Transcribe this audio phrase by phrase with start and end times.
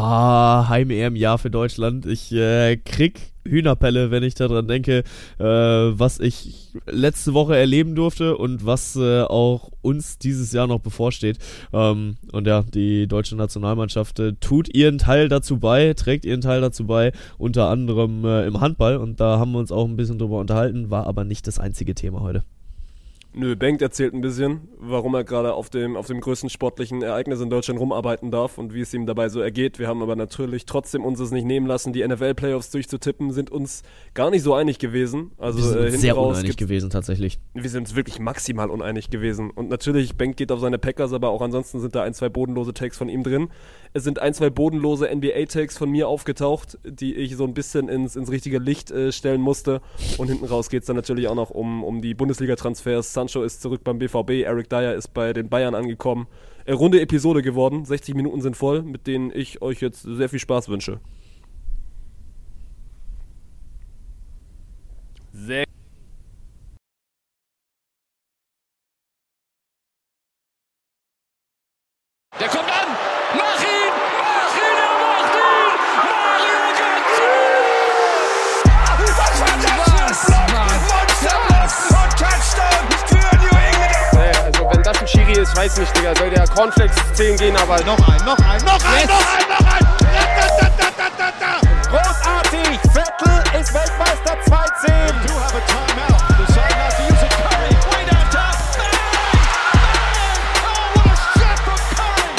[0.00, 2.06] Ah, Heim-EM-Jahr für Deutschland.
[2.06, 5.02] Ich äh, krieg Hühnerpelle, wenn ich daran denke,
[5.40, 10.78] äh, was ich letzte Woche erleben durfte und was äh, auch uns dieses Jahr noch
[10.78, 11.38] bevorsteht.
[11.72, 16.60] Ähm, und ja, die deutsche Nationalmannschaft äh, tut ihren Teil dazu bei, trägt ihren Teil
[16.60, 18.98] dazu bei, unter anderem äh, im Handball.
[18.98, 21.96] Und da haben wir uns auch ein bisschen drüber unterhalten, war aber nicht das einzige
[21.96, 22.44] Thema heute.
[23.34, 27.40] Nö, Bengt erzählt ein bisschen, warum er gerade auf dem, auf dem größten sportlichen Ereignis
[27.40, 29.78] in Deutschland rumarbeiten darf und wie es ihm dabei so ergeht.
[29.78, 33.82] Wir haben aber natürlich trotzdem uns es nicht nehmen lassen, die NFL-Playoffs durchzutippen, sind uns
[34.14, 35.32] gar nicht so einig gewesen.
[35.36, 37.38] Also, wir sind äh, sehr uneinig gewesen tatsächlich.
[37.52, 39.50] Wir sind uns wirklich maximal uneinig gewesen.
[39.50, 42.72] Und natürlich, Bengt geht auf seine Packers, aber auch ansonsten sind da ein, zwei bodenlose
[42.72, 43.50] Tags von ihm drin.
[44.00, 48.30] Sind ein, zwei bodenlose NBA-Tags von mir aufgetaucht, die ich so ein bisschen ins, ins
[48.30, 49.80] richtige Licht äh, stellen musste.
[50.18, 53.12] Und hinten raus geht es dann natürlich auch noch um, um die Bundesliga-Transfers.
[53.12, 56.26] Sancho ist zurück beim BVB, Eric Dyer ist bei den Bayern angekommen.
[56.64, 60.38] Äh, runde Episode geworden, 60 Minuten sind voll, mit denen ich euch jetzt sehr viel
[60.38, 61.00] Spaß wünsche.
[65.32, 65.64] Sehr
[85.18, 86.14] Schiri ist, weiß nicht, Digga.
[86.16, 89.08] Soll der Cornflakes 10 gehen, aber Noch ein, noch ein, noch ein, Yes.
[89.08, 89.84] noch ein, noch ein!
[90.00, 91.52] Da, da, da, da, da, da.
[91.90, 92.78] großartig.
[92.92, 94.46] Vettel ist Weltmeister 2-10.
[95.26, 96.22] Do have a timeout.
[96.38, 97.32] Decide not to use it.
[97.34, 98.54] Curry, way downtown.
[98.78, 98.94] Bang!
[100.14, 100.38] Bang!
[100.62, 102.38] Oh, what a shot from Curry!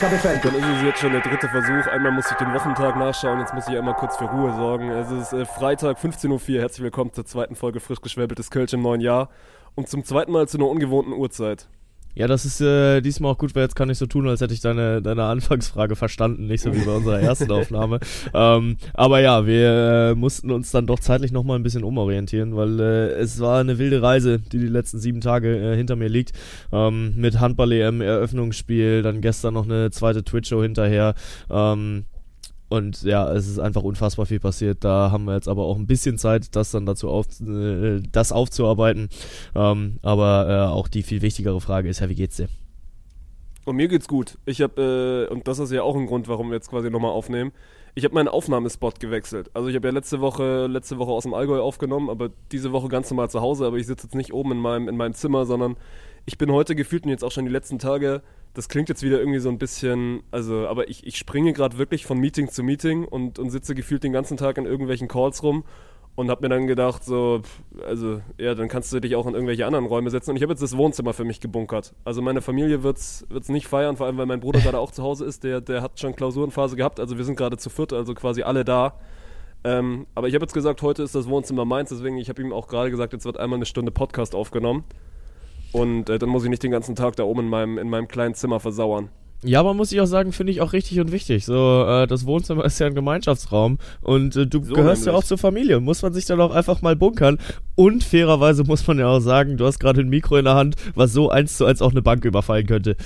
[0.00, 1.86] Dann ist es jetzt schon der dritte Versuch.
[1.92, 4.90] Einmal muss ich den Wochentag nachschauen, jetzt muss ich einmal kurz für Ruhe sorgen.
[4.90, 6.60] Es ist äh, Freitag, 15.04 Uhr.
[6.60, 9.28] Herzlich willkommen zur zweiten Folge frisch geschwäbeltes Kölsch im neuen Jahr.
[9.74, 11.68] Und zum zweiten Mal zu einer ungewohnten Uhrzeit.
[12.18, 14.52] Ja, das ist äh, diesmal auch gut, weil jetzt kann ich so tun, als hätte
[14.52, 18.00] ich deine, deine Anfangsfrage verstanden, nicht so wie bei unserer ersten Aufnahme.
[18.34, 19.68] Ähm, aber ja, wir
[20.10, 23.78] äh, mussten uns dann doch zeitlich nochmal ein bisschen umorientieren, weil äh, es war eine
[23.78, 26.32] wilde Reise, die die letzten sieben Tage äh, hinter mir liegt.
[26.72, 31.14] Ähm, mit Handball-EM, Eröffnungsspiel, dann gestern noch eine zweite Twitch-Show hinterher.
[31.48, 32.04] Ähm,
[32.68, 34.84] und ja, es ist einfach unfassbar viel passiert.
[34.84, 38.32] Da haben wir jetzt aber auch ein bisschen Zeit, das dann dazu auf, äh, das
[38.32, 39.08] aufzuarbeiten.
[39.54, 42.48] Ähm, aber äh, auch die viel wichtigere Frage ist ja, wie geht's dir?
[43.64, 44.38] Und mir geht's gut.
[44.44, 47.10] Ich habe, äh, und das ist ja auch ein Grund, warum wir jetzt quasi nochmal
[47.10, 47.52] aufnehmen.
[47.94, 49.50] Ich habe meinen Aufnahmespot gewechselt.
[49.54, 52.88] Also ich habe ja letzte Woche, letzte Woche aus dem Allgäu aufgenommen, aber diese Woche
[52.88, 53.66] ganz normal zu Hause.
[53.66, 55.76] Aber ich sitze jetzt nicht oben in meinem, in meinem Zimmer, sondern
[56.24, 58.22] ich bin heute gefühlt und jetzt auch schon die letzten Tage.
[58.58, 62.04] Das klingt jetzt wieder irgendwie so ein bisschen, also, aber ich, ich springe gerade wirklich
[62.04, 65.62] von Meeting zu Meeting und, und sitze gefühlt den ganzen Tag in irgendwelchen Calls rum
[66.16, 67.42] und habe mir dann gedacht, so,
[67.86, 70.30] also, ja, dann kannst du dich auch in irgendwelche anderen Räume setzen.
[70.30, 71.94] Und ich habe jetzt das Wohnzimmer für mich gebunkert.
[72.04, 75.04] Also meine Familie wird's wird's nicht feiern, vor allem weil mein Bruder gerade auch zu
[75.04, 75.44] Hause ist.
[75.44, 76.98] Der, der hat schon Klausurenphase gehabt.
[76.98, 78.98] Also wir sind gerade zu viert, also quasi alle da.
[79.62, 81.90] Ähm, aber ich habe jetzt gesagt, heute ist das Wohnzimmer meins.
[81.90, 84.82] Deswegen, ich habe ihm auch gerade gesagt, jetzt wird einmal eine Stunde Podcast aufgenommen.
[85.72, 88.08] Und äh, dann muss ich nicht den ganzen Tag da oben in meinem, in meinem
[88.08, 89.10] kleinen Zimmer versauern.
[89.44, 91.44] Ja, aber muss ich auch sagen, finde ich auch richtig und wichtig.
[91.44, 95.24] So, äh, das Wohnzimmer ist ja ein Gemeinschaftsraum und äh, du So gehörst ja nämlich.
[95.24, 95.78] auch zur Familie.
[95.80, 97.38] Muss man sich dann auch einfach mal bunkern.
[97.76, 100.74] Und fairerweise muss man ja auch sagen, du hast gerade ein Mikro in der Hand,
[100.94, 102.96] was so eins zu eins auch eine Bank überfallen könnte.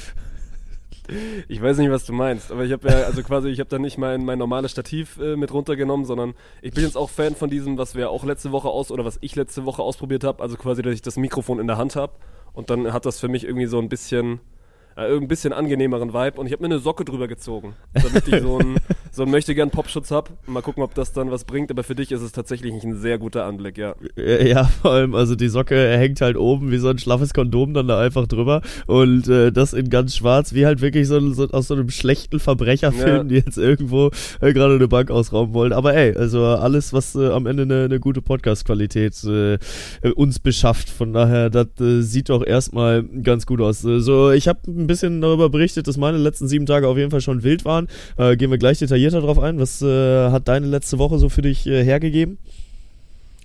[1.48, 3.78] Ich weiß nicht, was du meinst, aber ich habe ja, also quasi, ich habe da
[3.78, 7.50] nicht mein, mein normales Stativ äh, mit runtergenommen, sondern ich bin jetzt auch Fan von
[7.50, 10.56] diesem, was wir auch letzte Woche aus, oder was ich letzte Woche ausprobiert habe, also
[10.56, 12.12] quasi, dass ich das Mikrofon in der Hand habe
[12.52, 14.40] und dann hat das für mich irgendwie so ein bisschen,
[14.96, 18.40] äh, ein bisschen angenehmeren Vibe und ich habe mir eine Socke drüber gezogen, damit ich
[18.42, 18.76] so einen,
[19.10, 20.30] so einen möchtegern Popschutz habe.
[20.46, 23.18] Mal gucken, ob das dann was bringt, aber für dich ist es tatsächlich ein sehr
[23.18, 23.94] guter Anblick, ja.
[24.16, 27.88] Ja, vor allem, also die Socke hängt halt oben wie so ein schlaffes Kondom dann
[27.88, 31.68] da einfach drüber und äh, das in ganz schwarz, wie halt wirklich so, so aus
[31.68, 33.24] so einem schlechten Verbrecherfilm, Ja.
[33.24, 34.10] die jetzt irgendwo
[34.40, 35.72] äh, gerade eine Bank ausrauben wollen.
[35.72, 39.58] Aber ey, also alles, was äh, am Ende eine, eine gute Podcast-Qualität äh,
[40.14, 40.88] uns beschafft.
[40.90, 43.80] Von daher, das äh, sieht doch erstmal ganz gut aus.
[43.80, 47.20] So, ich habe ein bisschen darüber berichtet, dass meine letzten sieben Tage auf jeden Fall
[47.20, 47.88] schon wild waren.
[48.16, 49.58] Äh, gehen wir gleich detaillierter drauf ein.
[49.58, 52.38] Was äh, hat deine letzte Woche so für dich äh, hergegeben?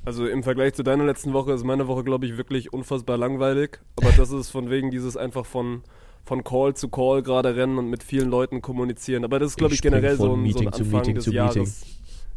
[0.06, 3.80] Also im Vergleich zu deiner letzten Woche ist meine Woche, glaube ich, wirklich unfassbar langweilig.
[3.98, 5.81] Aber das ist von wegen dieses einfach von,
[6.24, 9.25] von Call zu Call gerade rennen und mit vielen Leuten kommunizieren.
[9.25, 11.25] Aber das ist, glaube Ich ich, generell so ein, so ein Meeting Anfang Meeting des
[11.25, 11.56] Jahres.
[11.56, 11.74] Meeting.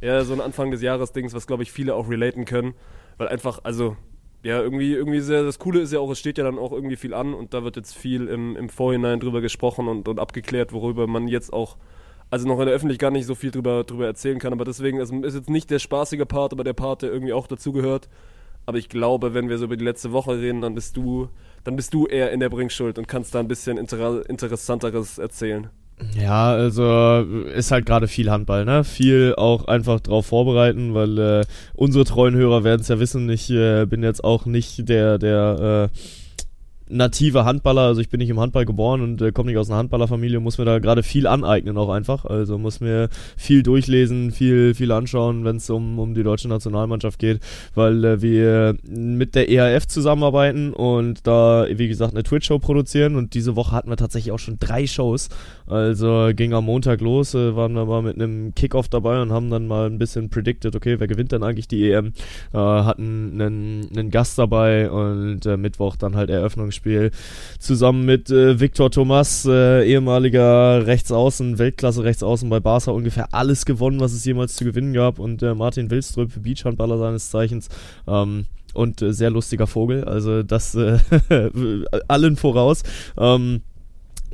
[0.02, 2.75] Ja, so ein Anfang des Jahres-Dings, was, glaube ich, viele auch relaten können.
[3.19, 3.97] Weil einfach, also,
[4.42, 6.96] ja, irgendwie, irgendwie sehr, das Coole ist ja auch, es steht ja dann auch irgendwie
[6.96, 10.72] viel an und da wird jetzt viel im, im Vorhinein drüber gesprochen und, und abgeklärt,
[10.72, 11.76] worüber man jetzt auch
[12.31, 14.52] also noch in der Öffentlichkeit gar nicht so viel drüber, drüber erzählen kann.
[14.52, 17.46] Aber deswegen es ist jetzt nicht der spaßige Part, aber der Part, der irgendwie auch
[17.46, 18.08] dazugehört.
[18.66, 21.28] Aber ich glaube, wenn wir so über die letzte Woche reden, dann bist du,
[21.64, 25.70] dann bist du eher in der Bringschuld und kannst da ein bisschen inter interessanteres erzählen.
[26.19, 28.85] Ja, also ist halt gerade viel Handball, ne?
[28.85, 31.44] Viel auch einfach drauf vorbereiten, weil äh,
[31.75, 35.91] unsere treuen Hörer werden es ja wissen, ich äh, bin jetzt auch nicht der, der
[35.93, 35.99] äh,
[36.91, 39.79] native Handballer, also ich bin nicht im Handball geboren und äh, komme nicht aus einer
[39.79, 42.25] Handballerfamilie, muss mir da gerade viel aneignen auch einfach.
[42.25, 47.19] Also muss mir viel durchlesen, viel, viel anschauen, wenn es um, um die deutsche Nationalmannschaft
[47.19, 47.41] geht,
[47.75, 53.35] weil äh, wir mit der EAF zusammenarbeiten und da, wie gesagt, eine Twitch-Show produzieren und
[53.35, 55.29] diese Woche hatten wir tatsächlich auch schon drei Shows.
[55.70, 59.50] Also ging am Montag los, äh, waren wir mal mit einem Kickoff dabei und haben
[59.50, 62.12] dann mal ein bisschen predicted, okay, wer gewinnt denn eigentlich die EM?
[62.52, 67.11] Äh, hatten einen, einen Gast dabei und äh, Mittwoch dann halt Eröffnungsspiel Spiel
[67.58, 74.00] zusammen mit äh, Victor Thomas, äh, ehemaliger Rechtsaußen, Weltklasse Rechtsaußen bei Barca, ungefähr alles gewonnen,
[74.00, 77.69] was es jemals zu gewinnen gab und äh, Martin Wilströp, Beachhandballer seines Zeichens.
[78.08, 80.76] Ähm, und äh, sehr lustiger Vogel, also das
[82.08, 82.82] allen voraus.
[83.19, 83.62] Ähm,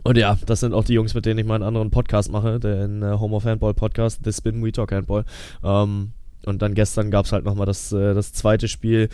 [0.06, 3.02] und ja, das sind auch die Jungs, mit denen ich meinen anderen Podcast mache, den
[3.02, 5.24] äh, Home of Handball Podcast, The Spin We Talk Handball.
[5.64, 6.10] Ähm,
[6.44, 9.08] und dann gestern gab es halt nochmal das, äh, das zweite Spiel.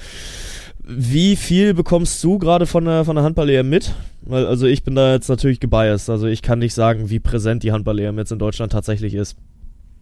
[0.85, 3.95] Wie viel bekommst du gerade von der, von der Handball-EM mit?
[4.23, 6.11] Weil, also ich bin da jetzt natürlich gebiased.
[6.11, 9.37] Also ich kann nicht sagen, wie präsent die Handball-EM jetzt in Deutschland tatsächlich ist.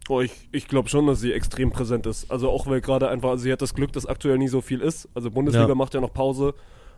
[0.09, 2.31] Oh, ich, ich glaube schon, dass sie extrem präsent ist.
[2.33, 4.81] Also auch weil gerade einfach, also sie hat das Glück, dass aktuell nie so viel
[4.81, 5.09] ist.
[5.15, 5.75] Also Bundesliga Ja.
[5.77, 6.55] macht ja noch Pause.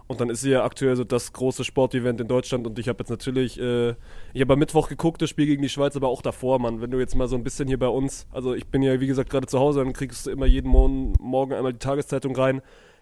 [0.09, 2.67] Und dann ist sie ja aktuell so das große Sportevent in Deutschland.
[2.67, 3.91] Und ich habe jetzt natürlich, äh,
[4.35, 6.81] ich habe am Mittwoch geguckt, das Spiel gegen die Schweiz, aber auch davor, Mann.
[6.81, 9.07] Wenn du jetzt mal so ein bisschen hier bei uns, also ich bin ja wie
[9.07, 12.61] gesagt gerade zu Hause, dann kriegst du immer jeden Morgen, morgen einmal die Tageszeitung rein.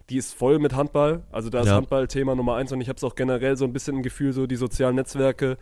[0.09, 1.23] Die ist voll mit Handball.
[1.31, 1.75] Also da ist Ja.
[1.75, 2.71] Handball Thema Nummer eins.
[2.71, 5.57] Und ich habe es auch generell so ein bisschen im Gefühl, so die sozialen Netzwerke.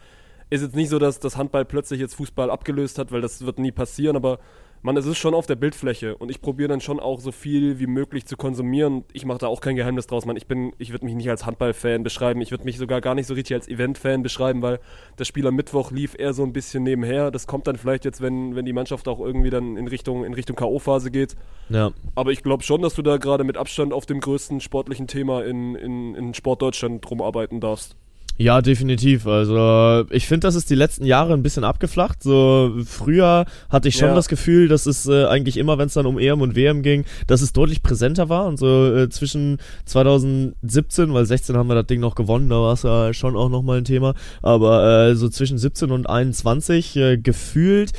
[0.50, 3.59] Ist jetzt nicht so, dass das Handball plötzlich jetzt Fußball abgelöst hat, weil das wird
[3.59, 4.39] nie passieren, aber
[4.81, 7.79] man, es ist schon auf der Bildfläche und ich probiere dann schon auch so viel
[7.79, 9.03] wie möglich zu konsumieren.
[9.13, 10.37] Ich mache da auch kein Geheimnis draus, man.
[10.37, 12.41] Ich bin, ich würde mich nicht als Handballfan beschreiben.
[12.41, 14.79] Ich würde mich sogar gar nicht so richtig als Eventfan beschreiben, weil
[15.17, 17.31] das Spiel am Mittwoch lief eher so ein bisschen nebenher.
[17.31, 20.33] Das kommt dann vielleicht jetzt, wenn, wenn die Mannschaft auch irgendwie dann in Richtung, in
[20.33, 21.35] Richtung K.O.-Phase geht.
[21.69, 21.91] Ja.
[22.15, 25.43] Aber ich glaube schon, dass du da gerade mit Abstand auf dem größten sportlichen Thema
[25.43, 27.95] in, in, in Sport Deutschland drum arbeiten darfst.
[28.41, 29.27] Ja, definitiv.
[29.27, 32.24] Also ich finde, das ist die letzten Jahre ein bisschen abgeflacht.
[32.24, 34.15] So früher hatte ich schon Ja.
[34.15, 37.03] das Gefühl, dass es äh, eigentlich immer, wenn es dann um EM und WM ging,
[37.27, 38.45] dass es deutlich präsenter war.
[38.45, 42.74] Und so äh, zwischen 2017, weil 16 haben wir das Ding noch gewonnen, da war
[42.74, 44.13] es ja schon auch nochmal ein Thema.
[44.41, 47.91] Aber äh, so zwischen 17 und 21 äh, gefühlt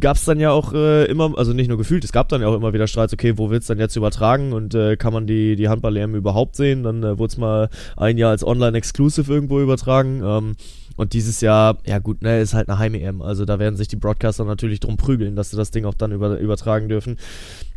[0.00, 2.48] gab es dann ja auch äh, immer, also nicht nur gefühlt, es gab dann ja
[2.48, 5.56] auch immer wieder Streits, okay, wo wird's dann jetzt übertragen und äh, kann man die,
[5.56, 6.82] die Handball-EM überhaupt sehen?
[6.82, 10.22] Dann äh, wurde es mal ein Jahr als Online-Exclusive irgendwo übertragen.
[10.24, 10.54] Ähm,
[10.96, 13.22] und dieses Jahr, ja gut, ne, ist halt eine Heim-EM.
[13.22, 16.12] Also da werden sich die Broadcaster natürlich drum prügeln, dass sie das Ding auch dann
[16.12, 17.16] über, übertragen dürfen.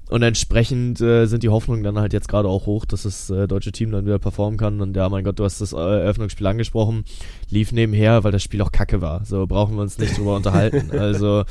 [0.07, 3.48] Und entsprechend äh, sind die Hoffnungen dann halt jetzt gerade auch hoch, dass das äh,
[3.48, 4.80] deutsche Team dann wieder performen kann.
[4.80, 7.06] Und ja, mein Gott, du hast das äh, Eröffnungsspiel angesprochen,
[7.50, 9.25] lief nebenher, weil das Spiel auch kacke war.
[9.25, 10.92] So brauchen wir uns nicht drüber unterhalten.
[10.92, 11.46] Also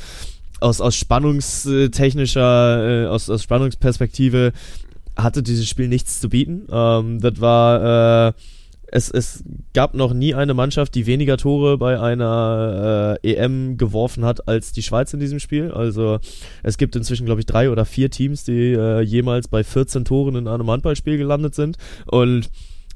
[0.59, 4.53] aus, aus spannungstechnischer, äh, aus, aus Spannungsperspektive
[5.17, 6.67] hatte dieses Spiel nichts zu bieten.
[6.71, 8.33] Ähm, das war, äh,
[8.87, 9.43] es, es
[9.73, 14.71] gab noch nie eine Mannschaft, die weniger Tore bei einer äh, EM geworfen hat als
[14.71, 15.71] die Schweiz in diesem Spiel.
[15.71, 16.19] Also
[16.63, 20.35] es gibt inzwischen, glaube ich, drei oder vier Teams, die äh, jemals bei 14 Toren
[20.35, 21.77] in einem Handballspiel gelandet sind.
[22.05, 22.49] Und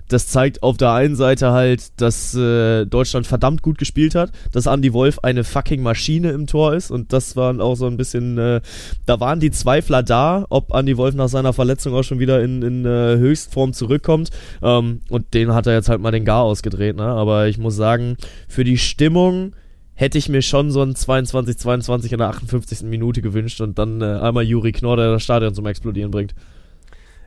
[0.09, 4.65] das zeigt auf der einen Seite halt, dass äh, Deutschland verdammt gut gespielt hat, dass
[4.65, 8.37] Andy Wolf eine fucking Maschine im Tor ist und das waren auch so ein bisschen,
[8.37, 8.61] äh,
[9.05, 12.61] da waren die Zweifler da, ob Andy Wolf nach seiner Verletzung auch schon wieder in,
[12.61, 16.95] in äh, Höchstform zurückkommt ähm, und den hat er jetzt halt mal den Gar ausgedreht,
[16.95, 17.03] ne?
[17.03, 19.53] aber ich muss sagen, für die Stimmung
[19.99, 22.83] hätte ich mir schon so ein 22-22 in der 58.
[22.83, 26.33] Minute gewünscht und dann äh, einmal Juri Knorr, der das Stadion zum Explodieren bringt.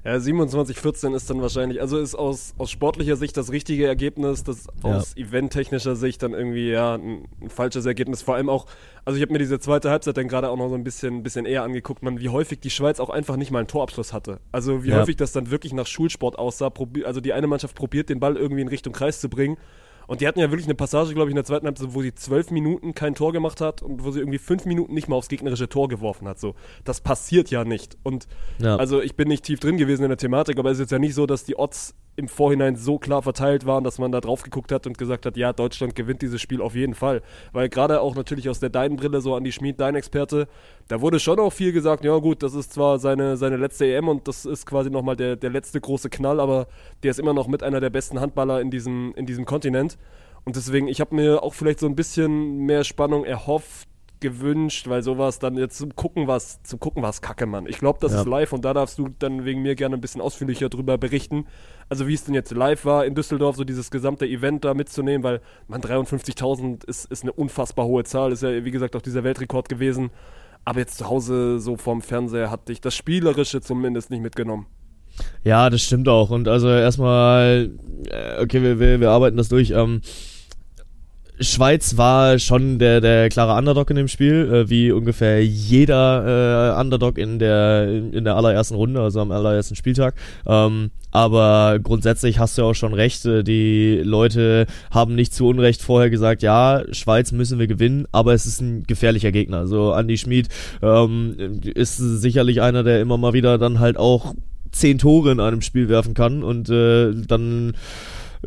[0.04, 4.66] Ja, 27-14 ist dann wahrscheinlich, also ist aus, aus sportlicher Sicht das richtige Ergebnis, das
[4.82, 4.96] Ja.
[4.96, 8.20] aus eventtechnischer Sicht dann irgendwie ja ein, ein falsches Ergebnis.
[8.20, 8.66] Vor allem auch,
[9.04, 11.46] also ich habe mir diese zweite Halbzeit dann gerade auch noch so ein bisschen, bisschen
[11.46, 14.40] eher angeguckt, man, wie häufig die Schweiz auch einfach nicht mal einen Torabschluss hatte.
[14.50, 14.98] Also wie Ja.
[15.00, 16.72] häufig das dann wirklich nach Schulsport aussah.
[17.04, 19.56] Also die eine Mannschaft probiert, den Ball irgendwie in Richtung Kreis zu bringen.
[20.12, 22.14] Und die hatten ja wirklich eine Passage, glaube ich, in der zweiten Halbzeit, wo sie
[22.14, 25.28] zwölf Minuten kein Tor gemacht hat und wo sie irgendwie fünf Minuten nicht mal aufs
[25.28, 26.38] gegnerische Tor geworfen hat.
[26.38, 26.54] So,
[26.84, 27.96] das passiert ja nicht.
[28.02, 28.26] Und
[28.58, 28.76] Ja.
[28.76, 30.98] also ich bin nicht tief drin gewesen in der Thematik, aber es ist jetzt ja
[30.98, 34.42] nicht so, dass die Odds im Vorhinein so klar verteilt waren, dass man da drauf
[34.42, 37.22] geguckt hat und gesagt hat, ja, Deutschland gewinnt dieses Spiel auf jeden Fall.
[37.52, 40.46] Weil gerade auch natürlich aus der Dein-Brille, so an die Schmied, dein Experte,
[40.88, 44.08] da wurde schon auch viel gesagt, ja gut, das ist zwar seine, seine letzte EM
[44.08, 46.66] und das ist quasi nochmal der, der letzte große Knall, aber
[47.02, 49.96] der ist immer noch mit einer der besten Handballer in diesem, in diesem Kontinent.
[50.44, 53.88] Und deswegen, ich habe mir auch vielleicht so ein bisschen mehr Spannung erhofft,
[54.22, 57.66] gewünscht, weil sowas dann jetzt zum Gucken was zum Gucken was Kacke, Mann.
[57.66, 58.20] Ich glaube, das Ja.
[58.20, 61.44] ist live und da darfst du dann wegen mir gerne ein bisschen ausführlicher drüber berichten.
[61.90, 65.22] Also wie es denn jetzt live war in Düsseldorf, so dieses gesamte Event da mitzunehmen,
[65.22, 69.24] weil man 53.000 ist, ist eine unfassbar hohe Zahl, ist ja wie gesagt auch dieser
[69.24, 70.10] Weltrekord gewesen.
[70.64, 74.66] Aber jetzt zu Hause so vorm Fernseher hatte ich das Spielerische zumindest nicht mitgenommen.
[75.44, 76.30] Ja, das stimmt auch.
[76.30, 77.70] Und also erstmal,
[78.08, 79.72] äh, okay, wir, wir, wir arbeiten das durch.
[79.72, 80.00] Ähm,
[81.40, 86.80] Schweiz war schon der, der klare Underdog in dem Spiel, äh, wie ungefähr jeder äh,
[86.80, 90.14] Underdog in der, in der allerersten Runde, also am allerersten Spieltag.
[90.46, 95.82] Ähm, aber grundsätzlich hast du auch schon recht, äh, die Leute haben nicht zu Unrecht
[95.82, 99.58] vorher gesagt, ja, Schweiz müssen wir gewinnen, aber es ist ein gefährlicher Gegner.
[99.58, 100.48] Also Andy Schmid
[100.82, 104.34] ähm, ist sicherlich einer, der immer mal wieder dann halt auch
[104.70, 107.74] zehn Tore in einem Spiel werfen kann und äh, dann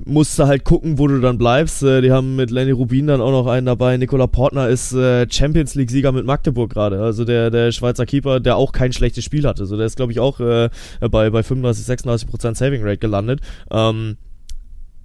[0.03, 1.83] musst du halt gucken, wo du dann bleibst.
[1.83, 3.95] Äh, die haben mit Lenny Rubin dann auch noch einen dabei.
[3.97, 7.01] Nikola Portner ist äh, Champions League-Sieger mit Magdeburg gerade.
[7.01, 9.63] Also der, der Schweizer Keeper, der auch kein schlechtes Spiel hatte.
[9.63, 13.39] Also der ist, glaube ich, auch äh, bei, bei 35, 36 Prozent Saving Rate gelandet.
[13.71, 14.17] Ähm,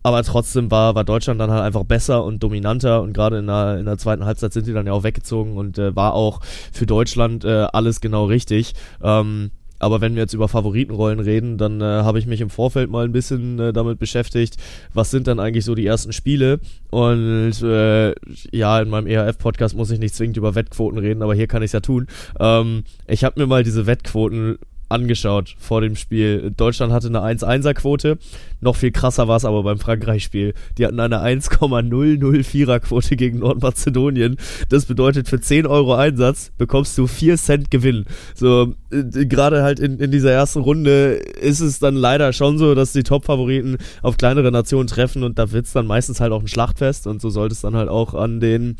[0.02, 3.78] aber trotzdem war, war Deutschland dann halt einfach besser und dominanter und gerade in der,
[3.78, 6.40] in der zweiten Halbzeit sind die dann ja auch weggezogen und äh, war auch
[6.72, 8.72] für Deutschland äh, alles genau richtig.
[9.02, 12.90] Ähm, aber wenn wir jetzt über Favoritenrollen reden, dann äh, habe ich mich im Vorfeld
[12.90, 14.56] mal ein bisschen äh, damit beschäftigt,
[14.94, 16.60] was sind dann eigentlich so die ersten Spiele.
[16.90, 18.14] Und äh,
[18.52, 21.68] ja, in meinem ERF-Podcast muss ich nicht zwingend über Wettquoten reden, aber hier kann ich
[21.68, 22.06] es ja tun.
[22.38, 24.58] Ähm, ich habe mir mal diese Wettquoten
[24.90, 26.52] angeschaut vor dem Spiel.
[26.56, 28.18] Deutschland hatte eine 1-1er-Quote.
[28.60, 30.54] Noch viel krasser war es aber beim Frankreich-Spiel.
[30.76, 34.36] Die hatten eine 1,004er-Quote gegen Nordmazedonien.
[34.68, 38.04] Das bedeutet, für 10 Euro Einsatz bekommst du 4 Cent Gewinn.
[38.34, 42.74] So, äh, gerade halt in, in dieser ersten Runde ist es dann leider schon so,
[42.74, 46.42] dass die Top-Favoriten auf kleinere Nationen treffen und da wird es dann meistens halt auch
[46.42, 48.76] ein Schlachtfest und so sollte es dann halt auch an den,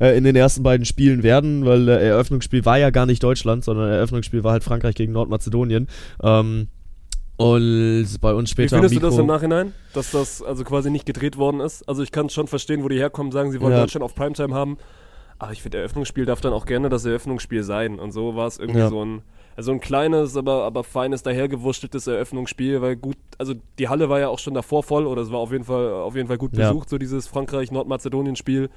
[0.00, 3.64] äh, in den ersten beiden Spielen werden, weil äh, Eröffnungsspiel war ja gar nicht Deutschland,
[3.64, 5.45] sondern Eröffnungsspiel war halt Frankreich gegen Nordmazedonien.
[6.22, 6.68] Ähm,
[7.38, 10.64] und bei uns Wie später am findest du das Mikro- im Nachhinein, dass das also
[10.64, 11.86] quasi nicht gedreht worden ist?
[11.88, 13.80] Also ich kann schon verstehen, wo die herkommen, sagen, sie wollen Ja.
[13.80, 14.78] Deutschland auf Primetime haben.
[15.38, 17.98] Aber ich finde, Eröffnungsspiel darf dann auch gerne das Eröffnungsspiel sein.
[17.98, 18.88] Und so war es irgendwie Ja.
[18.88, 19.20] so ein,
[19.54, 24.28] also ein kleines, aber, aber feines, dahergewursteltes Eröffnungsspiel, weil gut, also die Halle war ja
[24.28, 26.68] auch schon davor voll oder es war auf jeden Fall, auf jeden Fall gut Ja.
[26.70, 28.70] besucht, so dieses Frankreich-Nordmazedonien-Spiel.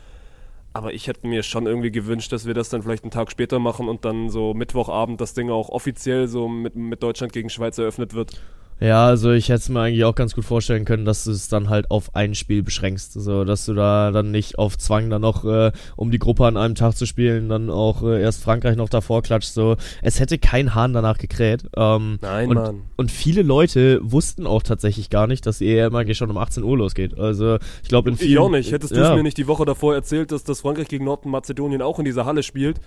[0.73, 3.59] Aber ich hätte mir schon irgendwie gewünscht, dass wir das dann vielleicht einen Tag später
[3.59, 7.77] machen und dann so Mittwochabend das Ding auch offiziell so mit, mit Deutschland gegen Schweiz
[7.77, 8.39] eröffnet wird.
[8.79, 11.49] Ja, also ich hätte es mir eigentlich auch ganz gut vorstellen können, dass du es
[11.49, 13.13] dann halt auf ein Spiel beschränkst.
[13.13, 16.55] So, dass du da dann nicht auf Zwang dann noch, äh, um die Gruppe an
[16.55, 19.51] einem Tag zu spielen, dann auch äh, erst Frankreich noch davor klatscht.
[19.51, 21.63] So, es hätte kein Hahn danach gekräht.
[21.75, 22.81] Ähm, Nein, und, Mann.
[22.95, 26.63] Und viele Leute wussten auch tatsächlich gar nicht, dass die EM eigentlich schon um 18
[26.63, 27.19] Uhr losgeht.
[27.19, 28.31] Also ich glaube in vielen...
[28.31, 28.71] Ich auch nicht.
[28.71, 29.09] Hättest du ja.
[29.09, 32.25] es mir nicht die Woche davor erzählt, dass das Frankreich gegen Nordmazedonien auch in dieser
[32.25, 32.79] Halle spielt,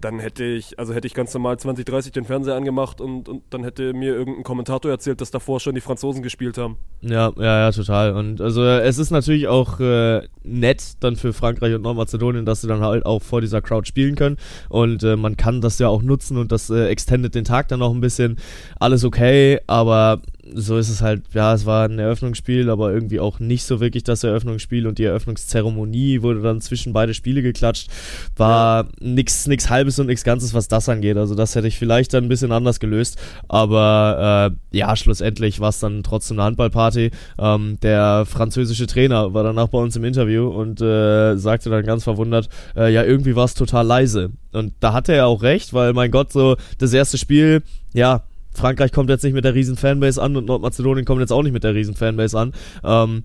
[0.00, 3.64] dann hätte ich, also hätte ich ganz normal 2030 den Fernseher angemacht und, und dann
[3.64, 6.76] hätte mir irgendein Kommentator erzählt, dass davor schon die Franzosen gespielt haben.
[7.02, 8.14] Ja, ja, ja, total.
[8.14, 12.60] Und also äh, es ist natürlich auch äh, nett dann für Frankreich und Nordmazedonien, dass
[12.62, 14.36] sie dann halt auch vor dieser Crowd spielen können.
[14.68, 17.82] Und äh, man kann das ja auch nutzen und das äh, extendet den Tag dann
[17.82, 18.36] auch ein bisschen.
[18.78, 20.22] Alles okay, aber
[20.54, 24.04] so ist es halt, ja, es war ein Eröffnungsspiel, aber irgendwie auch nicht so wirklich
[24.04, 27.88] das Eröffnungsspiel und die Eröffnungszeremonie wurde dann zwischen beide Spiele geklatscht.
[28.36, 31.16] War nix, nix halbes und nix Ganzes, was das angeht.
[31.16, 33.18] Also das hätte ich vielleicht dann ein bisschen anders gelöst.
[33.48, 37.10] Aber äh, ja, schlussendlich war es dann trotzdem eine Handballparty.
[37.38, 42.04] Ähm, der französische Trainer war danach bei uns im Interview und äh, sagte dann ganz
[42.04, 44.30] verwundert, äh, ja, irgendwie war es total leise.
[44.52, 48.92] Und da hatte er auch recht, weil mein Gott, so das erste Spiel, ja, Frankreich
[48.92, 51.64] kommt jetzt nicht mit der riesen Fanbase an und Nordmazedonien kommt jetzt auch nicht mit
[51.64, 52.52] der riesen Fanbase an.
[52.84, 53.24] Ähm,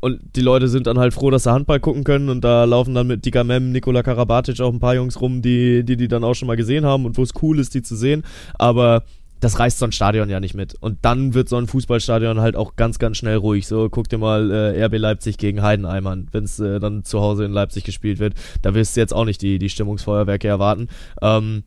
[0.00, 2.94] und die Leute sind dann halt froh, dass sie Handball gucken können und da laufen
[2.94, 6.24] dann mit Dika Mem, Nikola Karabatic auch ein paar Jungs rum, die, die die dann
[6.24, 8.24] auch schon mal gesehen haben und wo es cool ist, die zu sehen.
[8.54, 9.04] Aber
[9.40, 10.74] das reißt so ein Stadion ja nicht mit.
[10.80, 13.66] Und dann wird so ein Fußballstadion halt auch ganz, ganz schnell ruhig.
[13.66, 17.20] So, guck dir mal äh, RB Leipzig gegen Heidenheim an, wenn es äh, dann zu
[17.20, 18.34] Hause in Leipzig gespielt wird.
[18.62, 20.88] Da wirst du jetzt auch nicht die, die Stimmungsfeuerwerke erwarten.
[21.20, 21.64] Ähm,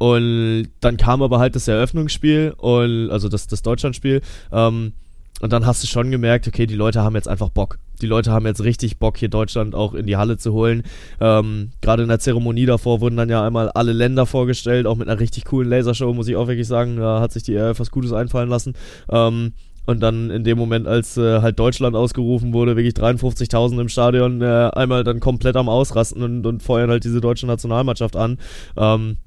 [0.00, 4.22] und dann kam aber halt das Eröffnungsspiel, und, also das, das Deutschlandspiel.
[4.50, 4.94] Ähm,
[5.42, 7.78] und dann hast du schon gemerkt, okay, die Leute haben jetzt einfach Bock.
[8.00, 10.84] Die Leute haben jetzt richtig Bock, hier Deutschland auch in die Halle zu holen.
[11.20, 15.06] Ähm, Gerade in der Zeremonie davor wurden dann ja einmal alle Länder vorgestellt, auch mit
[15.06, 16.96] einer richtig coolen Lasershow, muss ich auch wirklich sagen.
[16.96, 18.72] Da hat sich die RF was Gutes einfallen lassen.
[19.10, 19.52] Ähm,
[19.84, 24.40] und dann in dem Moment, als äh, halt Deutschland ausgerufen wurde, wirklich 53.000 im Stadion,
[24.40, 28.38] äh, einmal dann komplett am Ausrasten und, und feuern halt diese deutsche Nationalmannschaft an.
[28.78, 29.18] Ähm,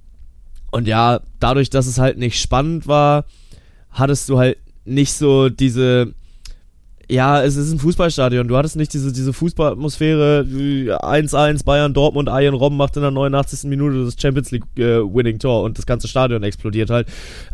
[0.74, 3.25] und ja, dadurch, dass es halt nicht spannend war,
[3.92, 6.13] hattest du halt nicht so diese,
[7.08, 8.48] ja, es ist ein Fußballstadion.
[8.48, 10.48] Du hattest nicht diese, diese Fußballatmosphäre.
[10.48, 13.70] 1-1 Bayern Dortmund, Ayen Robben macht in der 89.
[13.70, 17.08] Minute das Champions League äh, und das ganze Stadion explodiert halt.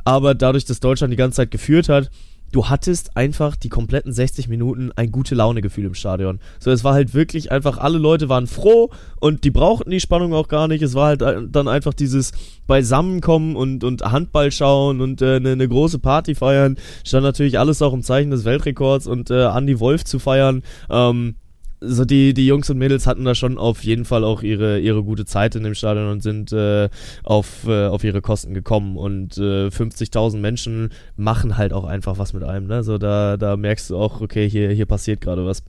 [0.06, 2.10] Aber dadurch, dass Deutschland die ganze Zeit geführt hat,
[2.52, 6.40] du hattest einfach die kompletten 60 Minuten ein gute Laune-Gefühl im Stadion.
[6.60, 8.90] So, es war halt wirklich einfach, alle Leute waren froh
[9.20, 10.82] und die brauchten die Spannung auch gar nicht.
[10.82, 12.32] Es war halt äh, dann einfach dieses
[12.68, 16.78] Beisammenkommen und, und Handball schauen und eine äh, ne, ne große Party feiern.
[17.06, 20.64] Stand natürlich alles auch im Zeichen des Weltrekords und äh, Andy Wolf zu feiern.
[20.90, 21.36] Ähm,
[21.82, 25.04] so die, die Jungs und Mädels hatten da schon auf jeden Fall auch ihre, ihre
[25.04, 26.90] gute Zeit in dem Stadion und sind äh,
[27.24, 28.98] auf, äh, auf ihre Kosten gekommen.
[28.98, 32.68] Und äh, 50.000 Menschen machen halt auch einfach was mit einem.
[32.68, 32.84] Ne?
[32.84, 35.64] So da, da merkst du auch, okay, hier, hier passiert gerade was.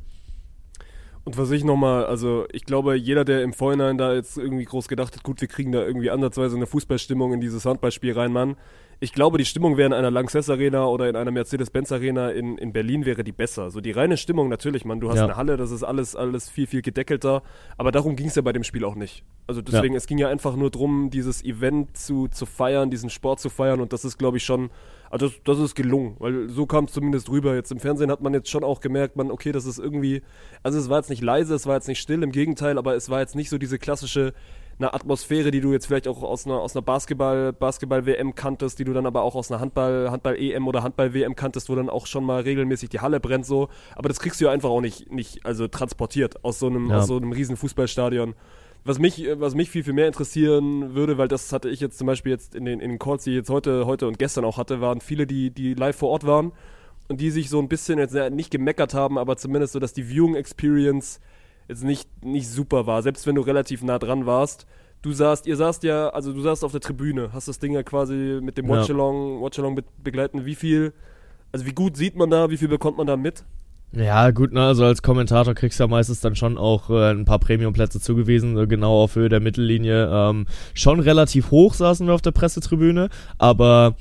[1.30, 4.88] Und was ich nochmal, also ich glaube, jeder, der im Vorhinein da jetzt irgendwie groß
[4.88, 8.56] gedacht hat, gut, wir kriegen da irgendwie ansatzweise eine Fußballstimmung in dieses Handballspiel rein, Mann,
[8.99, 12.58] ich glaube, die Stimmung wäre in einer Lanxess Arena oder in einer Mercedes-Benz Arena in,
[12.58, 13.70] in Berlin wäre die besser.
[13.70, 15.25] So die reine Stimmung natürlich, man, du hast ja.
[15.25, 17.44] eine Halle, das ist alles, alles viel, viel gedeckelter.
[17.78, 19.22] Aber darum ging es ja bei dem Spiel auch nicht.
[19.46, 19.99] Also deswegen, ja.
[19.99, 23.80] es ging ja einfach nur darum, dieses Event zu, zu feiern, diesen Sport zu feiern
[23.80, 24.68] und das ist, glaube ich, schon,
[25.11, 27.55] also das, das ist gelungen, weil so kam es zumindest rüber.
[27.55, 30.23] Jetzt im Fernsehen hat man jetzt schon auch gemerkt, man, okay, das ist irgendwie,
[30.62, 33.11] also es war jetzt nicht leise, es war jetzt nicht still, im Gegenteil, aber es
[33.11, 34.33] war jetzt nicht so diese klassische
[34.81, 38.85] eine Atmosphäre, die du jetzt vielleicht auch aus einer, aus einer Basketball, Basketball-WM kanntest, die
[38.85, 42.25] du dann aber auch aus einer Handball, Handball-EM oder Handball-WM kanntest, wo dann auch schon
[42.25, 43.69] mal regelmäßig die Halle brennt so.
[43.95, 46.99] Aber das kriegst du ja einfach auch nicht, nicht also transportiert aus so einem, ja.
[46.99, 48.35] aus so einem riesen Fußballstadion.
[48.84, 52.06] Was mich, was mich viel, viel mehr interessieren würde, weil das hatte ich jetzt zum
[52.06, 54.56] Beispiel jetzt in den, in den Calls, die ich jetzt heute, heute und gestern auch
[54.56, 56.52] hatte, waren viele, die, die live vor Ort waren
[57.08, 60.04] und die sich so ein bisschen jetzt nicht gemeckert haben, aber zumindest so, dass die
[60.04, 61.20] Viewing Experience
[61.68, 64.66] jetzt nicht, nicht super war, selbst wenn du relativ nah dran warst.
[65.02, 67.82] Du saßt, ihr saßt ja, also du saßt auf der Tribüne, hast das Ding ja
[67.82, 68.76] quasi mit dem ja.
[68.76, 70.44] Watchalong, Watchalong begleiten.
[70.44, 70.92] Wie viel,
[71.52, 73.44] also wie gut sieht man da, wie viel bekommt man da mit?
[73.92, 77.25] Ja, gut, ne, also als Kommentator kriegst du ja meistens dann schon auch äh, ein
[77.25, 80.09] paar Premiumplätze zugewiesen, äh, genau auf Höhe der Mittellinie.
[80.12, 83.97] Ähm, schon relativ hoch saßen wir auf der Pressetribüne, aber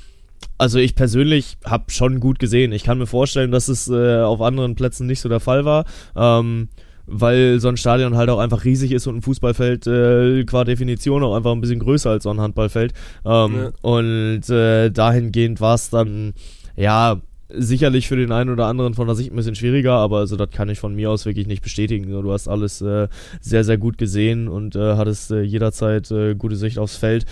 [0.60, 2.72] also ich persönlich habe schon gut gesehen.
[2.72, 5.86] Ich kann mir vorstellen, dass es äh, auf anderen Plätzen nicht so der Fall war.
[6.16, 6.70] Ähm,
[7.12, 11.24] weil so ein Stadion halt auch einfach riesig ist und ein Fußballfeld äh, qua Definition
[11.24, 12.94] auch einfach ein bisschen größer als so ein Handballfeld.
[13.26, 13.72] Ähm, ja.
[13.82, 16.34] Und äh, dahingehend war es dann,
[16.76, 20.36] ja, sicherlich für den einen oder anderen von der Sicht ein bisschen schwieriger, aber also
[20.36, 22.10] das kann ich von mir aus wirklich nicht bestätigen.
[22.10, 23.08] Du hast alles äh,
[23.42, 27.26] sehr, sehr gut gesehen und äh, hattest äh, jederzeit äh, gute Sicht aufs Feld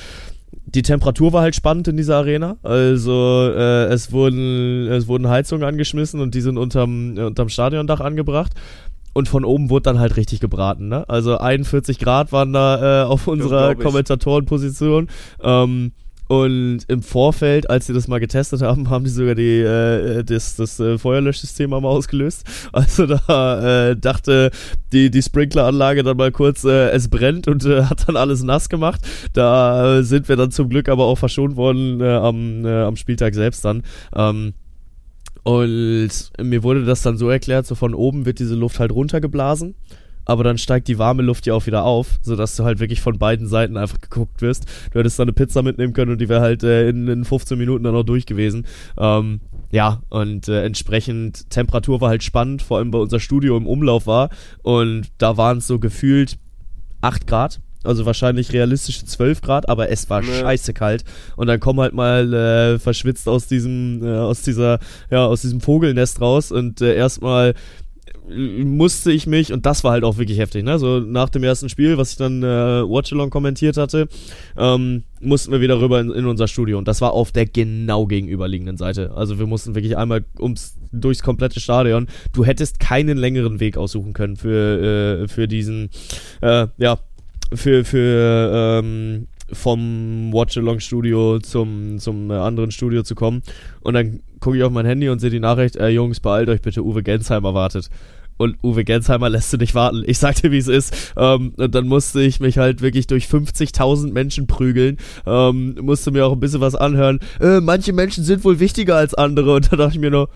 [0.65, 2.57] die Temperatur war halt spannend in dieser Arena.
[2.61, 8.53] Also äh, es wurden es wurden Heizungen angeschmissen und die sind unterm unterm Stadiondach angebracht
[9.13, 10.89] und von oben wurde dann halt richtig gebraten.
[10.89, 11.07] Ne?
[11.09, 15.07] Also 41 Grad waren da äh, auf unserer Kommentatorenposition.
[15.41, 15.91] Ähm,
[16.27, 20.57] und im Vorfeld, als sie das mal getestet haben, haben die sogar die, äh, das,
[20.57, 22.43] das äh, Feuerlöschsystem einmal ausgelöst.
[22.73, 24.51] Also da äh, dachte
[24.91, 28.69] die, die Sprinkleranlage dann mal kurz, äh, es brennt und äh, hat dann alles nass
[28.69, 29.01] gemacht.
[29.33, 32.95] Da äh, sind wir dann zum Glück aber auch verschont worden äh, am, äh, am
[32.97, 33.83] Spieltag selbst dann.
[34.15, 34.53] Ähm,
[35.43, 36.11] und
[36.41, 39.75] mir wurde das dann so erklärt, so von oben wird diese Luft halt runtergeblasen,
[40.27, 43.17] aber dann steigt die warme Luft ja auch wieder auf, sodass du halt wirklich von
[43.17, 44.65] beiden Seiten einfach geguckt wirst.
[44.91, 47.57] Du hättest dann eine Pizza mitnehmen können und die wäre halt äh, in, in 15
[47.57, 48.67] Minuten dann auch durch gewesen.
[48.97, 49.39] Ähm,
[49.71, 54.05] ja, und äh, entsprechend Temperatur war halt spannend, vor allem bei unser Studio im Umlauf
[54.05, 54.29] war
[54.63, 56.37] und da waren es so gefühlt
[57.01, 60.27] 8 Grad also wahrscheinlich realistische 12 Grad, aber es war nee.
[60.27, 61.05] scheiße kalt.
[61.37, 65.61] Und dann komm halt mal äh, verschwitzt aus diesem, äh, aus dieser, ja, aus diesem
[65.61, 67.53] Vogelnest raus und äh, erstmal
[68.29, 70.79] musste ich mich, und das war halt auch wirklich heftig, ne?
[70.79, 74.07] So nach dem ersten Spiel, was ich dann äh, Watchalong kommentiert hatte,
[74.57, 76.77] ähm, mussten wir wieder rüber in, in, unser Studio.
[76.77, 79.11] Und das war auf der genau gegenüberliegenden Seite.
[79.15, 82.07] Also wir mussten wirklich einmal ums durchs komplette Stadion.
[82.33, 85.89] Du hättest keinen längeren Weg aussuchen können für, äh, für diesen,
[86.41, 86.99] äh, ja,
[87.53, 93.41] für, für ähm, vom Watch-Along-Studio zum, zum äh, anderen Studio zu kommen.
[93.81, 96.61] Und dann gucke ich auf mein Handy und sehe die Nachricht, äh, Jungs, beeilt euch
[96.61, 97.89] bitte, Uwe Gensheimer wartet.
[98.37, 100.03] Und Uwe Gensheimer lässt du nicht warten.
[100.05, 101.13] Ich sagte, wie es ist.
[101.17, 104.97] Ähm, und dann musste ich mich halt wirklich durch 50.000 Menschen prügeln.
[105.25, 107.19] Ähm, musste mir auch ein bisschen was anhören.
[107.39, 109.55] Äh, manche Menschen sind wohl wichtiger als andere.
[109.55, 110.29] Und da dachte ich mir nur,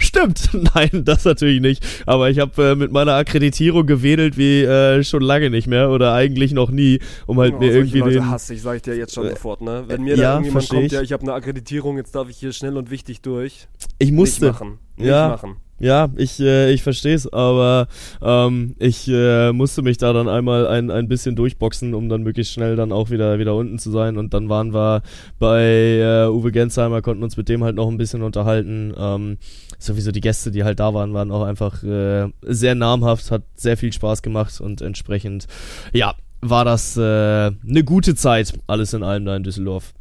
[0.00, 1.84] Stimmt, nein, das natürlich nicht.
[2.06, 6.14] Aber ich habe äh, mit meiner Akkreditierung gewedelt wie äh, schon lange nicht mehr oder
[6.14, 8.30] eigentlich noch nie, um halt oh, mir irgendwie Leute den.
[8.30, 9.84] hasse ich, sag ich dir jetzt schon äh, sofort, ne?
[9.88, 10.92] Wenn mir ja, da irgendjemand kommt, ich.
[10.92, 13.66] ja, ich habe eine Akkreditierung, jetzt darf ich hier schnell und wichtig durch.
[13.98, 14.46] Ich musste.
[14.46, 14.78] Nicht machen.
[14.96, 15.28] Nicht ja.
[15.28, 15.56] machen.
[15.80, 17.86] Ja, ich, äh, ich verstehe es, aber
[18.20, 22.52] ähm, ich äh, musste mich da dann einmal ein, ein bisschen durchboxen, um dann möglichst
[22.52, 24.16] schnell dann auch wieder, wieder unten zu sein.
[24.16, 25.02] Und dann waren wir
[25.38, 28.92] bei äh, Uwe Gensheimer, konnten uns mit dem halt noch ein bisschen unterhalten.
[28.98, 29.38] Ähm,
[29.78, 33.76] sowieso die Gäste, die halt da waren, waren auch einfach äh, sehr namhaft, hat sehr
[33.76, 35.46] viel Spaß gemacht und entsprechend,
[35.92, 39.92] ja, war das äh, eine gute Zeit, alles in allem da in Düsseldorf.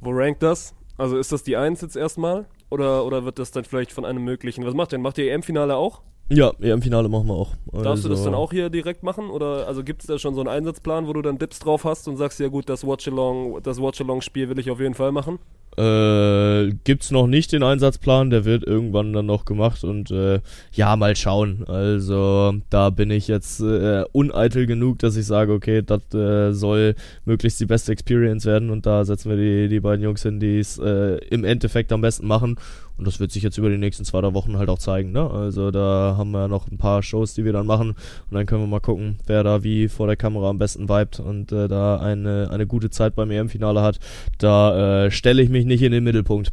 [0.00, 0.74] Wo rankt das?
[0.96, 2.46] Also ist das die Eins jetzt erstmal?
[2.70, 4.64] Oder, oder wird das dann vielleicht von einem möglichen.
[4.66, 5.02] Was macht denn?
[5.02, 6.00] Macht ihr EM-Finale auch?
[6.30, 7.50] Ja, EM-Finale machen wir auch.
[7.72, 9.28] Darfst du das Also- dann auch hier direkt machen?
[9.30, 12.08] Oder also gibt es da schon so einen Einsatzplan, wo du dann Dips drauf hast
[12.08, 15.38] und sagst, ja gut, das Watch-Along, das Watch-Along-Spiel will ich auf jeden Fall machen?
[15.76, 20.40] Äh, gibt's noch nicht den Einsatzplan, der wird irgendwann dann noch gemacht und äh,
[20.72, 21.64] ja, mal schauen.
[21.66, 26.94] Also da bin ich jetzt äh, uneitel genug, dass ich sage, okay, das äh, soll
[27.24, 30.58] möglichst die beste Experience werden und da setzen wir die, die beiden Jungs hin, die
[30.58, 32.56] es äh, im Endeffekt am besten machen
[32.96, 35.12] und das wird sich jetzt über die nächsten zwei, drei Wochen halt auch zeigen.
[35.12, 35.28] Ne?
[35.28, 38.62] Also da haben wir noch ein paar Shows, die wir dann machen und dann können
[38.62, 41.98] wir mal gucken, wer da wie vor der Kamera am besten vibet und äh, da
[41.98, 43.98] eine, eine gute Zeit beim EM-Finale hat.
[44.38, 46.52] Da äh, stelle ich mich nicht in den Mittelpunkt.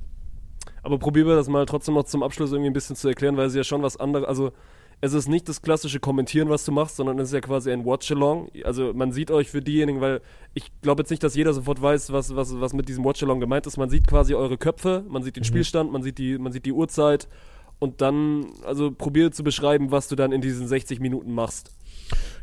[0.84, 3.46] Aber probieren wir das mal trotzdem noch zum Abschluss irgendwie ein bisschen zu erklären, weil
[3.46, 4.52] es ja schon was anderes, also
[5.04, 7.86] es ist nicht das klassische Kommentieren, was du machst, sondern es ist ja quasi ein
[7.86, 8.52] Watch-Along.
[8.64, 10.22] Also man sieht euch für diejenigen, weil
[10.54, 13.66] ich glaube jetzt nicht, dass jeder sofort weiß, was, was, was mit diesem Watch-Along gemeint
[13.66, 13.78] ist.
[13.78, 16.72] Man sieht quasi eure Köpfe, man sieht den Spielstand, man sieht die, man sieht die
[16.72, 17.28] Uhrzeit
[17.80, 21.72] und dann, also probiere zu beschreiben, was du dann in diesen 60 Minuten machst.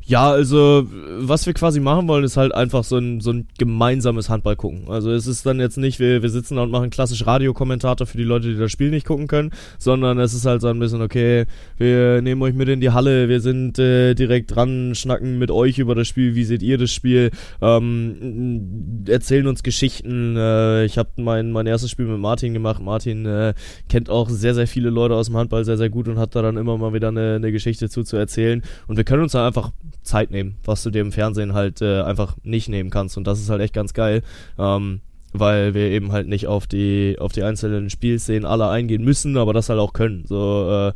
[0.08, 0.86] Ja, also
[1.18, 4.84] was wir quasi machen wollen, ist halt einfach so ein, so ein gemeinsames Handball gucken.
[4.88, 8.16] Also es ist dann jetzt nicht, wir, wir sitzen da und machen klassisch Radiokommentator für
[8.16, 11.02] die Leute, die das Spiel nicht gucken können, sondern es ist halt so ein bisschen,
[11.02, 11.44] okay,
[11.76, 15.78] wir nehmen euch mit in die Halle, wir sind äh, direkt dran, schnacken mit euch
[15.78, 20.38] über das Spiel, wie seht ihr das Spiel, ähm, erzählen uns Geschichten.
[20.38, 22.80] Äh, ich habe mein, mein erstes Spiel mit Martin gemacht.
[22.80, 23.52] Martin äh,
[23.90, 26.40] kennt auch sehr, sehr viele Leute aus dem Handball sehr, sehr gut und hat da
[26.40, 28.62] dann immer mal wieder eine, eine Geschichte zu, zu erzählen.
[28.86, 29.70] Und wir können uns da einfach
[30.08, 33.16] Zeit nehmen, was du dir im Fernsehen halt äh, einfach nicht nehmen kannst.
[33.16, 34.22] Und das ist halt echt ganz geil.
[34.58, 35.00] Ähm,
[35.32, 39.52] weil wir eben halt nicht auf die auf die einzelnen Spielszenen alle eingehen müssen, aber
[39.52, 40.24] das halt auch können.
[40.26, 40.92] So äh,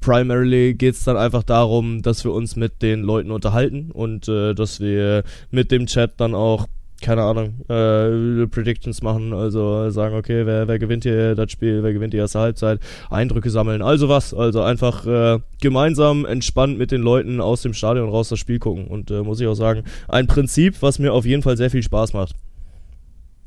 [0.00, 4.54] primarily geht es dann einfach darum, dass wir uns mit den Leuten unterhalten und äh,
[4.54, 6.66] dass wir mit dem Chat dann auch
[7.04, 11.92] keine Ahnung, äh, Predictions machen, also sagen, okay, wer, wer gewinnt hier das Spiel, wer
[11.92, 17.02] gewinnt die erste Halbzeit, Eindrücke sammeln, also was, also einfach äh, gemeinsam entspannt mit den
[17.02, 20.26] Leuten aus dem Stadion raus das Spiel gucken und äh, muss ich auch sagen, ein
[20.26, 22.34] Prinzip, was mir auf jeden Fall sehr viel Spaß macht.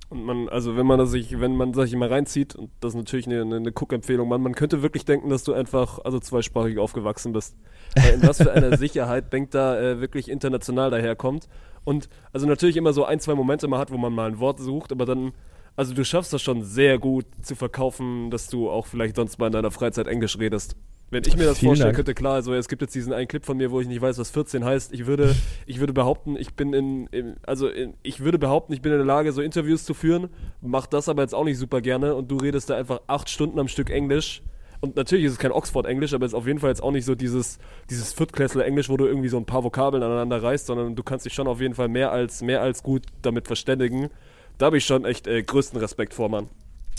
[0.10, 2.98] Und man, also wenn man das sich, wenn man sich mal reinzieht, und das ist
[2.98, 7.34] natürlich eine, eine Cook-Empfehlung, man, man könnte wirklich denken, dass du einfach, also zweisprachig aufgewachsen
[7.34, 7.58] bist.
[7.96, 11.50] Weil in was für einer Sicherheit Benk da äh, wirklich international daherkommt.
[11.88, 14.60] Und also natürlich immer so ein, zwei Momente mal hat, wo man mal ein Wort
[14.60, 15.32] sucht, aber dann,
[15.78, 19.47] also du schaffst das schon sehr gut zu verkaufen, dass du auch vielleicht sonst mal
[19.47, 20.76] in deiner Freizeit Englisch redest.
[21.12, 21.95] Wenn ich mir das Vielen vorstellen Dank.
[21.95, 24.17] könnte, klar, also es gibt jetzt diesen einen Clip von mir, wo ich nicht weiß,
[24.17, 24.91] was 14 heißt.
[24.91, 25.34] Ich würde,
[25.65, 28.97] ich würde behaupten, ich bin in, in also in, ich würde behaupten, ich bin in
[28.97, 30.28] der Lage, so Interviews zu führen,
[30.60, 33.60] mach das aber jetzt auch nicht super gerne und du redest da einfach acht Stunden
[33.60, 34.41] am Stück Englisch.
[34.80, 37.06] Und natürlich ist es kein Oxford-Englisch, aber es ist auf jeden Fall jetzt auch nicht
[37.06, 37.58] so dieses,
[37.90, 41.34] dieses Viertklässler-Englisch, wo du irgendwie so ein paar Vokabeln aneinander reißt, sondern du kannst dich
[41.34, 44.10] schon auf jeden Fall mehr als, mehr als gut damit verständigen.
[44.58, 46.50] Da habe ich schon echt äh, größten Respekt vor, Mann.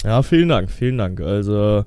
[0.05, 1.21] Ja, vielen Dank, vielen Dank.
[1.21, 1.85] Also,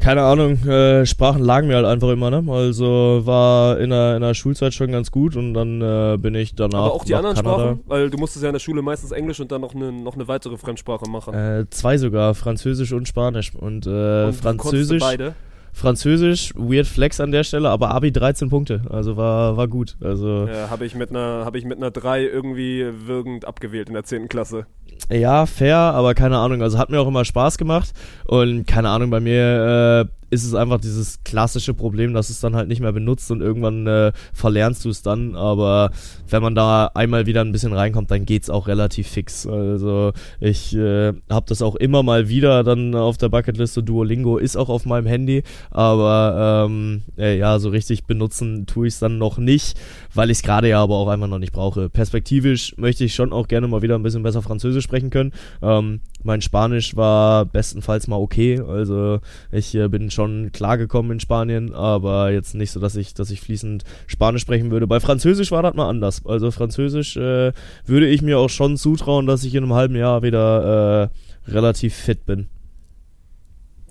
[0.00, 2.42] keine Ahnung, äh, Sprachen lagen mir halt einfach immer, ne?
[2.50, 6.54] Also war in der, in der Schulzeit schon ganz gut und dann äh, bin ich
[6.54, 6.78] danach.
[6.78, 7.58] aber auch die anderen Kanada.
[7.58, 10.14] Sprachen, weil du musstest ja in der Schule meistens Englisch und dann noch eine, noch
[10.14, 11.34] eine weitere Fremdsprache machen.
[11.34, 13.54] Äh, zwei sogar, Französisch und Spanisch.
[13.54, 15.34] Und, äh, und Französisch, beide.
[15.72, 18.82] Französisch, weird flex an der Stelle, aber Abi 13 Punkte.
[18.90, 19.96] Also war, war gut.
[20.02, 23.94] Also Ja, habe ich mit einer habe ich mit einer 3 irgendwie wirkend abgewählt in
[23.94, 24.28] der 10.
[24.28, 24.66] Klasse.
[25.10, 26.62] Ja, fair, aber keine Ahnung.
[26.62, 27.92] Also hat mir auch immer Spaß gemacht.
[28.26, 32.56] Und keine Ahnung, bei mir äh, ist es einfach dieses klassische Problem, dass es dann
[32.56, 35.36] halt nicht mehr benutzt und irgendwann äh, verlernst du es dann.
[35.36, 35.90] Aber
[36.30, 39.46] wenn man da einmal wieder ein bisschen reinkommt, dann geht's auch relativ fix.
[39.46, 43.82] Also ich äh, habe das auch immer mal wieder dann auf der Bucketliste.
[43.82, 48.94] Duolingo ist auch auf meinem Handy, aber ähm, äh, ja, so richtig benutzen tue ich
[48.94, 49.78] es dann noch nicht,
[50.14, 51.90] weil ich es gerade ja aber auch einfach noch nicht brauche.
[51.90, 55.32] Perspektivisch möchte ich schon auch gerne mal wieder ein bisschen besser Französisch sprechen können.
[55.60, 60.21] Ähm, mein Spanisch war bestenfalls mal okay, also ich äh, bin schon
[60.52, 64.86] klargekommen in Spanien, aber jetzt nicht so, dass ich, dass ich fließend Spanisch sprechen würde.
[64.86, 66.22] Bei Französisch war das mal anders.
[66.26, 67.52] Also Französisch äh,
[67.86, 71.10] würde ich mir auch schon zutrauen, dass ich in einem halben Jahr wieder
[71.46, 72.48] äh, relativ fit bin.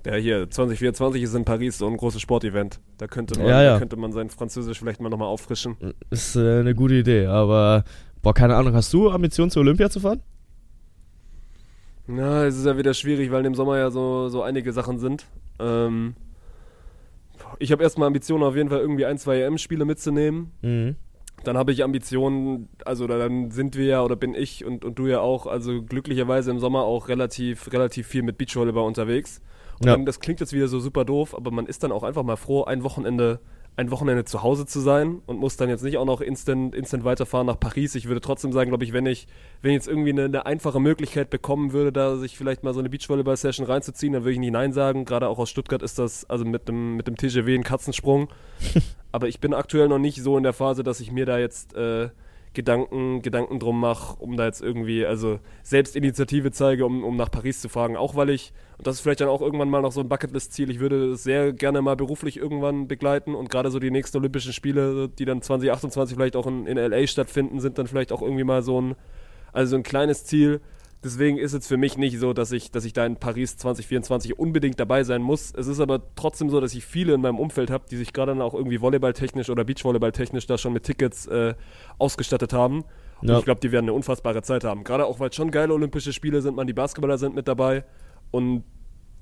[0.04, 2.80] Ja, hier 2024 ist in Paris so ein großes Sportevent.
[2.98, 3.72] Da könnte man Ja, ja.
[3.74, 5.76] Da könnte man sein Französisch vielleicht mal nochmal auffrischen.
[6.10, 7.84] Ist äh, eine gute Idee, aber
[8.20, 10.20] boah, keine Ahnung, hast du Ambitionen zur Olympia zu fahren?
[12.06, 15.24] Na, es ist ja wieder schwierig, weil im Sommer ja so, so einige Sachen sind.
[15.60, 16.14] Ähm,
[17.58, 20.52] Ich habe erstmal Ambitionen, auf jeden Fall irgendwie ein, zwei EM-Spiele mitzunehmen.
[20.62, 20.96] Mhm.
[21.44, 25.06] Dann habe ich Ambitionen, also dann sind wir ja oder bin ich und, und du
[25.06, 29.40] ja auch, also glücklicherweise im Sommer auch relativ, relativ viel mit Beachvolleyball unterwegs.
[29.80, 29.92] Und Ja.
[29.96, 32.36] dann, das klingt jetzt wieder so super doof, aber man ist dann auch einfach mal
[32.36, 33.40] froh, ein Wochenende,
[33.74, 37.04] ein Wochenende zu Hause zu sein und muss dann jetzt nicht auch noch instant, instant
[37.04, 37.94] weiterfahren nach Paris.
[37.94, 39.26] Ich würde trotzdem sagen, glaube ich, wenn ich,
[39.62, 42.80] wenn ich jetzt irgendwie eine, eine einfache Möglichkeit bekommen würde, da sich vielleicht mal so
[42.80, 45.06] eine Beachvolleyball-Session reinzuziehen, dann würde ich nicht Nein sagen.
[45.06, 48.28] Gerade auch aus Stuttgart ist das, also mit dem, mit dem TGW ein Katzensprung.
[49.12, 51.74] Aber ich bin aktuell noch nicht so in der Phase, dass ich mir da jetzt
[51.74, 52.10] äh,
[52.54, 57.30] Gedanken, Gedanken drum mache, um da jetzt irgendwie, also selbst Initiative zeige, um, um nach
[57.30, 57.96] Paris zu fahren.
[57.96, 60.70] Auch weil ich, und das ist vielleicht dann auch irgendwann mal noch so ein Bucketlist-Ziel,
[60.70, 64.52] ich würde es sehr gerne mal beruflich irgendwann begleiten und gerade so die nächsten Olympischen
[64.52, 68.44] Spiele, die dann 2028 vielleicht auch in, in LA stattfinden, sind dann vielleicht auch irgendwie
[68.44, 68.96] mal so ein,
[69.52, 70.60] also so ein kleines Ziel.
[71.04, 74.38] Deswegen ist es für mich nicht so, dass ich, dass ich da in Paris 2024
[74.38, 75.52] unbedingt dabei sein muss.
[75.52, 78.32] Es ist aber trotzdem so, dass ich viele in meinem Umfeld habe, die sich gerade
[78.32, 81.54] dann auch irgendwie volleyballtechnisch oder Beachvolleyballtechnisch da schon mit Tickets äh,
[81.98, 82.84] ausgestattet haben.
[83.20, 83.38] Und Ja.
[83.38, 84.84] ich glaube, die werden eine unfassbare Zeit haben.
[84.84, 87.84] Gerade auch, weil es schon geile Olympische Spiele sind, man, die Basketballer sind mit dabei.
[88.30, 88.62] Und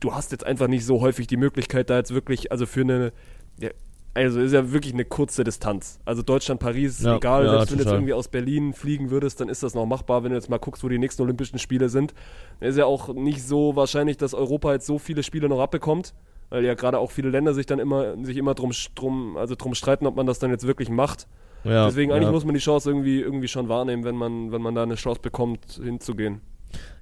[0.00, 3.12] du hast jetzt einfach nicht so häufig die Möglichkeit, da jetzt wirklich, also für eine,
[3.58, 3.70] ja,
[4.12, 6.00] also ist ja wirklich eine kurze Distanz.
[6.04, 9.40] Also Deutschland, Paris, Ja, egal, ja, selbst wenn du jetzt irgendwie aus Berlin fliegen würdest,
[9.40, 11.88] dann ist das noch machbar, wenn du jetzt mal guckst, wo die nächsten Olympischen Spiele
[11.88, 12.14] sind.
[12.58, 16.14] Dann ist ja auch nicht so wahrscheinlich, dass Europa jetzt so viele Spiele noch abbekommt,
[16.48, 19.74] weil ja gerade auch viele Länder sich dann immer, sich immer drum, drum, also drum
[19.74, 21.28] streiten, ob man das dann jetzt wirklich macht.
[21.62, 24.74] Ja, Deswegen eigentlich muss man die Chance irgendwie, irgendwie schon wahrnehmen, wenn man, wenn man
[24.74, 26.40] da eine Chance bekommt, hinzugehen.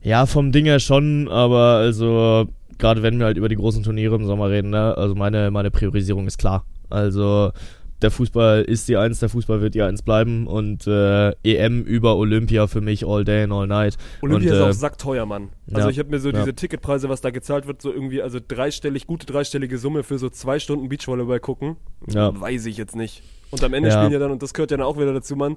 [0.03, 2.47] Ja, vom Ding her schon, aber also
[2.79, 5.71] gerade wenn wir halt über die großen Turniere im Sommer reden, ne, also meine, meine
[5.71, 6.65] Priorisierung ist klar.
[6.91, 7.53] Also
[8.01, 12.17] der Fußball ist die Eins, der Fußball wird die Eins bleiben und äh, EM über
[12.17, 13.97] Olympia für mich all day and all night.
[14.23, 15.49] Olympia und, ist äh, auch sackteuer, Mann.
[15.73, 16.39] Also ja, ich habe mir so ja.
[16.39, 20.31] diese Ticketpreise, was da gezahlt wird, so irgendwie, also dreistellig, gute dreistellige Summe für so
[20.31, 22.39] zwei Stunden Beachvolleyball gucken, Ja.
[22.41, 23.23] weiß ich jetzt nicht.
[23.51, 25.57] Und am Ende spielen ja dann, und das gehört ja dann auch wieder dazu, Mann,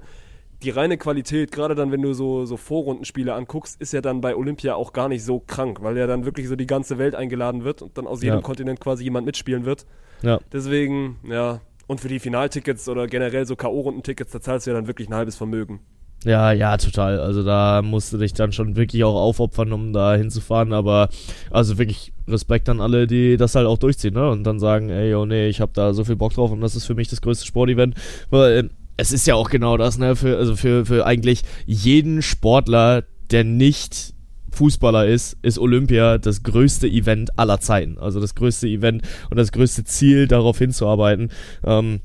[0.64, 4.36] die reine Qualität, gerade dann, wenn du so, so Vorrundenspiele anguckst, ist ja dann bei
[4.36, 7.64] Olympia auch gar nicht so krank, weil ja dann wirklich so die ganze Welt eingeladen
[7.64, 8.42] wird und dann aus jedem.
[8.42, 9.86] Kontinent quasi jemand mitspielen wird.
[10.24, 10.40] Ja.
[10.52, 11.62] Deswegen, ja.
[11.88, 15.16] Und für die Finaltickets oder generell so K.O.-Rundentickets, da zahlst du ja dann wirklich ein
[15.16, 15.82] halbes Vermögen.
[16.24, 17.20] Ja, ja, total.
[17.20, 20.72] Also da musst du dich dann schon wirklich auch aufopfern, um da hinzufahren.
[20.72, 21.10] Aber
[21.50, 24.30] also wirklich Respekt an alle, die das halt auch durchziehen, ne?
[24.30, 26.76] Und dann sagen, ey, oh nee, ich habe da so viel Bock drauf und das
[26.76, 27.96] ist für mich das größte Sportevent.
[28.30, 30.16] Weil ähm, es ist ja auch genau das, ne?
[30.16, 34.14] Für, also für, für eigentlich jeden Sportler, der nicht
[34.52, 37.98] Fußballer ist, ist Olympia das größte Event aller Zeiten.
[37.98, 41.32] Also das größte Event und das größte Ziel, darauf hinzuarbeiten.
[41.64, 42.02] Ähm,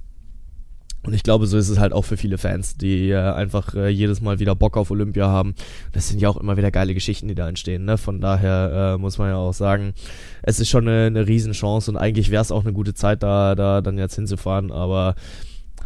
[1.06, 3.88] und ich glaube, so ist es halt auch für viele Fans, die äh, einfach äh,
[3.88, 5.54] jedes Mal wieder Bock auf Olympia haben.
[5.92, 7.84] Das sind ja auch immer wieder geile Geschichten, die da entstehen.
[7.84, 7.96] Ne?
[7.96, 9.94] Von daher äh, muss man ja auch sagen,
[10.42, 13.54] es ist schon eine, eine Riesenchance und eigentlich wäre es auch eine gute Zeit, da,
[13.54, 14.72] da dann jetzt hinzufahren.
[14.72, 15.14] Aber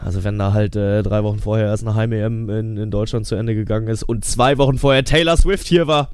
[0.02, 3.34] also wenn da halt äh, drei Wochen vorher erst eine Heim-EM in, in Deutschland zu
[3.34, 6.10] Ende gegangen ist und zwei Wochen vorher Taylor Swift hier war,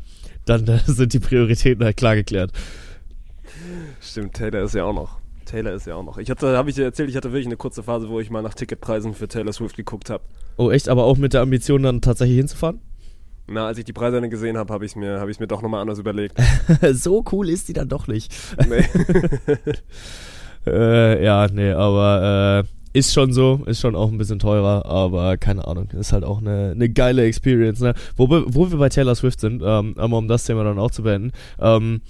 [0.46, 2.52] dann äh, sind die Prioritäten halt klar geklärt.
[4.00, 5.18] Stimmt, Taylor ist ja auch noch.
[5.44, 6.18] Taylor ist ja auch noch.
[6.18, 8.42] Ich hatte, habe ich dir erzählt, ich hatte wirklich eine kurze Phase, wo ich mal
[8.42, 10.24] nach Ticketpreisen für Taylor Swift geguckt habe.
[10.56, 12.80] Oh echt, aber auch mit der Ambition dann tatsächlich hinzufahren?
[13.46, 15.62] Na, als ich die Preise dann gesehen habe, habe ich es mir, ich mir doch
[15.62, 16.37] nochmal anders überlegt.
[16.92, 18.35] so cool ist die dann doch nicht.
[18.68, 18.85] Nee.
[20.66, 25.37] Äh, ja, nee, aber äh, ist schon so, ist schon auch ein bisschen teurer, aber
[25.37, 27.94] keine Ahnung, ist halt auch eine, eine geile Experience, ne?
[28.16, 31.02] Wo, wir- wo wir bei Taylor Swift sind, ähm, um das Thema dann auch zu
[31.02, 32.00] beenden, ähm,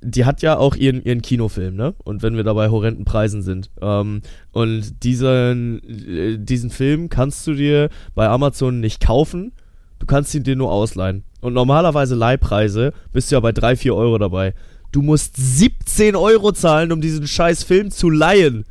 [0.00, 1.94] die hat ja auch ihren, ihren Kinofilm, ne?
[2.04, 3.70] Und wenn wir dabei horrenden Preisen sind.
[3.80, 4.22] Ähm,
[4.52, 9.52] und diesen, äh, diesen Film kannst du dir bei Amazon nicht kaufen,
[9.98, 11.24] du kannst ihn dir nur ausleihen.
[11.40, 14.54] Und normalerweise Leihpreise bist du ja bei 3, 4 Euro dabei.
[14.92, 18.64] Du musst 17 Euro zahlen, um diesen scheiß Film zu leihen.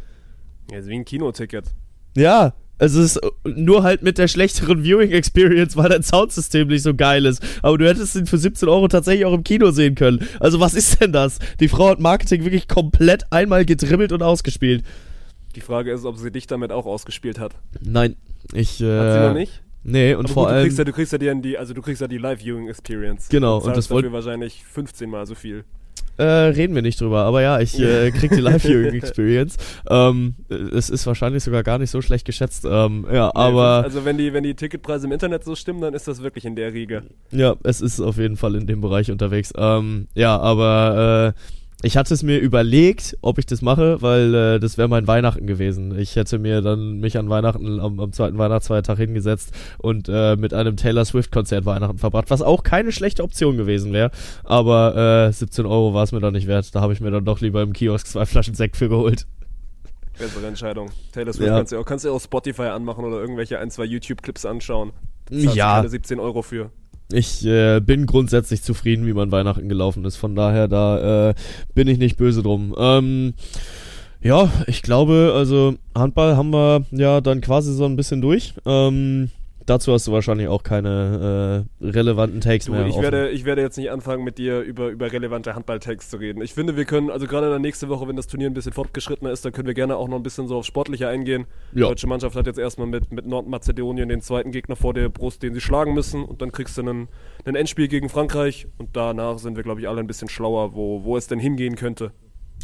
[0.72, 1.66] Ja, ist wie ein Kinoticket.
[2.16, 6.68] Ja, also es ist äh, nur halt mit der schlechteren Viewing Experience, weil dein Soundsystem
[6.68, 7.42] nicht so geil ist.
[7.64, 10.28] Aber du hättest ihn für 17 Euro tatsächlich auch im Kino sehen können.
[10.40, 11.40] Also was ist denn das?
[11.60, 14.84] Die Frau hat Marketing wirklich komplett einmal gedribbelt und ausgespielt.
[15.56, 17.56] Die Frage ist, ob sie dich damit auch ausgespielt hat.
[17.82, 18.16] Nein,
[18.54, 18.80] ich.
[18.82, 19.64] Äh, Hat sie noch nicht?
[19.84, 20.64] Nee, und Aber vor gut, du allem.
[20.66, 23.30] kriegst ja, du kriegst ja die, also du kriegst ja die Live-Viewing-Experience.
[23.30, 25.64] Genau, und, und das zahlst dafür wollt- wahrscheinlich 15 mal so viel.
[26.18, 29.58] Äh, reden wir nicht drüber, aber ja, ich äh, krieg die Live-Viewing-Experience.
[29.90, 32.66] ähm, es ist wahrscheinlich sogar gar nicht so schlecht geschätzt.
[32.70, 36.08] Ähm, ja, aber Also wenn die, wenn die Ticketpreise im Internet so stimmen, dann ist
[36.08, 37.04] das wirklich in der Riege.
[37.32, 39.54] ja, es ist auf jeden Fall in dem Bereich unterwegs.
[39.58, 41.40] Ähm, ja, aber äh,
[41.84, 45.46] ich hatte es mir überlegt, ob ich das mache, weil äh, das wäre mein Weihnachten
[45.46, 45.98] gewesen.
[45.98, 50.54] Ich hätte mir dann mich an Weihnachten, am, am zweiten Weihnachtsfeiertag hingesetzt und äh, mit
[50.56, 54.10] einem Taylor Swift-Konzert Weihnachten verbracht, was auch keine schlechte Option gewesen wäre.
[54.44, 56.74] Aber äh, 17 Euro war es mir dann nicht wert.
[56.74, 59.28] Da habe ich mir dann doch lieber im Kiosk zwei Flaschen Sekt für geholt.
[60.18, 60.90] Bessere Entscheidung.
[61.12, 61.58] Taylor Swift Ja.
[61.58, 64.94] kannst du auch, kannst du auch Spotify anmachen oder irgendwelche ein, zwei YouTube-Clips anschauen.
[65.30, 65.76] Zahlst Ja.
[65.76, 66.72] keine 17 Euro für.
[67.12, 70.18] Ich äh, bin grundsätzlich zufrieden, wie mein Weihnachten gelaufen ist.
[70.18, 71.34] Von daher, da äh,
[71.74, 72.76] bin ich nicht böse drum.
[72.78, 73.34] Ähm,
[74.22, 78.54] ja, ich glaube, also Handball haben wir ja dann quasi so ein bisschen durch.
[78.66, 79.30] Ähm,
[79.68, 82.88] dazu hast du wahrscheinlich auch keine äh, relevanten Takes Du, mehr.
[82.88, 83.04] ich offen.
[83.04, 86.42] werde, ich werde jetzt nicht anfangen, mit dir über, über relevante Handballtags zu reden.
[86.42, 89.32] Ich finde, wir können, also gerade dann nächste Woche, wenn das Turnier ein bisschen fortgeschrittener
[89.32, 91.46] ist, dann können wir gerne auch noch ein bisschen so auf Sportliche eingehen.
[91.74, 91.88] Die Ja.
[91.88, 95.54] deutsche Mannschaft hat jetzt erstmal mit, mit Nordmazedonien den zweiten Gegner vor der Brust, den
[95.54, 96.24] sie schlagen müssen.
[96.26, 97.08] Und dann kriegst du einen,
[97.46, 98.68] ein Endspiel gegen Frankreich.
[98.78, 101.76] Und danach sind wir, glaube ich, alle ein bisschen schlauer, wo, wo es denn hingehen
[101.76, 102.12] könnte.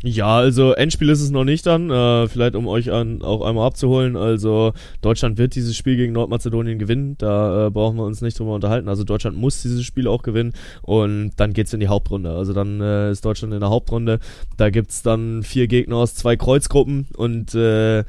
[0.05, 1.89] Ja, also Endspiel ist es noch nicht dann.
[1.89, 4.17] Äh, vielleicht um euch an, auch einmal abzuholen.
[4.17, 7.15] Also Deutschland wird dieses Spiel gegen Nordmazedonien gewinnen.
[7.17, 8.89] Da äh, brauchen wir uns nicht drüber unterhalten.
[8.89, 10.51] Also Deutschland muss dieses Spiel auch gewinnen.
[10.81, 12.31] Und dann geht's in die Hauptrunde.
[12.31, 14.19] Also dann äh, ist Deutschland in der Hauptrunde.
[14.57, 17.07] Da gibt's dann vier Gegner aus zwei Kreuzgruppen.
[17.15, 18.03] Und äh,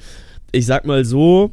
[0.50, 1.52] ich sag mal so,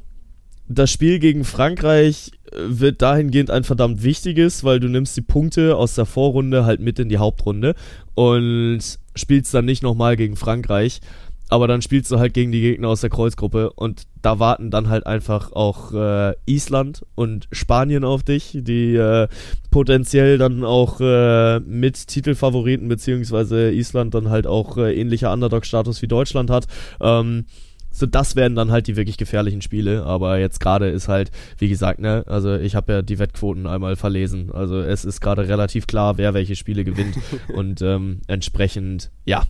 [0.67, 5.95] das Spiel gegen Frankreich wird dahingehend ein verdammt wichtiges, weil du nimmst die Punkte aus
[5.95, 7.75] der Vorrunde halt mit in die Hauptrunde
[8.15, 8.81] und
[9.15, 11.01] spielst dann nicht nochmal gegen Frankreich,
[11.49, 14.87] aber dann spielst du halt gegen die Gegner aus der Kreuzgruppe und da warten dann
[14.87, 19.27] halt einfach auch äh, Island und Spanien auf dich, die äh,
[19.69, 26.07] potenziell dann auch äh, mit Titelfavoriten beziehungsweise Island dann halt auch äh, ähnlicher Underdog-Status wie
[26.07, 26.67] Deutschland hat.
[27.01, 27.45] Ähm,
[27.91, 30.05] so, das werden dann halt die wirklich gefährlichen Spiele.
[30.05, 33.95] Aber jetzt gerade ist halt, wie gesagt, ne, also ich habe ja die Wettquoten einmal
[33.95, 34.51] verlesen.
[34.51, 37.17] Also es ist gerade relativ klar, wer welche Spiele gewinnt.
[37.53, 39.43] und ähm, entsprechend, ja,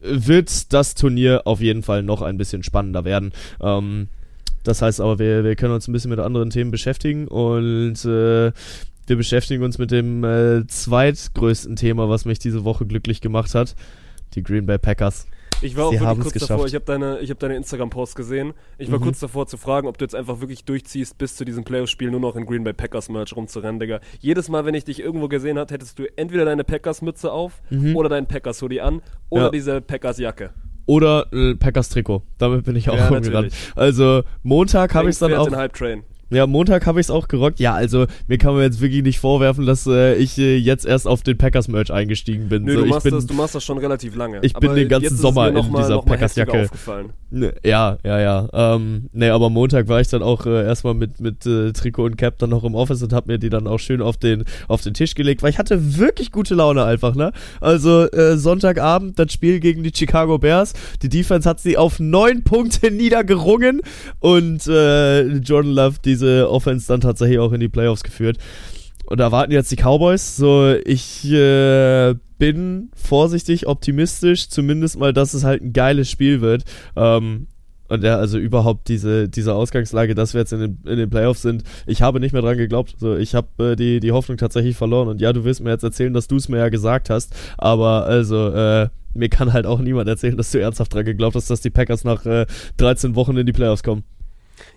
[0.00, 3.32] wird das Turnier auf jeden Fall noch ein bisschen spannender werden.
[3.60, 4.08] Ähm,
[4.64, 8.52] das heißt aber, wir, wir können uns ein bisschen mit anderen Themen beschäftigen und äh,
[9.06, 13.76] wir beschäftigen uns mit dem äh, zweitgrößten Thema, was mich diese Woche glücklich gemacht hat.
[14.34, 15.28] Die Green Bay Packers.
[15.62, 16.50] Ich war auch Sie wirklich haben's kurz geschafft.
[16.50, 18.52] davor, ich habe deine, ich hab deine Instagram-Post gesehen.
[18.78, 19.04] Ich war Mhm.
[19.04, 22.20] kurz davor zu fragen, ob du jetzt einfach wirklich durchziehst, bis zu diesem Playoff-Spiel nur
[22.20, 24.00] noch in Green Bay Packers-Merch rumzurennen, Digga.
[24.20, 27.62] Jedes Mal, wenn ich dich irgendwo gesehen hat, hättest du entweder deine Packers-Mütze auf
[27.94, 29.46] oder deinen Packers-Hoodie an oder Mhm.
[29.46, 29.50] Ja.
[29.50, 30.50] diese Packers-Jacke.
[30.88, 32.22] Oder äh, Packers Trikot.
[32.38, 33.52] Damit bin ich auch Ja, natürlich.
[33.74, 35.46] Also Montag habe ich dann auch.
[35.48, 36.04] den Hype-Train.
[36.30, 37.60] Ja, Montag habe ich es auch gerockt.
[37.60, 41.06] Ja, also mir kann man jetzt wirklich nicht vorwerfen, dass äh, ich äh, jetzt erst
[41.06, 42.64] auf den Packers Merch eingestiegen bin.
[42.64, 44.40] Nö, so, du, machst bin, das, du machst das schon relativ lange.
[44.42, 46.68] Ich bin Aber den ganzen Sommer mir in noch mal- dieser noch Packers-Jacke.
[47.30, 48.48] Ne, Ja, ja, ja.
[48.52, 52.16] Ähm, nee, aber Montag war ich dann auch äh, erstmal mit, mit äh, Trikot und
[52.16, 54.80] Cap dann noch im Office und hab mir die dann auch schön auf den, auf
[54.82, 57.32] den Tisch gelegt, weil ich hatte wirklich gute Laune einfach, ne?
[57.60, 60.72] Also äh, Sonntagabend das Spiel gegen die Chicago Bears.
[61.02, 63.80] Die Defense hat sie auf neun Punkte niedergerungen
[64.20, 68.38] und äh, Jordan Love diese Offense dann tatsächlich auch in die Playoffs geführt.
[69.04, 70.36] Und da warten jetzt die Cowboys.
[70.36, 76.64] So, ich äh, bin vorsichtig optimistisch, zumindest mal, dass es halt ein geiles Spiel wird.
[76.96, 77.46] Ähm,
[77.88, 81.42] und ja, also überhaupt diese, diese Ausgangslage, dass wir jetzt in den, in den Playoffs
[81.42, 82.96] sind, ich habe nicht mehr dran geglaubt.
[82.98, 85.06] So, ich habe äh, die, die Hoffnung tatsächlich verloren.
[85.06, 87.32] Und ja, du wirst mir jetzt erzählen, dass du es mir ja gesagt hast.
[87.58, 91.48] Aber also, äh, mir kann halt auch niemand erzählen, dass du ernsthaft dran geglaubt hast,
[91.48, 92.46] dass die Packers nach äh,
[92.78, 94.02] 13 Wochen in die Playoffs kommen.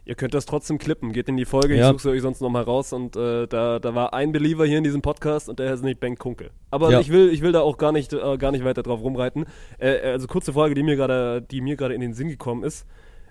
[0.10, 1.14] Ihr könnt das trotzdem klippen.
[1.14, 1.82] Geht in die Folge, Ja.
[1.86, 2.94] ich suche sie euch sonst nochmal raus.
[2.94, 6.00] Und äh, da, da war ein Believer hier in diesem Podcast und der ist nicht
[6.00, 6.50] Ben Kunkel.
[6.72, 7.00] Aber Ja.
[7.00, 9.46] ich, will, ich will da auch gar nicht, äh, gar nicht weiter drauf rumreiten.
[9.78, 12.88] Äh, also kurze Frage, die mir gerade die mir gerade in den Sinn gekommen ist.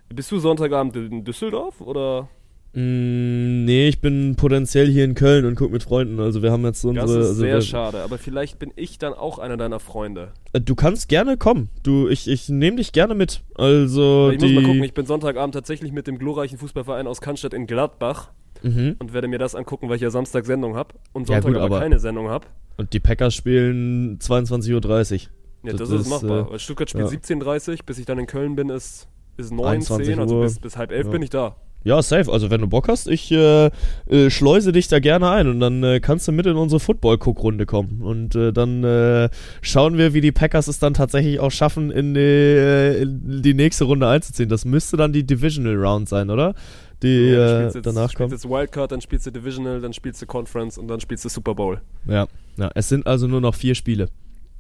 [0.08, 2.28] Bist du Sonntagabend in Düsseldorf oder?
[2.74, 6.20] Mm, nee, ich bin potenziell hier in Köln und guck mit Freunden.
[6.20, 7.06] Also wir haben jetzt unsere.
[7.06, 10.32] Das ist also sehr schade, aber vielleicht bin ich dann auch einer deiner Freunde.
[10.52, 11.70] Äh, Du kannst gerne kommen.
[11.82, 13.42] Du, ich, ich nehme dich gerne mit.
[13.54, 14.52] Also ich die.
[14.52, 18.30] muss mal gucken, ich bin Sonntagabend tatsächlich mit dem glorreichen Fußballverein aus Cannstatt in Gladbach
[18.62, 18.96] mhm.
[18.98, 21.56] und werde mir das angucken, weil ich ja Samstag Sendung habe und Ja, Sonntag gut,
[21.62, 22.46] aber, aber- keine Sendung habe.
[22.76, 25.28] Und die Packers spielen 22.30 Uhr.
[25.64, 26.46] Ja, Das das, ist machbar.
[26.46, 27.18] äh, Weil Stuttgart spielt ja.
[27.18, 30.42] 17.30 bis ich dann in Köln bin, ist, ist 9, 21 10, also Uhr.
[30.42, 31.10] bis, bis halb elf Ja.
[31.12, 31.56] bin ich da.
[31.84, 32.30] Ja, safe.
[32.30, 33.66] Also wenn du Bock hast, ich äh,
[34.06, 37.66] äh, schleuse dich da gerne ein und dann äh, kannst du mit in unsere Football-Cook-Runde
[37.66, 38.02] kommen.
[38.02, 39.28] Und äh, dann äh,
[39.62, 43.54] schauen wir, wie die Packers es dann tatsächlich auch schaffen, in die, äh, in die
[43.54, 44.48] nächste Runde einzuziehen.
[44.48, 46.54] Das müsste dann die Divisional Round sein, oder?
[47.02, 48.32] Die Ja, spielst jetzt, danach spielst kommt.
[48.32, 51.54] jetzt Wildcard, dann spielst du Divisional, dann spielst du Conference und dann spielst du Super
[51.54, 51.80] Bowl.
[52.06, 52.26] Ja.
[52.56, 54.08] ja, es sind also nur noch vier Spiele.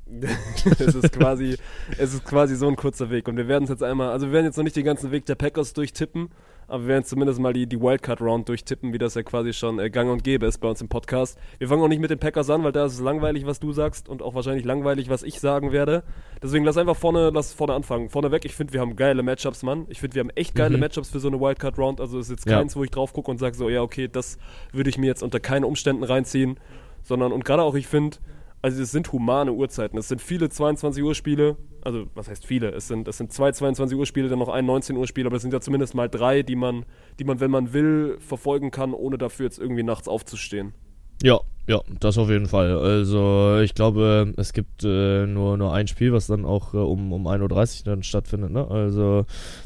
[0.78, 1.56] es ist quasi,
[1.98, 3.28] es ist quasi so ein kurzer Weg.
[3.28, 5.26] Und wir werden es jetzt einmal, also wir werden jetzt noch nicht den ganzen Weg
[5.26, 6.28] der Packers durchtippen,
[6.68, 9.90] aber wir werden zumindest mal die, die Wildcard-Round durchtippen, wie das ja quasi schon äh,
[9.90, 11.38] gang und gäbe ist bei uns im Podcast.
[11.58, 13.72] Wir fangen auch nicht mit den Packers an, weil da ist es langweilig, was du
[13.72, 16.04] sagst und auch wahrscheinlich langweilig, was ich sagen werde.
[16.42, 18.08] Deswegen lass einfach vorne, lass vorne anfangen.
[18.10, 19.86] Vorneweg, ich finde, wir haben geile Matchups, Mann.
[19.88, 20.80] Ich finde, wir haben echt geile Mhm.
[20.80, 22.00] Matchups für so eine Wildcard-Round.
[22.00, 22.58] Also ist jetzt Ja.
[22.58, 24.38] keins, wo ich drauf gucke und sage so, ja, okay, das
[24.72, 26.60] würde ich mir jetzt unter keinen Umständen reinziehen.
[27.02, 28.18] Sondern, und gerade auch, ich finde,
[28.60, 29.96] also es sind humane Uhrzeiten.
[29.98, 31.56] Es sind viele 22 Uhr Spiele.
[31.88, 32.68] Also, was heißt viele?
[32.72, 35.36] Es sind, es sind zwei 22 Uhr Spiele, dann noch ein 19 Uhr Spiel, aber
[35.36, 36.84] es sind ja zumindest mal drei, die man,
[37.18, 40.74] die man, wenn man will, verfolgen kann, ohne dafür jetzt irgendwie nachts aufzustehen.
[41.22, 42.76] Ja, ja, das auf jeden Fall.
[42.76, 47.10] Also ich glaube, es gibt äh, nur, nur ein Spiel, was dann auch äh, um,
[47.10, 48.50] um 1.30 Uhr dann stattfindet.
[48.50, 48.68] Ne?
[48.68, 49.24] Also,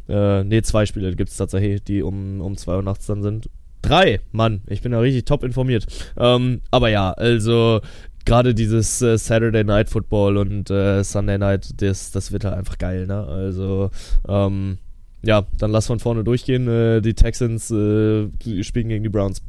[0.09, 3.51] äh, nee, zwei Spiele gibt es tatsächlich, die um, um 2 Uhr nachts dann sind.
[3.83, 5.87] Drei, Mann, ich bin da richtig top informiert.
[6.17, 7.81] Ähm, aber ja, also
[8.25, 12.79] gerade dieses äh, Saturday Night Football und äh, Sunday Night, das, das wird halt einfach
[12.79, 13.27] geil, ne?
[13.27, 13.91] Also,
[14.29, 14.79] ähm,
[15.23, 16.69] ja, dann lass von vorne durchgehen.
[16.69, 18.29] Äh, die Texans äh,
[18.63, 19.43] spielen gegen die Browns.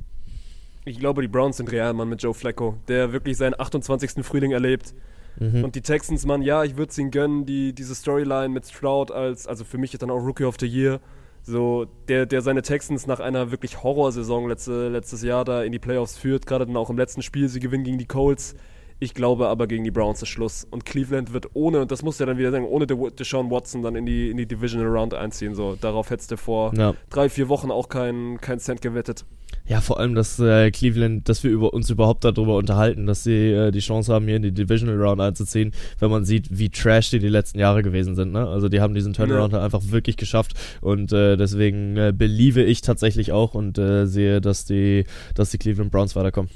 [0.86, 4.24] Ich glaube, die Browns sind real, Mann, mit Joe Flacco, der wirklich seinen 28.
[4.24, 4.93] Frühling erlebt.
[5.39, 5.63] Mhm.
[5.63, 9.11] Und die Texans, Mann, ja, ich würde es ihnen gönnen, die, diese Storyline mit Stroud
[9.11, 10.99] als, also für mich ist dann auch Rookie of the Year,
[11.43, 15.79] so, der, der seine Texans nach einer wirklich Horrorsaison letzte, letztes Jahr da in die
[15.79, 18.55] Playoffs führt, gerade dann auch im letzten Spiel, sie gewinnen gegen die Colts.
[18.99, 20.65] Ich glaube aber gegen die Browns ist Schluss.
[20.69, 23.81] Und Cleveland wird ohne, und das muss ja dann wieder sagen, ohne De Deshaun Watson
[23.81, 25.55] dann in die, in die Divisional Round einziehen.
[25.55, 26.93] So, darauf hättest du vor Ja.
[27.09, 29.25] drei, vier Wochen auch keinen kein Cent gewettet.
[29.66, 33.51] Ja, vor allem, dass äh, Cleveland, dass wir über, uns überhaupt darüber unterhalten, dass sie
[33.51, 37.11] äh, die Chance haben, hier in die Divisional Round einzuziehen, wenn man sieht, wie trash
[37.11, 38.34] die die letzten Jahre gewesen sind.
[38.34, 38.45] Ne?
[38.45, 42.82] Also die haben diesen Turnaround halt einfach wirklich geschafft und äh, deswegen äh, beliebe ich
[42.82, 46.51] tatsächlich auch und äh, sehe, dass die, dass die Cleveland Browns weiterkommen.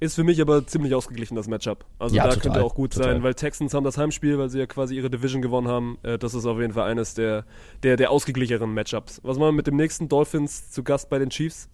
[0.00, 1.86] Ist für mich aber ziemlich ausgeglichen, das Matchup.
[1.98, 3.14] Also Ja, da total, könnte auch gut total.
[3.14, 5.98] sein, weil Texans haben das Heimspiel, weil sie ja quasi ihre Division gewonnen haben.
[6.02, 7.46] Äh, das ist auf jeden Fall eines der,
[7.82, 9.20] der, der ausgeglichenen Matchups.
[9.22, 11.70] Was machen wir mit dem nächsten Dolphins zu Gast bei den Chiefs?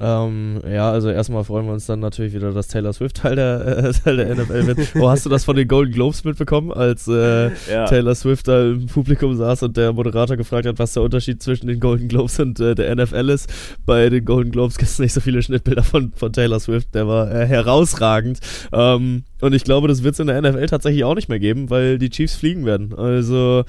[0.00, 3.78] Ähm, ja, also erstmal freuen wir uns dann natürlich wieder, dass Taylor Swift Teil der,
[3.78, 4.78] äh, Teil der NFL wird.
[4.98, 7.86] Oh, hast du das von den Golden Globes mitbekommen, als äh, Ja.
[7.86, 11.66] Taylor Swift da im Publikum saß und der Moderator gefragt hat, was der Unterschied zwischen
[11.66, 13.52] den Golden Globes und äh, der NFL ist?
[13.86, 17.06] Bei den Golden Globes gibt es nicht so viele Schnittbilder von, von Taylor Swift, der
[17.08, 18.40] war äh, herausragend.
[18.72, 21.70] Ähm, und ich glaube, das wird es in der NFL tatsächlich auch nicht mehr geben,
[21.70, 22.94] weil die Chiefs fliegen werden.
[22.94, 23.64] Also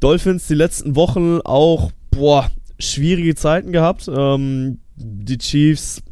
[0.00, 4.10] Dolphins die letzten Wochen auch, boah, schwierige Zeiten gehabt.
[4.14, 6.02] Ähm, die Chiefs,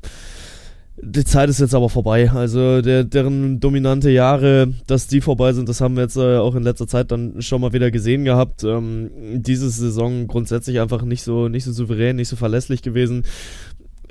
[1.05, 2.31] die Zeit ist jetzt aber vorbei.
[2.31, 6.55] Also der, deren dominante Jahre, dass die vorbei sind, das haben wir jetzt äh, auch
[6.55, 8.63] in letzter Zeit dann schon mal wieder gesehen gehabt.
[8.63, 13.25] Ähm, diese Saison grundsätzlich einfach nicht so, nicht so souverän, nicht so verlässlich gewesen.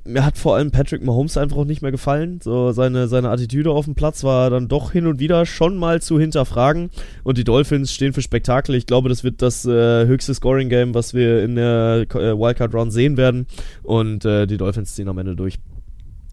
[0.04, 2.39] Mir hat vor allem Patrick Mahomes einfach auch nicht mehr gefallen.
[2.41, 6.02] So seine, seine Attitüde auf dem Platz war dann doch hin und wieder schon mal
[6.02, 6.89] zu hinterfragen.
[7.24, 8.74] Und die Dolphins stehen für Spektakel.
[8.76, 13.16] Ich glaube, das wird das äh, höchste Scoring-Game, was wir in der äh, Wildcard-Round sehen
[13.16, 13.45] werden.
[13.84, 15.60] Und äh, die Dolphins ziehen am Ende durch.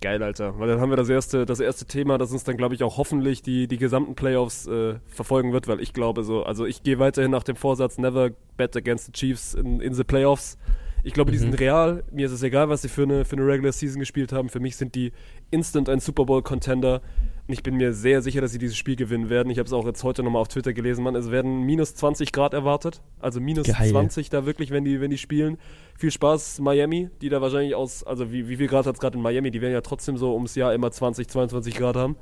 [0.01, 0.59] Geil, Alter.
[0.59, 2.99] Weil dann haben wir das erste, das erste Thema, das uns dann, glaube ich, auch
[2.99, 6.99] hoffentlich die, die gesamten Playoffs äh, verfolgen wird, weil ich glaube so, also ich gehe
[7.01, 10.57] weiterhin nach dem Vorsatz, never bet against the Chiefs in, in the Playoffs.
[11.05, 11.42] Ich glaube, die Mhm.
[11.42, 12.05] sind real.
[12.11, 14.49] Mir ist es egal, was sie für eine, für eine Regular Season gespielt haben.
[14.49, 15.12] Für mich sind die
[15.51, 17.01] instant ein Super Bowl-Contender.
[17.46, 19.49] Und ich bin mir sehr sicher, dass sie dieses Spiel gewinnen werden.
[19.51, 21.14] Ich habe es auch jetzt heute nochmal auf Twitter gelesen, Mann.
[21.14, 23.01] Es werden minus 20 Grad erwartet.
[23.20, 23.88] Also minus Geil.
[23.90, 25.57] 20 da wirklich, wenn die, wenn die spielen.
[25.96, 29.16] Viel Spaß, Miami, die da wahrscheinlich aus, also wie, wie viel Grad hat es gerade
[29.16, 29.51] in Miami?
[29.51, 32.16] Die werden ja trotzdem so ums Jahr immer 20, 22 Grad haben.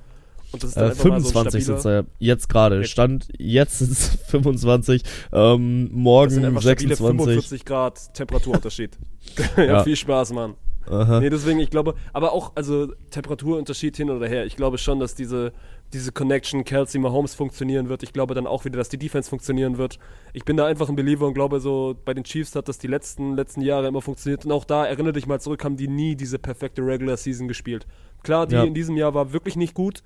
[0.56, 2.84] Und das ist dann Äh, einfach mal so ein 25 sind es ja jetzt gerade.
[2.84, 5.02] Stand jetzt sind es 25.
[5.32, 7.26] Ähm, morgen Das sind einfach stabile 26.
[7.26, 8.98] 45 Grad Temperaturunterschied.
[9.56, 9.84] ja, Ja.
[9.84, 10.54] viel Spaß, Mann.
[10.88, 11.18] Aha.
[11.20, 14.46] Nee, deswegen, ich glaube, aber auch, also Temperaturunterschied hin oder her.
[14.46, 15.52] Ich glaube schon, dass diese,
[15.92, 18.04] diese Connection Kelsey Mahomes funktionieren wird.
[18.04, 19.98] Ich glaube dann auch wieder, dass die Defense funktionieren wird.
[20.32, 22.86] Ich bin da einfach ein Believer und glaube so, bei den Chiefs hat das die
[22.86, 24.44] letzten, letzten Jahre immer funktioniert.
[24.44, 27.84] Und auch da, erinnere dich mal zurück, haben die nie diese perfekte Regular Season gespielt.
[28.22, 28.62] Klar, die Ja.
[28.62, 30.04] in diesem Jahr war wirklich nicht gut,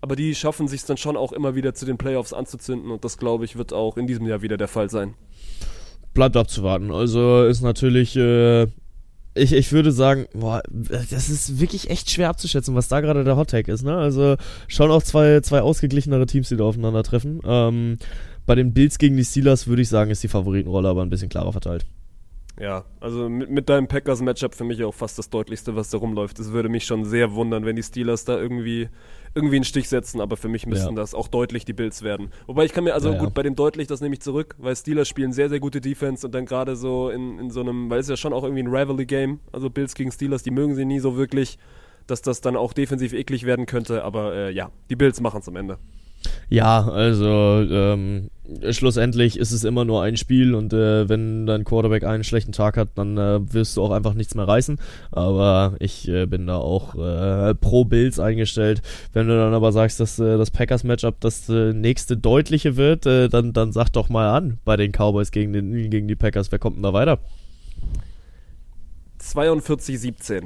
[0.00, 3.18] aber die schaffen sich dann schon auch immer wieder zu den Playoffs anzuzünden und das,
[3.18, 5.14] glaube ich, wird auch in diesem Jahr wieder der Fall sein.
[6.14, 6.90] Bleibt abzuwarten.
[6.90, 8.64] Also ist natürlich, äh,
[9.34, 13.36] ich, ich würde sagen, boah, das ist wirklich echt schwer abzuschätzen, was da gerade der
[13.36, 13.84] Hot Take ist.
[13.84, 13.96] Ne?
[13.96, 14.36] Also
[14.66, 17.40] schon auch zwei, zwei ausgeglichenere Teams, die da aufeinandertreffen.
[17.44, 17.98] Ähm,
[18.46, 21.28] bei den Bills gegen die Steelers würde ich sagen, ist die Favoritenrolle aber ein bisschen
[21.28, 21.84] klarer verteilt.
[22.60, 26.38] Ja, also mit, mit deinem Packers-Matchup für mich auch fast das deutlichste, was da rumläuft.
[26.38, 28.90] Es würde mich schon sehr wundern, wenn die Steelers da irgendwie,
[29.34, 31.00] irgendwie einen Stich setzen, aber für mich müssten Ja.
[31.00, 32.30] das auch deutlich die Bills werden.
[32.46, 33.20] Wobei ich kann mir, also Ja, ja.
[33.24, 36.26] gut, bei dem deutlich, das nehme ich zurück, weil Steelers spielen sehr, sehr gute Defense
[36.26, 38.68] und dann gerade so in, in so einem, weil es ja schon auch irgendwie ein
[38.68, 41.58] Rivalry-Game, also Bills gegen Steelers, die mögen sie nie so wirklich,
[42.06, 45.48] dass das dann auch defensiv eklig werden könnte, aber äh, ja, die Bills machen es
[45.48, 45.78] am Ende.
[46.48, 48.30] Ja, also ähm,
[48.70, 52.76] schlussendlich ist es immer nur ein Spiel und äh, wenn dein Quarterback einen schlechten Tag
[52.76, 54.78] hat, dann äh, wirst du auch einfach nichts mehr reißen.
[55.12, 58.82] Aber ich äh, bin da auch äh, pro Bills eingestellt.
[59.12, 63.28] Wenn du dann aber sagst, dass äh, das Packers-Matchup das äh, nächste deutliche wird, äh,
[63.28, 66.50] dann, dann sag doch mal an bei den Cowboys gegen, den, gegen die Packers.
[66.50, 67.18] Wer kommt denn da weiter?
[69.20, 70.44] 42-17.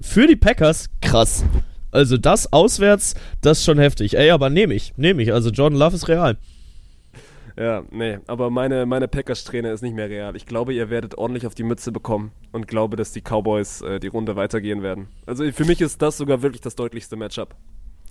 [0.00, 1.44] Für die Packers, krass.
[1.92, 4.16] Also das auswärts, das ist schon heftig.
[4.16, 5.32] Ey, aber nehme ich, nehme ich.
[5.32, 6.36] Also Jordan Love ist real.
[7.56, 10.34] Ja, nee, aber meine, meine Packers-Trainer ist nicht mehr real.
[10.34, 14.00] Ich glaube, ihr werdet ordentlich auf die Mütze bekommen und glaube, dass die Cowboys äh,
[14.00, 15.08] die Runde weitergehen werden.
[15.26, 17.54] Also für mich ist das sogar wirklich das deutlichste Matchup.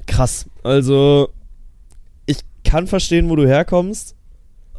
[0.05, 0.47] Krass.
[0.61, 1.29] Also,
[2.25, 4.15] ich kann verstehen, wo du herkommst,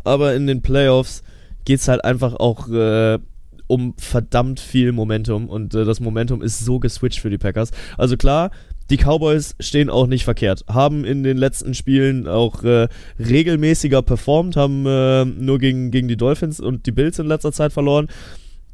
[0.05, 1.25] aber in den Playoffs
[1.65, 3.19] geht es halt einfach auch äh,
[3.67, 7.71] um verdammt viel Momentum und äh, das Momentum ist so geswitcht für die Packers.
[7.97, 8.51] Also klar,
[8.91, 12.89] die Cowboys stehen auch nicht verkehrt, haben in den letzten Spielen auch äh,
[13.19, 17.73] regelmäßiger performt, haben äh, nur gegen, gegen die Dolphins und die Bills in letzter Zeit
[17.73, 18.09] verloren.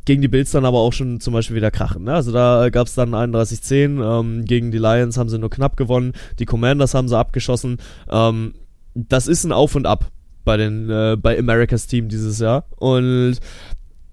[0.07, 2.05] Gegen die Bills dann aber auch schon zum Beispiel wieder krachen.
[2.05, 2.15] Ne?
[2.15, 4.21] Also da gab es dann 31-10.
[4.21, 6.13] Ähm, gegen die Lions haben sie nur knapp gewonnen.
[6.39, 7.79] Die Commanders haben sie abgeschossen.
[8.09, 8.55] Ähm,
[8.95, 10.11] das ist ein Auf und Ab
[10.45, 13.39] bei den äh, bei Americas Team dieses Jahr und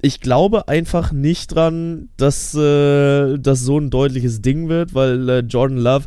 [0.04, 5.40] ich glaube einfach nicht dran, dass äh, das so ein deutliches Ding wird, weil äh,
[5.40, 6.06] Jordan Love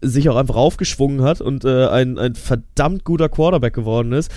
[0.00, 4.32] sich auch einfach aufgeschwungen hat und äh, ein, ein verdammt guter Quarterback geworden ist.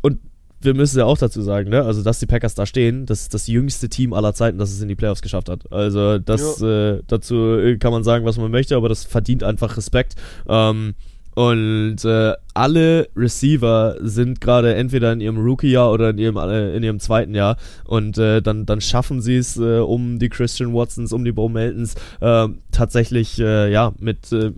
[0.00, 0.18] Und
[0.62, 1.82] wir müssen ja auch dazu sagen, ne?
[1.82, 4.80] Also, dass die Packers da stehen, das ist das jüngste Team aller Zeiten, das es
[4.80, 5.70] in die Playoffs geschafft hat.
[5.70, 6.92] Also, das Ja.
[6.94, 10.14] äh, dazu kann man sagen, was man möchte, aber das verdient einfach Respekt.
[10.48, 10.94] Ähm,
[11.34, 16.82] und äh, alle Receiver sind gerade entweder in ihrem Rookie-Jahr oder in ihrem, äh, in
[16.82, 17.56] ihrem zweiten Jahr.
[17.84, 21.48] Und äh, dann, dann schaffen sie es, äh, um die Christian Watsons, um die Bo
[21.48, 24.52] Meltons, äh, tatsächlich, äh, ja, mit, äh,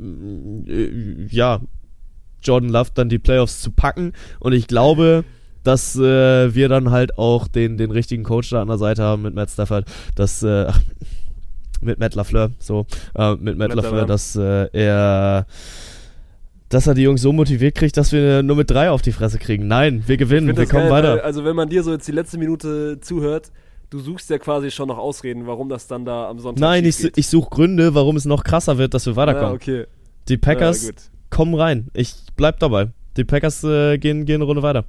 [0.68, 1.60] äh, ja,
[2.42, 4.12] Jordan Love dann die Playoffs zu packen.
[4.40, 5.24] Und ich glaube,
[5.62, 9.22] dass äh, wir dann halt auch den, den richtigen Coach da an der Seite haben
[9.22, 10.70] mit Matt Stafford, dass, äh,
[11.80, 14.06] mit Matt LaFleur, so, äh, mit Matt, Matt LaFleur, LaFleur.
[14.06, 15.46] dass äh, er
[16.68, 19.38] dass er die Jungs so motiviert kriegt, dass wir nur mit drei auf die Fresse
[19.38, 19.66] kriegen.
[19.68, 21.12] Nein, wir gewinnen, wir kommen geil, weiter.
[21.16, 23.52] Weil, also wenn man dir so jetzt die letzte Minute zuhört,
[23.90, 27.16] du suchst ja quasi schon noch Ausreden, warum das dann da am Sonntag Nein, ich,
[27.16, 29.50] ich suche Gründe, warum es noch krasser wird, dass wir weiterkommen.
[29.50, 29.84] Ah, okay.
[30.28, 31.02] Die Packers Ja, gut.
[31.30, 31.88] kommen rein.
[31.92, 32.88] Ich bleib dabei.
[33.16, 34.84] Die Packers äh, gehen, gehen eine Runde weiter.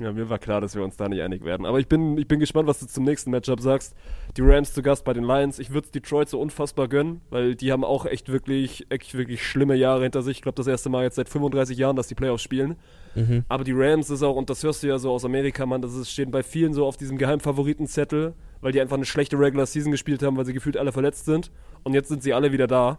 [0.00, 1.66] Ja, mir war klar, dass wir uns da nicht einig werden.
[1.66, 3.94] Aber ich bin, ich bin gespannt, was du zum nächsten Matchup sagst.
[4.36, 5.58] Die Rams zu Gast bei den Lions.
[5.58, 9.46] Ich würde es Detroit so unfassbar gönnen, weil die haben auch echt wirklich, echt wirklich
[9.46, 10.38] schlimme Jahre hinter sich.
[10.38, 12.76] Ich glaube, das erste Mal jetzt seit 35 Jahren, dass die Playoffs spielen.
[13.14, 13.44] Mhm.
[13.48, 15.94] Aber die Rams ist auch, und das hörst du ja so aus Amerika, Mann, das
[15.94, 19.92] ist, stehen bei vielen so auf diesem Geheimfavoritenzettel, weil die einfach eine schlechte Regular Season
[19.92, 21.50] gespielt haben, weil sie gefühlt alle verletzt sind.
[21.82, 22.98] Und jetzt sind sie alle wieder da.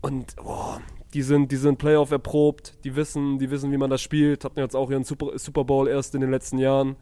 [0.00, 0.80] Und boah,
[1.14, 4.58] die sind, die sind Playoff erprobt, die wissen, die wissen, wie man das spielt, hatten
[4.58, 6.96] jetzt auch ihren Super, Super Bowl erst in den letzten Jahren.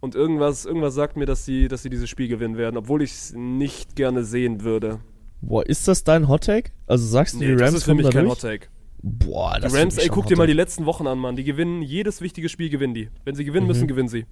[0.00, 3.12] Und irgendwas, irgendwas sagt mir, dass sie, dass sie dieses Spiel gewinnen werden, obwohl ich
[3.12, 5.00] es nicht gerne sehen würde.
[5.40, 6.70] Boah, ist das dein Hot Take?
[6.86, 8.34] Also sagst du, die das Rams ist für mich kein durch?
[8.36, 8.66] Hot Take.
[9.02, 11.36] Boah, Die das Rams, find ich ey, guck dir mal die letzten Wochen an, Mann.
[11.36, 13.08] Die gewinnen, jedes wichtige Spiel gewinnen die.
[13.24, 13.68] Wenn sie gewinnen Mhm.
[13.68, 14.26] müssen, gewinnen sie.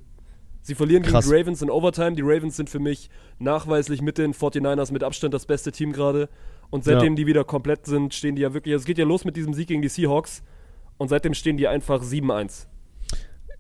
[0.63, 1.27] Sie verlieren Krass.
[1.27, 2.13] gegen die Ravens in Overtime.
[2.13, 6.29] Die Ravens sind für mich nachweislich mit den 49ers mit Abstand das beste Team gerade.
[6.75, 7.15] Und seitdem Ja.
[7.19, 8.75] die wieder komplett sind, stehen die ja wirklich.
[8.75, 10.43] Es geht ja los mit diesem Sieg gegen die Seahawks.
[10.99, 12.67] Und seitdem stehen die einfach 7-1.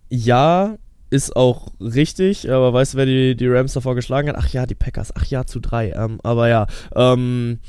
[0.09, 0.79] Ja,
[1.11, 4.37] ist auch richtig, aber weißt du, wer die, die Rams davor geschlagen hat?
[4.37, 5.13] Ach ja, die Packers.
[5.15, 5.93] Ach ja, zu drei.
[5.93, 7.61] Ähm, aber ja, ähm,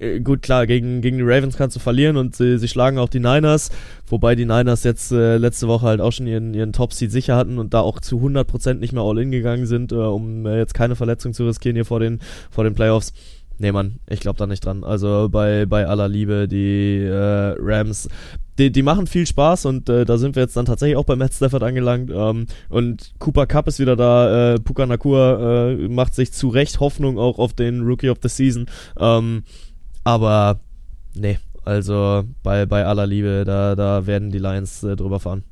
[0.00, 3.08] äh, gut, klar, gegen, gegen die Ravens kannst du verlieren und sie, sie schlagen auch
[3.08, 3.70] die Niners,
[4.08, 7.58] wobei die Niners jetzt äh, letzte Woche halt auch schon ihren, ihren Top-Seed sicher hatten
[7.58, 10.96] und da auch zu 100% nicht mehr all-in gegangen sind, äh, um äh, jetzt keine
[10.96, 12.18] Verletzung zu riskieren hier vor den,
[12.50, 13.12] vor den Playoffs.
[13.58, 14.84] Nee, Mann, ich glaube da nicht dran.
[14.84, 18.08] Also bei, bei aller Liebe, die äh, Rams,
[18.58, 21.16] die, die machen viel Spaß und äh, da sind wir jetzt dann tatsächlich auch bei
[21.16, 22.10] Matt Stafford angelangt.
[22.14, 24.54] Ähm, und Cooper Cup ist wieder da.
[24.54, 28.28] Äh, Puka Nakua äh, macht sich zu Recht Hoffnung auch auf den Rookie of the
[28.28, 28.66] Season.
[28.98, 29.44] Ähm,
[30.04, 30.60] aber
[31.14, 35.44] nee, also bei, bei aller Liebe, da, da werden die Lions äh, drüber fahren.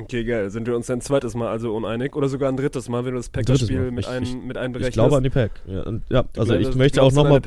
[0.00, 0.48] Okay, geil.
[0.50, 2.14] Sind wir uns ein zweites Mal also uneinig?
[2.14, 3.90] Oder sogar ein drittes Mal, wenn du das Packers-Spiel Mal.
[3.90, 4.90] mit, ein, ich- mit einberechnest?
[4.90, 5.50] Ich glaube an die Pack.
[5.66, 7.40] Ja, ja also ich möchte auch nochmal.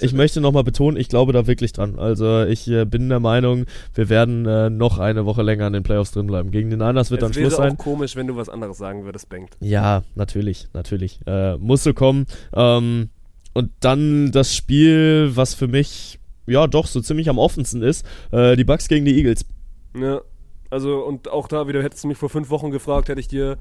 [0.00, 1.98] Ich möchte nochmal betonen, ich glaube da wirklich dran.
[1.98, 5.82] Also ich äh, bin der Meinung, wir werden äh, noch eine Woche länger in den
[5.82, 6.50] Playoffs drin bleiben.
[6.50, 7.76] Gegen den Niners wird es dann wäre Schluss auch sein.
[7.78, 9.56] komisch, wenn du was anderes sagen würdest, Bengt.
[9.60, 11.20] Ja, natürlich, natürlich.
[11.26, 12.26] Äh, muss so kommen.
[12.54, 13.10] Ähm,
[13.54, 18.54] und dann das Spiel, was für mich ja doch so ziemlich am offensten ist, äh,
[18.54, 19.46] die Bucks gegen die Eagles.
[19.98, 20.20] Ja,
[20.76, 23.56] also und auch da wieder, hättest du mich vor fünf Wochen gefragt, hätte ich dir,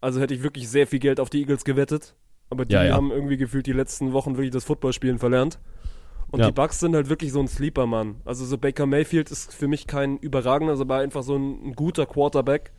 [0.00, 2.14] also hätte ich wirklich sehr viel Geld auf die Eagles gewettet.
[2.48, 2.94] Aber die Ja, ja.
[2.94, 5.58] haben irgendwie gefühlt die letzten Wochen wirklich das Footballspielen verlernt.
[6.30, 6.46] Und Ja.
[6.46, 8.16] die Bucks sind halt wirklich so ein Sleeper, Mann.
[8.24, 12.06] Also so Baker Mayfield ist für mich kein überragender, aber einfach so ein, ein guter
[12.06, 12.72] Quarterback.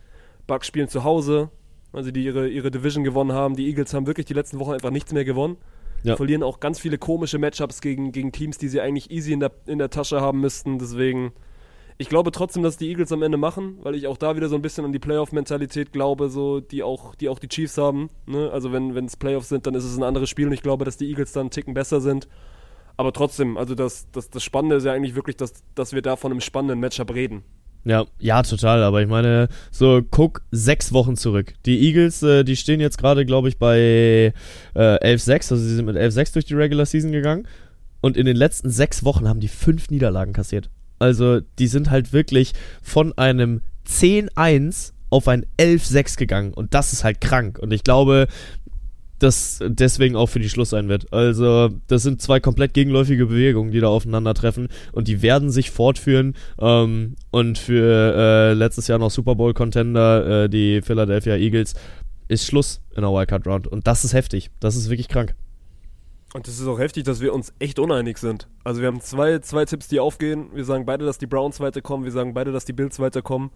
[0.48, 1.50] Bucks spielen zu Hause,
[1.92, 3.54] also die ihre, ihre Division gewonnen haben.
[3.56, 5.56] Die Eagles haben wirklich die letzten Wochen einfach nichts mehr gewonnen.
[6.02, 6.16] Ja.
[6.16, 9.50] Verlieren auch ganz viele komische Matchups gegen, gegen Teams, die sie eigentlich easy in der,
[9.66, 10.78] in der Tasche haben müssten.
[10.78, 11.32] Deswegen,
[12.00, 14.54] ich glaube trotzdem, dass die Eagles am Ende machen, weil ich auch da wieder so
[14.54, 18.08] ein bisschen an die Playoff-Mentalität glaube, so, die auch, die auch die Chiefs haben.
[18.26, 18.50] Ne?
[18.52, 20.96] Also wenn es Playoffs sind, dann ist es ein anderes Spiel und ich glaube, dass
[20.96, 22.28] die Eagles dann einen Ticken besser sind.
[22.96, 26.14] Aber trotzdem, also das, das, das Spannende ist ja eigentlich wirklich, dass, dass wir da
[26.16, 27.42] von einem spannenden Matchup reden.
[27.84, 28.82] Ja, ja, total.
[28.82, 31.54] Aber ich meine, so guck sechs Wochen zurück.
[31.66, 34.32] Die Eagles, äh, die stehen jetzt gerade, glaube ich, bei
[34.74, 35.32] äh, 11-6.
[35.32, 37.46] Also sie sind mit 11-6 durch die Regular Season gegangen.
[38.00, 40.70] Und in den letzten sechs Wochen haben die fünf Niederlagen kassiert.
[40.98, 46.52] Also die sind halt wirklich von einem 10-1 auf ein 11-6 gegangen.
[46.52, 47.58] Und das ist halt krank.
[47.58, 48.28] Und ich glaube,
[49.18, 51.12] das deswegen auch für die Schluss sein wird.
[51.12, 56.34] Also, das sind zwei komplett gegenläufige Bewegungen, die da aufeinandertreffen und die werden sich fortführen.
[56.60, 61.74] Ähm, und für äh, letztes Jahr noch Super Bowl-Contender, äh, die Philadelphia Eagles,
[62.28, 63.66] ist Schluss in der Wildcard Round.
[63.66, 64.50] Und das ist heftig.
[64.60, 65.34] Das ist wirklich krank.
[66.34, 68.48] Und es ist auch heftig, dass wir uns echt uneinig sind.
[68.62, 70.50] Also wir haben zwei, zwei Tipps, die aufgehen.
[70.52, 72.04] Wir sagen beide, dass die Browns weiterkommen.
[72.04, 73.50] Wir sagen beide, dass die Bills weiterkommen.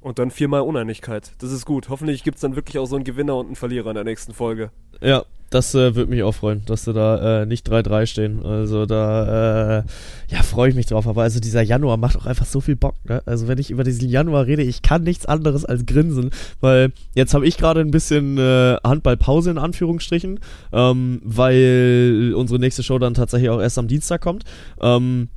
[0.00, 1.32] Und dann viermal Uneinigkeit.
[1.38, 1.88] Das ist gut.
[1.88, 4.32] Hoffentlich gibt es dann wirklich auch so einen Gewinner und einen Verlierer in der nächsten
[4.32, 4.70] Folge.
[5.00, 8.44] Ja, das äh, würde mich auch freuen, dass sie da äh, nicht 3-3 stehen.
[8.44, 9.82] Also da, äh,
[10.28, 11.06] ja, freue ich mich drauf.
[11.06, 12.94] Aber also dieser Januar macht auch einfach so viel Bock.
[13.04, 13.22] Ne?
[13.24, 16.30] Also wenn ich über diesen Januar rede, ich kann nichts anderes als grinsen,
[16.60, 20.40] weil jetzt habe ich gerade ein bisschen äh, Handballpause in Anführungsstrichen,
[20.72, 24.44] ähm, weil unsere nächste Show dann tatsächlich auch erst am Dienstag kommt.
[24.80, 25.28] Ähm,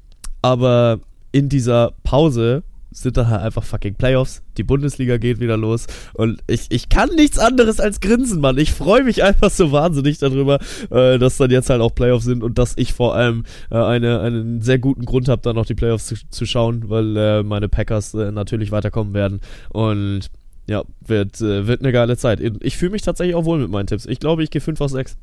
[0.42, 1.00] aber
[1.32, 4.44] in dieser Pause sind dann halt einfach fucking Playoffs.
[4.58, 5.88] Die Bundesliga geht wieder los.
[6.14, 8.58] Und ich, ich kann nichts anderes als grinsen, Mann.
[8.58, 12.44] Ich freue mich einfach so wahnsinnig darüber, äh, dass dann jetzt halt auch Playoffs sind
[12.44, 15.76] und dass ich vor allem äh, eine, einen sehr guten Grund habe, dann noch die
[15.76, 19.40] Playoffs zu, zu schauen, weil äh, meine Packers äh, natürlich weiterkommen werden.
[19.70, 20.30] Und
[20.68, 22.40] ja, wird, äh, wird eine geile Zeit.
[22.62, 24.06] Ich fühle mich tatsächlich auch wohl mit meinen Tipps.
[24.06, 25.18] Ich glaube, ich gehe 5 aus 6.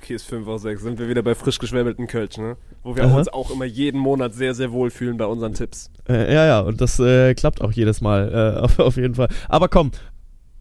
[0.00, 0.82] Okay, ist 5 aus 6.
[0.82, 2.56] Sind wir wieder bei frisch geschwäbelten Kölsch, ne?
[2.82, 3.16] Wo wir Aha.
[3.16, 5.90] uns auch immer jeden Monat sehr, sehr wohl fühlen bei unseren Tipps.
[6.08, 9.28] Äh, ja, ja, und das äh, klappt auch jedes Mal, äh, auf, auf jeden Fall.
[9.48, 9.92] Aber komm,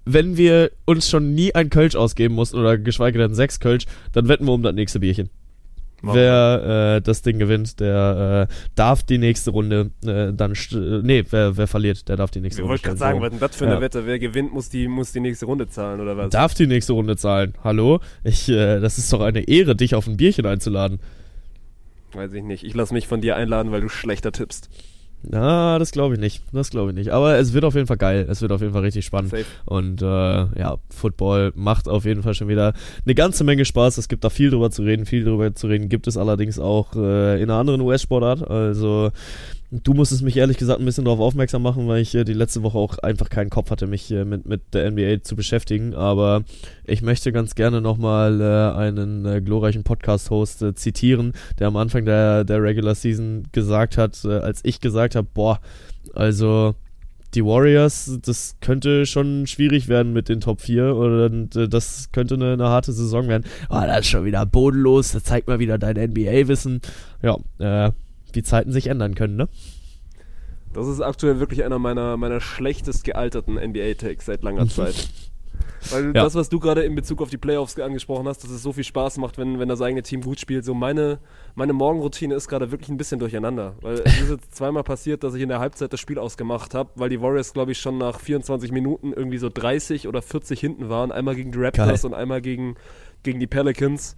[0.06, 4.28] wenn wir uns schon nie ein Kölsch ausgeben mussten oder geschweige denn sechs Kölsch, dann
[4.28, 5.30] wetten wir um das nächste Bierchen.
[6.04, 10.54] Machen wer äh, das Ding gewinnt, der äh, darf die nächste Runde äh, dann.
[11.02, 12.72] Nee, wer, wer verliert, der darf die nächste Ich Runde.
[12.74, 13.82] wollte gerade sagen, was denn das für eine Ja.
[13.82, 14.06] Wette?
[14.06, 16.30] Wer gewinnt, muss die, muss die nächste Runde zahlen, oder was?
[16.30, 17.54] Darf die nächste Runde zahlen.
[17.64, 18.02] Hallo?
[18.26, 21.00] Ich, äh, das ist doch eine Ehre, dich auf ein Bierchen einzuladen.
[22.12, 22.64] Weiß ich nicht.
[22.66, 24.70] Ich lasse mich von dir einladen, weil du schlechter tippst.
[25.26, 26.44] Na, das glaube ich nicht.
[26.52, 27.10] Das glaube ich nicht.
[27.12, 28.28] Aber es wird auf jeden Fall geil.
[28.30, 29.32] Es wird auf jeden Fall richtig spannend.
[29.32, 29.46] Safe.
[29.66, 32.74] Und äh, ja, Football macht auf jeden Fall schon wieder
[33.06, 33.98] eine ganze Menge Spaß.
[33.98, 35.06] Es gibt da viel drüber zu reden.
[35.06, 38.48] Viel drüber zu reden gibt es allerdings auch äh, in einer anderen US-Sportart.
[38.50, 39.12] Also
[39.82, 42.62] du musstest mich ehrlich gesagt ein bisschen darauf aufmerksam machen, weil ich äh, die letzte
[42.64, 45.96] Woche auch einfach keinen Kopf hatte, mich äh, mit, mit der NBA zu beschäftigen.
[45.96, 46.44] Aber
[46.84, 52.06] ich möchte ganz gerne nochmal äh, einen äh, glorreichen Podcast-Host äh, zitieren, der am Anfang
[52.06, 55.60] der, der Regular Season gesagt hat, äh, als ich gesagt habe, boah,
[56.14, 56.76] also
[57.34, 62.36] die Warriors, das könnte schon schwierig werden mit den Top 4 und äh, das könnte
[62.36, 63.46] eine, eine harte Saison werden.
[63.70, 66.82] Ah, das ist schon wieder bodenlos, das zeigt mal wieder dein NBA-Wissen.
[67.24, 67.92] Ja, äh,
[68.34, 69.48] die Zeiten sich ändern können, ne?
[70.74, 75.08] Das ist aktuell wirklich einer meiner, meiner schlechtest gealterten NBA-Takes seit langer Zeit.
[75.92, 76.24] Weil Ja.
[76.24, 78.84] das, was du gerade in Bezug auf die Playoffs angesprochen hast, dass es so viel
[78.86, 80.66] Spaß macht, wenn, wenn das eigene Team gut spielt.
[80.66, 81.20] So meine,
[81.56, 83.76] meine Morgenroutine ist gerade wirklich ein bisschen durcheinander.
[83.82, 86.90] Weil es ist jetzt zweimal passiert, dass ich in der Halbzeit das Spiel ausgemacht habe,
[86.96, 90.90] weil die Warriors, glaube ich, schon nach 24 Minuten irgendwie so 30 oder 40 hinten
[90.90, 91.12] waren.
[91.12, 92.12] Einmal gegen die Raptors Geil.
[92.12, 92.76] und einmal gegen,
[93.22, 94.16] gegen die Pelicans.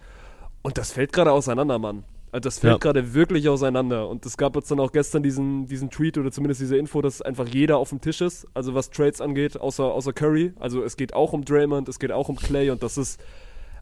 [0.62, 2.04] Und das fällt gerade auseinander, Mann.
[2.32, 2.78] Also das fällt Ja.
[2.78, 4.08] gerade wirklich auseinander.
[4.08, 7.22] Und es gab jetzt dann auch gestern diesen, diesen Tweet oder zumindest diese Info, dass
[7.22, 10.52] einfach jeder auf dem Tisch ist, also was Trades angeht, außer, außer Curry.
[10.58, 13.20] Also es geht auch um Draymond, es geht auch um Clay und das ist,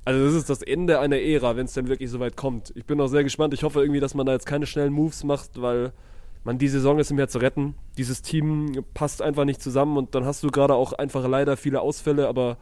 [0.05, 2.73] also das ist das Ende einer Ära, wenn es denn wirklich so weit kommt.
[2.77, 3.55] Ich bin auch sehr gespannt.
[3.55, 5.93] Ich hoffe irgendwie, dass man da jetzt keine schnellen Moves macht, weil
[6.45, 7.75] man die Saison ist nicht mehr zu retten.
[7.97, 11.81] Dieses Team passt einfach nicht zusammen und dann hast du gerade auch einfach leider viele
[11.81, 12.59] Ausfälle, aber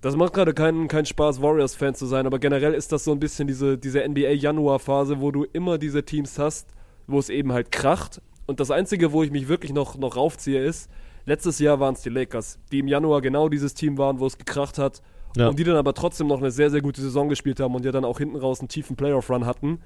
[0.00, 3.18] das macht gerade keinen keinen Spaß, Warriors-Fan zu sein, aber generell ist das so ein
[3.18, 6.68] bisschen diese, diese NBA-Januar-Phase, wo du immer diese Teams hast,
[7.06, 8.22] wo es eben halt kracht.
[8.46, 10.88] Und das Einzige, wo ich mich wirklich noch, noch raufziehe, ist,
[11.26, 14.38] letztes Jahr waren es die Lakers, die im Januar genau dieses Team waren, wo es
[14.38, 15.02] gekracht hat.
[15.36, 15.48] Ja.
[15.48, 17.92] Und die dann aber trotzdem noch eine sehr, sehr gute Saison gespielt haben und ja
[17.92, 19.80] dann auch hinten raus einen tiefen Playoff-Run hatten.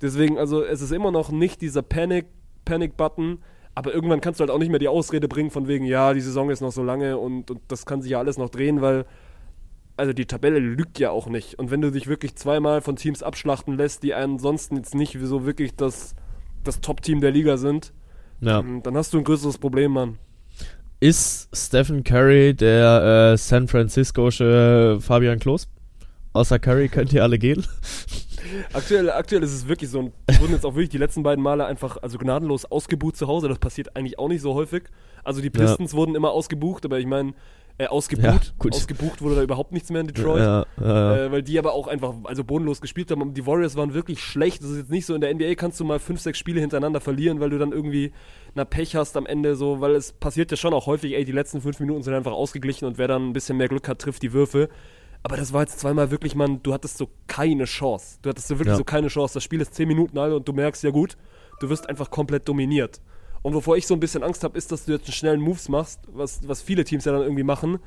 [0.00, 2.26] Deswegen, also es ist immer noch nicht dieser Panic,
[2.64, 3.40] Panic-Button,
[3.74, 6.20] aber irgendwann kannst du halt auch nicht mehr die Ausrede bringen von wegen, ja, die
[6.20, 9.04] Saison ist noch so lange und, und das kann sich ja alles noch drehen, weil
[9.98, 11.58] also die Tabelle lügt ja auch nicht.
[11.58, 15.44] Und wenn du dich wirklich zweimal von Teams abschlachten lässt, die ansonsten jetzt nicht so
[15.44, 16.14] wirklich das,
[16.64, 17.92] das Top-Team der Liga sind,
[18.40, 18.60] Ja.
[18.60, 20.18] ähm, dann hast du ein größeres Problem, Mann.
[21.00, 25.68] Ist Stephen Curry der äh, San Franciscoische Fabian Klos?
[26.32, 27.64] Außer Curry könnt ihr alle gehen.
[28.72, 29.98] Aktuell, aktuell ist es wirklich so.
[30.00, 33.48] Und wurden jetzt auch wirklich die letzten beiden Male einfach also gnadenlos ausgebucht zu Hause.
[33.48, 34.84] Das passiert eigentlich auch nicht so häufig.
[35.24, 37.34] Also die Pistons wurden immer ausgebucht, aber ich meine,
[37.78, 38.54] Äh, ausgebucht.
[38.64, 38.70] Ja.
[38.70, 40.42] Ausgebucht wurde da überhaupt nichts mehr in Detroit.
[40.42, 41.16] Ja, ja.
[41.16, 43.22] Äh, weil die aber auch einfach, also bodenlos gespielt haben.
[43.22, 44.62] Und Die Warriors waren wirklich schlecht.
[44.62, 47.00] Das ist jetzt nicht so, in der NBA kannst du mal fünf, sechs Spiele hintereinander
[47.00, 48.12] verlieren, weil du dann irgendwie
[48.54, 51.32] na Pech hast am Ende so, weil es passiert ja schon auch häufig, ey, die
[51.32, 54.22] letzten fünf Minuten sind einfach ausgeglichen und wer dann ein bisschen mehr Glück hat, trifft
[54.22, 54.68] die Würfe.
[55.22, 58.18] Aber das war jetzt zweimal wirklich, man, du hattest so keine Chance.
[58.22, 59.34] Du hattest so wirklich so keine Chance.
[59.34, 61.16] Das Spiel ist zehn Minuten alt und du merkst, ja gut,
[61.60, 63.00] du wirst einfach komplett dominiert.
[63.42, 65.68] Und wovor ich so ein bisschen Angst habe, ist, dass du jetzt einen schnellen Moves
[65.68, 67.78] machst, was, was viele Teams ja dann irgendwie machen.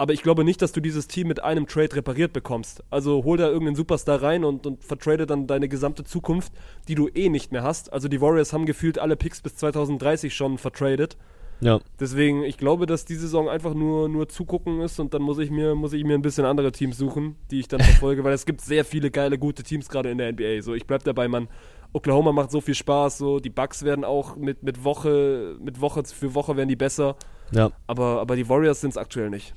[0.00, 2.82] Aber ich glaube nicht, dass du dieses Team mit einem Trade repariert bekommst.
[2.88, 6.54] Also hol da irgendeinen Superstar rein und, und vertrade dann deine gesamte Zukunft,
[6.88, 7.92] die du eh nicht mehr hast.
[7.92, 11.18] Also die Warriors haben gefühlt alle Picks bis 2030 schon vertradet.
[11.60, 11.80] ja.
[12.00, 15.50] Deswegen, ich glaube, dass die Saison einfach nur, nur zugucken ist und dann muss ich,
[15.50, 18.46] mir, muss ich mir ein bisschen andere Teams suchen, die ich dann verfolge, weil es
[18.46, 20.62] gibt sehr viele geile, gute Teams gerade in der NBA.
[20.62, 21.48] So, ich bleib dabei, man.
[21.92, 26.02] Oklahoma macht so viel Spaß, so die Bucks werden auch mit, mit Woche, mit Woche
[26.04, 27.16] für Woche werden die besser,
[27.52, 27.70] ja.
[27.86, 29.54] aber, aber die Warriors sind es aktuell nicht.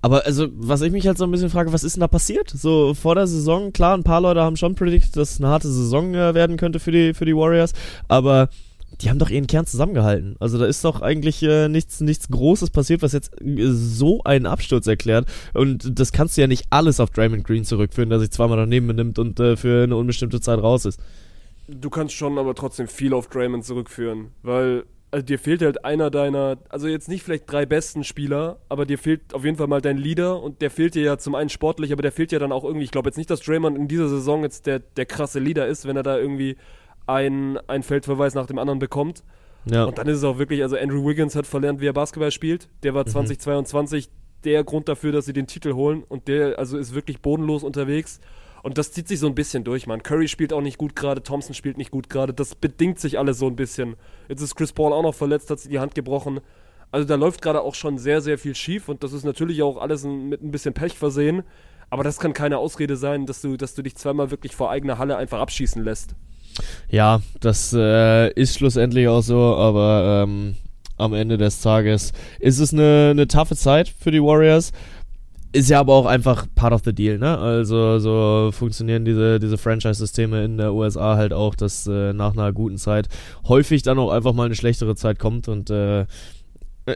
[0.00, 2.50] Aber also, was ich mich halt so ein bisschen frage, was ist denn da passiert?
[2.50, 5.68] So vor der Saison, klar, ein paar Leute haben schon predicted, dass es eine harte
[5.68, 7.72] Saison äh, werden könnte für die, für die Warriors,
[8.06, 8.48] aber
[9.00, 10.36] die haben doch ihren Kern zusammengehalten.
[10.40, 14.46] Also da ist doch eigentlich äh, nichts, nichts Großes passiert, was jetzt äh, so einen
[14.46, 15.28] Absturz erklärt.
[15.54, 18.88] Und das kannst du ja nicht alles auf Draymond Green zurückführen, der sich zweimal daneben
[18.88, 21.00] benimmt und äh, für eine unbestimmte Zeit raus ist.
[21.68, 26.10] Du kannst schon aber trotzdem viel auf Draymond zurückführen, weil also dir fehlt halt einer
[26.10, 29.80] deiner, also jetzt nicht vielleicht drei besten Spieler, aber dir fehlt auf jeden Fall mal
[29.80, 32.52] dein Leader und der fehlt dir ja zum einen sportlich, aber der fehlt ja dann
[32.52, 32.84] auch irgendwie.
[32.84, 35.86] Ich glaube jetzt nicht, dass Draymond in dieser Saison jetzt der, der krasse Leader ist,
[35.86, 36.56] wenn er da irgendwie
[37.06, 39.24] ein, ein Feldverweis nach dem anderen bekommt.
[39.64, 39.84] Ja.
[39.84, 42.68] Und dann ist es auch wirklich, also Andrew Wiggins hat verlernt, wie er Basketball spielt.
[42.82, 44.10] Der war 2022
[44.44, 48.20] der Grund dafür, dass sie den Titel holen und der also ist wirklich bodenlos unterwegs.
[48.62, 50.02] Und das zieht sich so ein bisschen durch, man.
[50.02, 52.34] Curry spielt auch nicht gut gerade, Thompson spielt nicht gut gerade.
[52.34, 53.96] Das bedingt sich alles so ein bisschen.
[54.28, 56.40] Jetzt ist Chris Paul auch noch verletzt, hat sich die Hand gebrochen.
[56.90, 59.76] Also da läuft gerade auch schon sehr, sehr viel schief und das ist natürlich auch
[59.76, 61.42] alles mit ein bisschen Pech versehen.
[61.90, 64.98] Aber das kann keine Ausrede sein, dass du, dass du dich zweimal wirklich vor eigener
[64.98, 66.14] Halle einfach abschießen lässt.
[66.88, 70.56] Ja, das äh, ist schlussendlich auch so, aber ähm,
[70.96, 74.72] am Ende des Tages ist es eine, eine taffe Zeit für die Warriors.
[75.52, 77.38] Ist ja aber auch einfach part of the deal, ne?
[77.38, 82.52] Also so funktionieren diese, diese Franchise-Systeme in der USA halt auch, dass äh, nach einer
[82.52, 83.08] guten Zeit
[83.48, 86.04] häufig dann auch einfach mal eine schlechtere Zeit kommt und äh,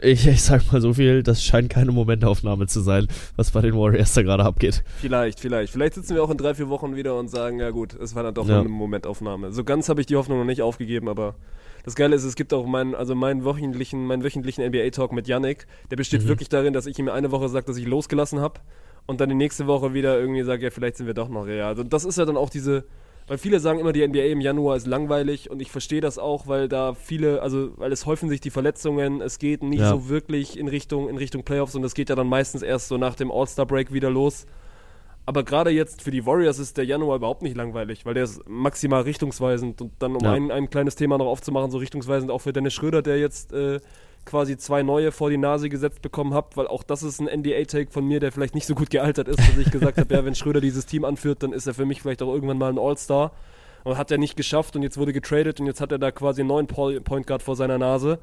[0.01, 3.75] ich, ich sag mal so viel, das scheint keine Momentaufnahme zu sein, was bei den
[3.75, 4.83] Warriors da gerade abgeht.
[4.99, 5.71] Vielleicht, vielleicht.
[5.73, 8.23] Vielleicht sitzen wir auch in drei, vier Wochen wieder und sagen, ja gut, es war
[8.23, 8.59] dann doch Ja.
[8.59, 9.51] eine Momentaufnahme.
[9.51, 11.35] So ganz habe ich die Hoffnung noch nicht aufgegeben, aber
[11.83, 15.67] das Geile ist, es gibt auch meinen, also meinen wöchentlichen, meinen wöchentlichen NBA-Talk mit Yannick.
[15.91, 16.27] Der besteht Mhm.
[16.29, 18.61] wirklich darin, dass ich ihm eine Woche sage, dass ich losgelassen habe
[19.05, 21.67] und dann die nächste Woche wieder irgendwie sage, ja, vielleicht sind wir doch noch real.
[21.67, 22.85] Also das ist ja dann auch diese,
[23.27, 26.47] weil viele sagen immer, die NBA im Januar ist langweilig und ich verstehe das auch,
[26.47, 29.89] weil da viele, also weil es häufen sich die Verletzungen, es geht nicht Ja.
[29.89, 32.97] so wirklich in Richtung, in Richtung Playoffs und es geht ja dann meistens erst so
[32.97, 34.45] nach dem All-Star-Break wieder los.
[35.25, 38.41] Aber gerade jetzt für die Warriors ist der Januar überhaupt nicht langweilig, weil der ist
[38.49, 39.81] maximal richtungsweisend.
[39.81, 40.33] Und dann, um Ja.
[40.33, 43.79] ein, ein kleines Thema noch aufzumachen, so richtungsweisend auch für Dennis Schröder, der jetzt äh,
[44.25, 47.91] quasi zwei neue vor die Nase gesetzt bekommen hat, weil auch das ist ein NDA-Take
[47.91, 50.35] von mir, der vielleicht nicht so gut gealtert ist, dass ich gesagt habe, ja, wenn
[50.35, 53.31] Schröder dieses Team anführt, dann ist er für mich vielleicht auch irgendwann mal ein All-Star.
[53.85, 56.41] Und hat er nicht geschafft und jetzt wurde getradet und jetzt hat er da quasi
[56.41, 58.19] einen neuen Point Guard vor seiner Nase.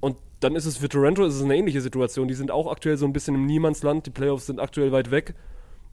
[0.00, 2.28] Und dann ist es für Toronto ist es eine ähnliche Situation.
[2.28, 4.06] Die sind auch aktuell so ein bisschen im Niemandsland.
[4.06, 5.34] Die Playoffs sind aktuell weit weg.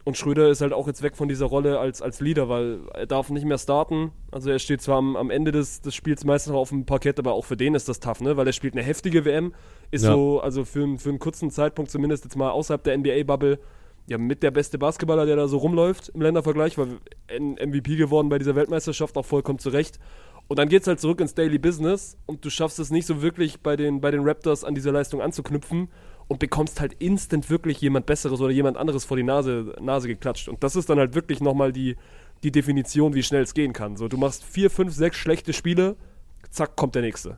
[0.05, 3.05] Und Schröder ist halt auch jetzt weg von dieser Rolle als, als Leader, weil er
[3.05, 4.11] darf nicht mehr starten.
[4.31, 7.19] Also er steht zwar am, am Ende des, des Spiels meistens noch auf dem Parkett,
[7.19, 8.35] aber auch für den ist das tough, ne?
[8.35, 9.53] Weil er spielt eine heftige WM.
[9.91, 10.11] Ist Ja.
[10.13, 13.59] so, also für, einen- für einen kurzen Zeitpunkt zumindest jetzt mal außerhalb der NBA-Bubble,
[14.07, 16.97] ja, mit der beste Basketballer, der da so rumläuft im Ländervergleich, weil
[17.39, 19.99] MVP geworden bei dieser Weltmeisterschaft, auch vollkommen zurecht.
[20.49, 23.61] Und dann geht's halt zurück ins Daily Business und du schaffst es nicht so wirklich
[23.61, 25.87] bei den, bei den Raptors an dieser Leistung anzuknüpfen
[26.27, 30.47] und bekommst halt instant wirklich jemand Besseres oder jemand anderes vor die Nase, Nase geklatscht.
[30.47, 31.95] Und das ist dann halt wirklich nochmal die,
[32.43, 33.97] die Definition, wie schnell es gehen kann.
[33.97, 35.95] So, du machst vier, fünf, sechs schlechte Spiele,
[36.49, 37.37] zack, kommt der nächste.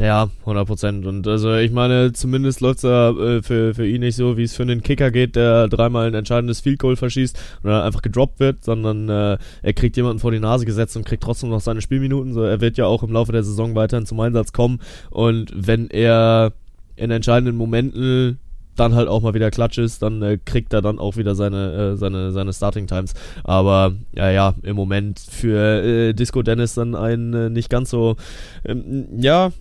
[0.00, 1.06] Ja, 100 Prozent.
[1.06, 4.56] Und also ich meine, zumindest läuft's ja äh, für, für ihn nicht so, wie es
[4.56, 8.64] für einen Kicker geht, der dreimal ein entscheidendes Field Goal verschießt dann einfach gedroppt wird,
[8.64, 12.32] sondern äh, er kriegt jemanden vor die Nase gesetzt und kriegt trotzdem noch seine Spielminuten.
[12.32, 14.80] So, er wird ja auch im Laufe der Saison weiterhin zum Einsatz kommen.
[15.10, 16.52] Und wenn er
[16.96, 18.38] in entscheidenden Momenten
[18.76, 21.92] dann halt auch mal wieder Klatsch ist, dann äh, kriegt er dann auch wieder seine,
[21.92, 23.14] äh, seine, seine Starting Times.
[23.44, 28.16] Aber ja, ja, im Moment für äh, Disco Dennis dann ein äh, nicht ganz so,
[28.64, 29.52] ähm, ja,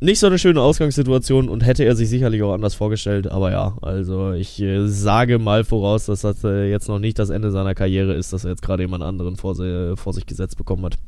[0.00, 3.28] nicht so eine schöne Ausgangssituation und hätte er sich sicherlich auch anders vorgestellt.
[3.28, 7.30] Aber ja, also ich äh, sage mal voraus, dass das äh, jetzt noch nicht das
[7.30, 9.54] Ende seiner Karriere ist, dass er jetzt gerade jemand anderen vor,
[9.96, 10.98] vor sich gesetzt bekommen hat.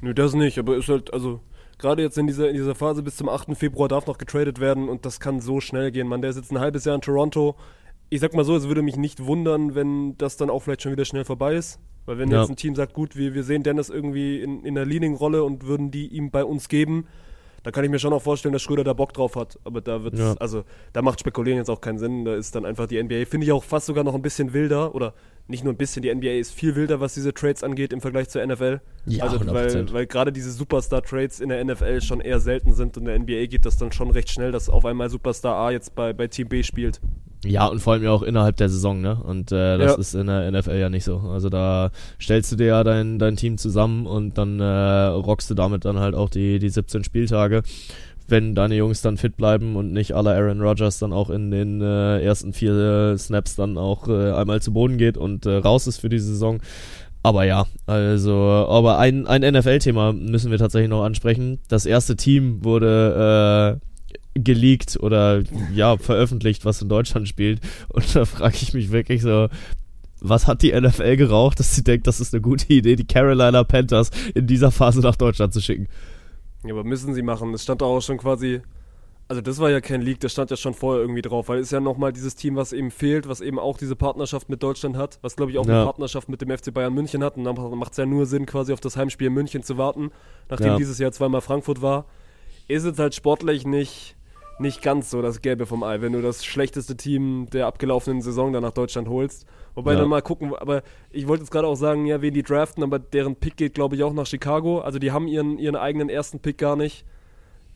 [0.00, 1.40] Nö, das nicht, aber ist halt, also
[1.78, 3.56] gerade jetzt in dieser, in dieser Phase bis zum 8.
[3.56, 6.08] Februar darf noch getradet werden und das kann so schnell gehen.
[6.08, 7.56] Man, der ist jetzt ein halbes Jahr in Toronto.
[8.10, 10.92] Ich sag mal so, es würde mich nicht wundern, wenn das dann auch vielleicht schon
[10.92, 11.78] wieder schnell vorbei ist.
[12.06, 12.40] Weil wenn Ja.
[12.40, 15.66] jetzt ein Team sagt, gut, wir, wir sehen Dennis irgendwie in, in der Leading-Rolle und
[15.66, 17.06] würden die ihm bei uns geben,
[17.68, 19.58] da kann ich mir schon auch vorstellen, dass Schröder da Bock drauf hat.
[19.64, 20.32] Aber da wird Ja.
[20.40, 20.64] also
[20.94, 22.24] da macht Spekulieren jetzt auch keinen Sinn.
[22.24, 24.94] Da ist dann einfach die NBA, finde ich auch fast sogar noch ein bisschen wilder.
[24.94, 25.12] Oder
[25.48, 28.30] nicht nur ein bisschen, die NBA ist viel wilder, was diese Trades angeht im Vergleich
[28.30, 28.80] zur NFL.
[29.04, 29.52] Ja, also 100%.
[29.52, 33.18] weil, weil gerade diese Superstar-Trades in der NFL schon eher selten sind und in der
[33.18, 36.26] NBA geht das dann schon recht schnell, dass auf einmal Superstar A jetzt bei, bei
[36.28, 37.02] Team B spielt.
[37.44, 39.16] Ja, und vor allem ja auch innerhalb der Saison, ne?
[39.22, 39.98] Und äh, das Ja.
[39.98, 41.18] ist in der NFL ja nicht so.
[41.18, 45.54] Also da stellst du dir ja dein, dein Team zusammen und dann äh, rockst du
[45.54, 47.62] damit dann halt auch die, die 17 Spieltage.
[48.26, 51.80] Wenn deine Jungs dann fit bleiben und nicht aller Aaron Rodgers dann auch in den
[51.80, 55.86] äh, ersten vier äh, Snaps dann auch äh, einmal zu Boden geht und äh, raus
[55.86, 56.58] ist für die Saison.
[57.22, 58.34] Aber ja, also,
[58.68, 61.58] aber ein, ein NFL-Thema müssen wir tatsächlich noch ansprechen.
[61.68, 63.86] Das erste Team wurde äh,
[64.34, 65.42] geleakt oder
[65.74, 67.60] ja, veröffentlicht, was in Deutschland spielt.
[67.88, 69.48] Und da frage ich mich wirklich so,
[70.20, 73.64] was hat die NFL geraucht, dass sie denkt, das ist eine gute Idee, die Carolina
[73.64, 75.88] Panthers in dieser Phase nach Deutschland zu schicken?
[76.64, 77.52] Ja, aber müssen sie machen.
[77.52, 78.60] Das stand auch schon quasi.
[79.30, 81.66] Also das war ja kein Leak, das stand ja schon vorher irgendwie drauf, weil es
[81.66, 84.96] ist ja nochmal dieses Team, was eben fehlt, was eben auch diese Partnerschaft mit Deutschland
[84.96, 85.74] hat, was glaube ich auch Ja.
[85.76, 88.46] eine Partnerschaft mit dem FC Bayern München hat und dann macht es ja nur Sinn,
[88.46, 90.12] quasi auf das Heimspiel in München zu warten,
[90.48, 90.76] nachdem Ja.
[90.78, 92.06] dieses Jahr zweimal Frankfurt war.
[92.68, 94.16] Ist es halt sportlich nicht,
[94.60, 98.52] nicht ganz so das Gelbe vom Ei, wenn du das schlechteste Team der abgelaufenen Saison
[98.52, 99.46] dann nach Deutschland holst.
[99.74, 100.00] Wobei Ja.
[100.00, 102.98] dann mal gucken, aber ich wollte jetzt gerade auch sagen, ja, wen die draften, aber
[102.98, 104.80] deren Pick geht, glaube ich, auch nach Chicago.
[104.80, 107.04] Also die haben ihren, ihren eigenen ersten Pick gar nicht.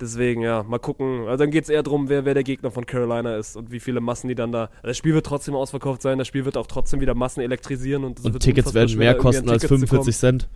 [0.00, 1.28] Deswegen, ja, mal gucken.
[1.28, 3.78] Also dann geht es eher darum, wer, wer der Gegner von Carolina ist und wie
[3.78, 4.64] viele Massen die dann da.
[4.76, 8.02] Also das Spiel wird trotzdem ausverkauft sein, das Spiel wird auch trotzdem wieder Massen elektrisieren
[8.02, 10.48] und, Und Tickets werden mehr kosten als Tickets zu 45 Cent.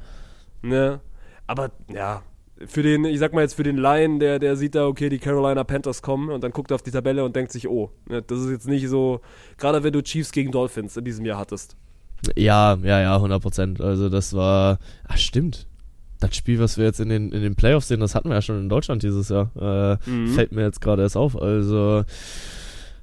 [0.63, 1.01] Ne?
[1.47, 2.23] Aber ja,
[2.67, 5.19] für den, ich sag mal jetzt für den Laien, der, der sieht da, okay, die
[5.19, 8.23] Carolina Panthers kommen und dann guckt er auf die Tabelle und denkt sich, oh, ne,
[8.23, 9.21] das ist jetzt nicht so,
[9.59, 11.77] gerade wenn du Chiefs gegen Dolphins in diesem Jahr hattest.
[12.35, 13.81] Ja, ja, ja, 100 Prozent.
[13.81, 15.67] Also das war, ah stimmt.
[16.19, 18.43] Das Spiel, was wir jetzt in den, in den Playoffs sehen, das hatten wir ja
[18.43, 19.51] schon in Deutschland dieses Jahr.
[19.55, 20.29] Äh, Mhm.
[20.29, 21.41] Fällt mir jetzt gerade erst auf.
[21.41, 22.05] Also,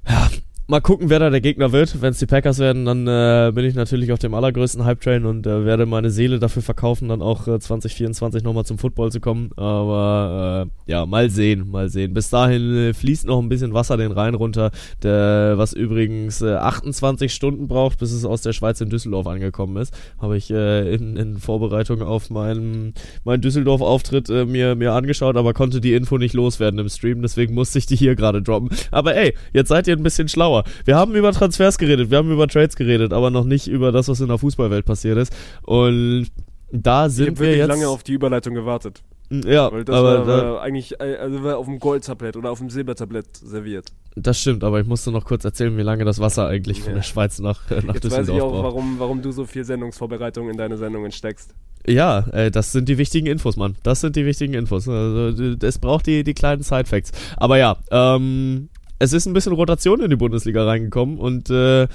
[0.08, 0.30] ja,
[0.66, 2.00] mal gucken, wer da der Gegner wird.
[2.00, 5.46] Wenn es die Packers werden, dann äh, bin ich natürlich auf dem allergrößten Hype-Train und
[5.46, 9.50] äh, werde meine Seele dafür verkaufen, dann auch äh, 2024 nochmal zum Football zu kommen.
[9.56, 12.14] Aber äh, ja, mal sehen, mal sehen.
[12.14, 14.70] Bis dahin äh, fließt noch ein bisschen Wasser den Rhein runter,
[15.02, 19.76] der, was übrigens äh, 28 Stunden braucht, bis es aus der Schweiz in Düsseldorf angekommen
[19.76, 19.94] ist.
[20.18, 22.94] Habe ich äh, in, in Vorbereitung auf meinen,
[23.24, 27.54] meinen Düsseldorf-Auftritt äh, mir, mir angeschaut, aber konnte die Info nicht loswerden im Stream, deswegen
[27.54, 28.70] musste ich die hier gerade droppen.
[28.90, 30.53] Aber ey, jetzt seid ihr ein bisschen schlauer.
[30.84, 34.08] Wir haben über Transfers geredet, wir haben über Trades geredet, aber noch nicht über das,
[34.08, 35.34] was in der Fußballwelt passiert ist.
[35.62, 36.26] Und
[36.70, 37.68] da Ich sind habe wir wirklich jetzt.
[37.68, 39.02] lange auf die Überleitung gewartet.
[39.30, 42.50] ja, Weil das aber war, da, war eigentlich äh, also war auf dem Goldtablett oder
[42.50, 43.86] auf dem Silbertablett serviert.
[44.16, 46.96] das stimmt, aber ich musste noch kurz erzählen, wie lange das Wasser eigentlich von Ja.
[46.96, 48.64] der Schweiz nach, äh, nach Jetzt weiß Düsseldorf ich auch, braucht.
[48.64, 51.54] warum, warum du so viel Sendungsvorbereitung in deine Sendungen steckst.
[51.86, 53.76] Ja, äh, das sind die wichtigen Infos, Mann.
[53.82, 54.88] Das sind die wichtigen Infos.
[54.88, 57.12] Also, es braucht die, die kleinen Side-Facts.
[57.36, 58.68] Aber ja, ähm,
[58.98, 61.88] es ist ein bisschen Rotation in die Bundesliga reingekommen und äh,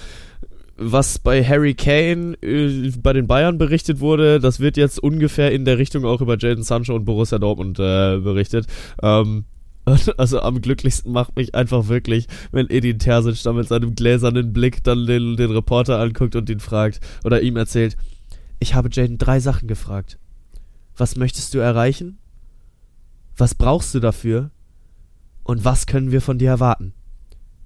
[0.79, 5.65] was bei Harry Kane äh, bei den Bayern berichtet wurde, das wird jetzt ungefähr in
[5.65, 8.65] der Richtung auch über Jaden Sancho und Borussia Dortmund äh, berichtet.
[9.03, 9.45] Ähm,
[10.17, 14.83] also am glücklichsten macht mich einfach wirklich, wenn Edin Terzic da mit seinem gläsernen Blick
[14.83, 17.97] dann den, den Reporter anguckt und ihn fragt oder ihm erzählt,
[18.59, 20.17] ich habe Jaden drei Sachen gefragt.
[20.95, 22.17] Was möchtest du erreichen?
[23.37, 24.51] Was brauchst du dafür?
[25.49, 26.93] Und was können wir von dir erwarten?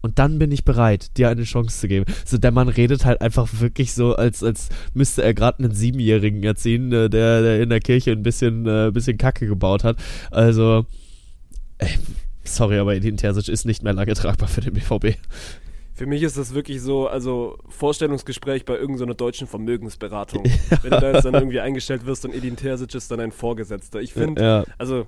[0.01, 2.05] Und dann bin ich bereit, dir eine Chance zu geben.
[2.23, 6.41] So, der Mann redet halt einfach wirklich so, als, als müsste er gerade einen Siebenjährigen
[6.45, 9.97] erziehen, äh, der, der in der Kirche ein bisschen, äh, bisschen Kacke gebaut hat.
[10.31, 10.85] Also,
[11.79, 11.89] ey,
[12.45, 15.17] sorry, aber Edin Terzic ist nicht mehr lange tragbar für den BVB.
[15.93, 20.45] Für mich ist das wirklich so, also Vorstellungsgespräch bei irgendeiner so deutschen Vermögensberatung.
[20.83, 24.01] Wenn du da jetzt dann irgendwie eingestellt wirst und Edin Terzic ist dann ein Vorgesetzter.
[24.01, 25.05] Ich finde, Ja, also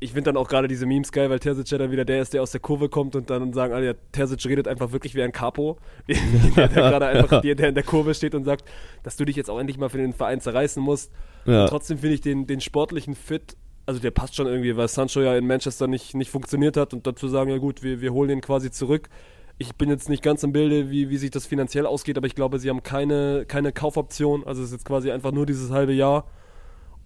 [0.00, 2.32] ich finde dann auch gerade diese Memes geil, weil Terzic ja dann wieder der ist,
[2.32, 5.22] der aus der Kurve kommt und dann sagen alle, ja, Terzic redet einfach wirklich wie
[5.22, 5.78] ein Capo,
[6.56, 8.64] der, gerade einfach der, der in der Kurve steht und sagt,
[9.02, 11.12] dass du dich jetzt auch endlich mal für den Verein zerreißen musst.
[11.46, 11.66] ja.
[11.66, 15.34] Trotzdem finde ich den, den sportlichen Fit, also der passt schon irgendwie, weil Sancho ja
[15.36, 18.40] in Manchester nicht, nicht funktioniert hat und dazu sagen, ja gut, wir, wir holen ihn
[18.40, 19.08] quasi zurück.
[19.56, 22.36] Ich bin jetzt nicht ganz im Bilde, wie, wie sich das finanziell ausgeht, aber ich
[22.36, 24.46] glaube, sie haben keine, keine Kaufoption.
[24.46, 26.30] Also es ist jetzt quasi einfach nur dieses halbe Jahr.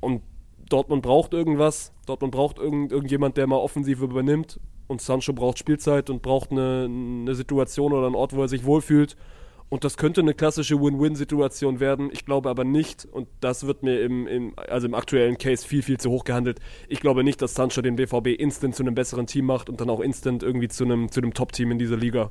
[0.00, 0.22] Und
[0.72, 1.92] Dortmund braucht irgendwas.
[2.06, 4.58] Dortmund braucht irgend, irgendjemand, der mal offensiv übernimmt.
[4.86, 8.64] Und Sancho braucht Spielzeit und braucht eine, eine Situation oder einen Ort, wo er sich
[8.64, 9.16] wohlfühlt.
[9.68, 12.10] Und das könnte eine klassische Win-Win-Situation werden.
[12.12, 15.82] Ich glaube aber nicht, und das wird mir im, im, also im aktuellen Case viel,
[15.82, 16.58] viel zu hoch gehandelt.
[16.88, 19.88] Ich glaube nicht, dass Sancho den BVB instant zu einem besseren Team macht und dann
[19.88, 22.30] auch instant irgendwie zu einem, zu einem Top-Team in dieser Liga.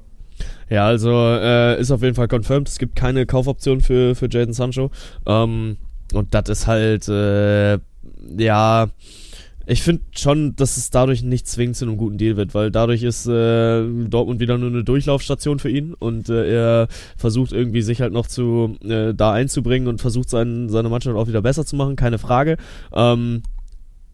[0.69, 2.69] Ja, also äh, ist auf jeden Fall confirmed.
[2.69, 4.91] Es gibt keine Kaufoption für, für Jaden Sancho.
[5.25, 5.77] Ähm,
[6.13, 7.79] und das ist halt, äh,
[8.37, 8.89] ja,
[9.67, 13.03] ich finde schon, dass es dadurch nicht zwingend zu einem guten Deal wird, weil dadurch
[13.03, 18.01] ist äh, Dortmund wieder nur eine Durchlaufstation für ihn und äh, er versucht irgendwie sich
[18.01, 21.75] halt noch zu äh, da einzubringen und versucht sein, seine Mannschaft auch wieder besser zu
[21.75, 22.57] machen, keine Frage.
[22.93, 23.43] Ähm,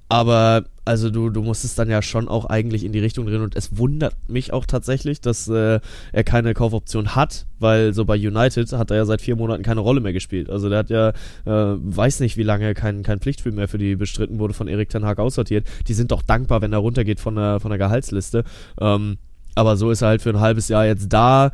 [0.10, 3.42] aber also du, du musst es dann ja schon auch eigentlich in die Richtung drehen
[3.42, 5.80] und es wundert mich auch tatsächlich, dass äh,
[6.12, 9.82] er keine Kaufoption hat, weil so bei United hat er ja seit vier Monaten keine
[9.82, 10.50] Rolle mehr gespielt.
[10.50, 11.14] Also der hat ja, äh,
[11.46, 15.06] weiß nicht wie lange kein, kein Pflichtspiel mehr für die bestritten wurde, von Erik Ten
[15.06, 15.68] Hag aussortiert.
[15.88, 18.46] Die sind doch dankbar, wenn er runtergeht von der, von der Gehaltsliste.
[18.80, 19.18] Ähm,
[19.56, 21.52] aber so ist er halt für ein halbes Jahr jetzt da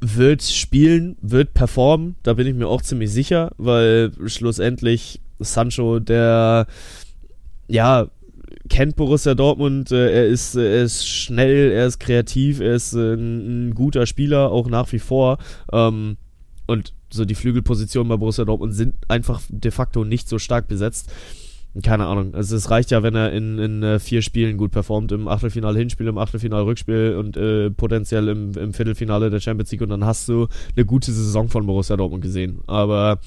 [0.00, 6.66] wird spielen, wird performen, da bin ich mir auch ziemlich sicher, weil schlussendlich Sancho der
[7.70, 8.08] ja,
[8.68, 12.94] kennt Borussia Dortmund, äh, er, ist, äh, er ist schnell, er ist kreativ, er ist
[12.94, 15.38] äh, ein, ein, guter Spieler, auch nach wie vor.
[15.72, 16.16] Ähm,
[16.66, 21.12] und so die Flügelpositionen bei Borussia Dortmund sind einfach de facto nicht so stark besetzt.
[21.84, 22.34] Keine Ahnung.
[22.34, 25.78] Also es reicht ja, wenn er in, in äh, vier Spielen gut performt, im Achtelfinale
[25.78, 30.04] Hinspiel, im Achtelfinale Rückspiel und äh, potenziell im, im Viertelfinale der Champions League und dann
[30.04, 32.60] hast du eine gute Saison von Borussia Dortmund gesehen.
[32.66, 33.20] Aber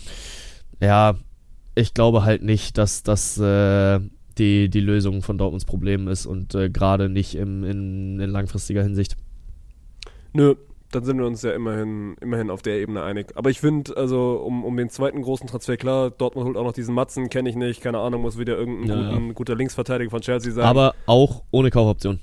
[0.82, 1.16] ja,
[1.76, 4.00] ich glaube halt nicht, dass das äh,
[4.38, 8.84] die, die Lösung von Dortmunds Problem ist und äh, gerade nicht im, in, in langfristiger
[8.84, 9.18] Hinsicht.
[10.34, 10.56] Nö,
[10.92, 13.32] dann sind wir uns ja immerhin, immerhin auf der Ebene einig.
[13.36, 16.74] Aber ich finde, also um, um den zweiten großen Transfer, klar, Dortmund holt auch noch
[16.74, 19.34] diesen Matzen, kenne ich nicht, keine Ahnung, muss wieder irgendein Ja, guten, ja.
[19.34, 20.66] guter Linksverteidiger von Chelsea sein.
[20.66, 22.20] Aber auch ohne Kaufoption.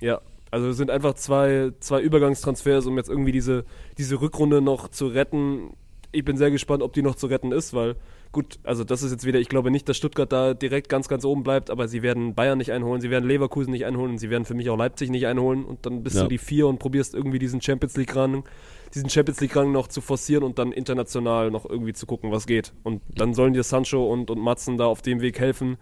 [0.00, 3.64] Ja, also es sind einfach zwei, zwei Übergangstransfers, um jetzt irgendwie diese,
[3.98, 5.70] diese Rückrunde noch zu retten.
[6.12, 7.96] Ich bin sehr gespannt, ob die noch zu retten ist, weil
[8.34, 11.24] gut, also das ist jetzt wieder, ich glaube nicht, dass Stuttgart da direkt ganz, ganz
[11.24, 14.28] oben bleibt, aber sie werden Bayern nicht einholen, sie werden Leverkusen nicht einholen und sie
[14.28, 16.24] werden für mich auch Leipzig nicht einholen und dann bist Ja.
[16.24, 18.44] du die vier und probierst irgendwie diesen Champions League Rang,
[18.92, 22.46] diesen Champions League Rang noch zu forcieren und dann international noch irgendwie zu gucken, was
[22.46, 22.74] geht.
[22.82, 25.78] Und dann sollen dir Sancho und, und Matzen da auf dem Weg helfen.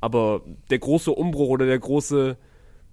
[0.00, 2.36] Aber der große Umbruch oder der große,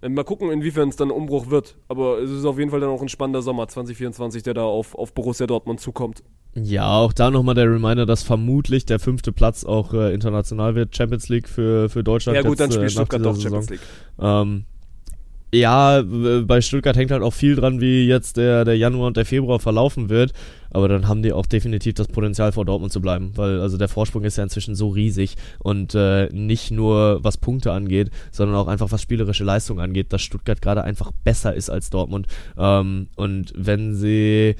[0.02, 1.78] äh, Mal gucken, inwiefern es dann ein Umbruch wird.
[1.88, 4.94] Aber es ist auf jeden Fall dann auch ein spannender Sommer 2024, der da auf,
[4.94, 6.22] auf Borussia Dortmund zukommt.
[6.62, 10.96] Ja, auch da nochmal der Reminder, dass vermutlich der fünfte Platz auch äh, international wird,
[10.96, 12.36] Champions League für, für Deutschland.
[12.36, 13.78] Ja gut, dann jetzt, äh, spielt nach Stuttgart doch Champions Saison.
[13.78, 13.80] League.
[14.18, 14.64] Ähm,
[15.54, 19.24] ja, bei Stuttgart hängt halt auch viel dran, wie jetzt der, der Januar und der
[19.24, 20.32] Februar verlaufen wird.
[20.70, 23.88] Aber dann haben die auch definitiv das Potenzial vor Dortmund zu bleiben, weil also der
[23.88, 28.66] Vorsprung ist ja inzwischen so riesig und äh, nicht nur was Punkte angeht, sondern auch
[28.66, 32.26] einfach was spielerische Leistung angeht, dass Stuttgart gerade einfach besser ist als Dortmund.
[32.58, 34.56] Ähm, und wenn sie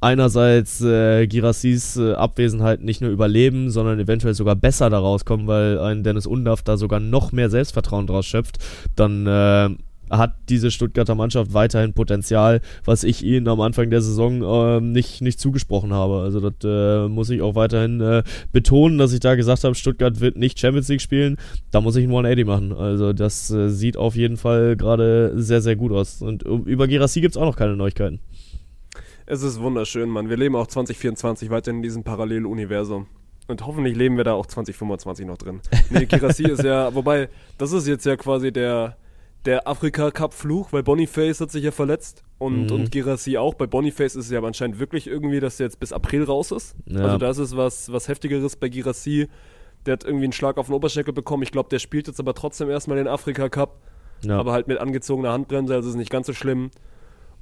[0.00, 5.78] einerseits äh, Girassis äh, Abwesenheit nicht nur überleben, sondern eventuell sogar besser daraus kommen, weil
[5.78, 8.58] ein Dennis Undaff da sogar noch mehr Selbstvertrauen draus schöpft,
[8.96, 9.70] dann äh,
[10.10, 15.22] hat diese Stuttgarter Mannschaft weiterhin Potenzial, was ich ihnen am Anfang der Saison äh, nicht,
[15.22, 16.20] nicht zugesprochen habe.
[16.20, 20.20] Also das äh, muss ich auch weiterhin äh, betonen, dass ich da gesagt habe, Stuttgart
[20.20, 21.36] wird nicht Champions League spielen.
[21.70, 22.72] Da muss ich einen 180 machen.
[22.72, 26.22] Also das äh, sieht auf jeden Fall gerade sehr, sehr gut aus.
[26.22, 28.18] Und über Girassi gibt es auch noch keine Neuigkeiten.
[29.30, 30.28] Es ist wunderschön, Mann.
[30.28, 33.06] Wir leben auch 2024 weiter in diesem Paralleluniversum.
[33.46, 35.60] Und hoffentlich leben wir da auch 2025 noch drin.
[35.90, 38.96] Nee, Kirassi ist ja, wobei, das ist jetzt ja quasi der,
[39.44, 42.72] der Afrika-Cup-Fluch, weil Boniface hat sich ja verletzt und, Mhm.
[42.72, 43.54] und Girassi auch.
[43.54, 46.50] Bei Boniface ist es ja aber anscheinend wirklich irgendwie, dass er jetzt bis April raus
[46.50, 46.74] ist.
[46.86, 47.00] Ja.
[47.02, 49.28] Also das ist was, was Heftigeres bei Girassi.
[49.86, 51.44] Der hat irgendwie einen Schlag auf den Oberschenkel bekommen.
[51.44, 53.80] Ich glaube, der spielt jetzt aber trotzdem erstmal den Afrika-Cup.
[54.22, 54.38] Ja.
[54.38, 56.70] aber halt mit angezogener Handbremse, also ist nicht ganz so schlimm.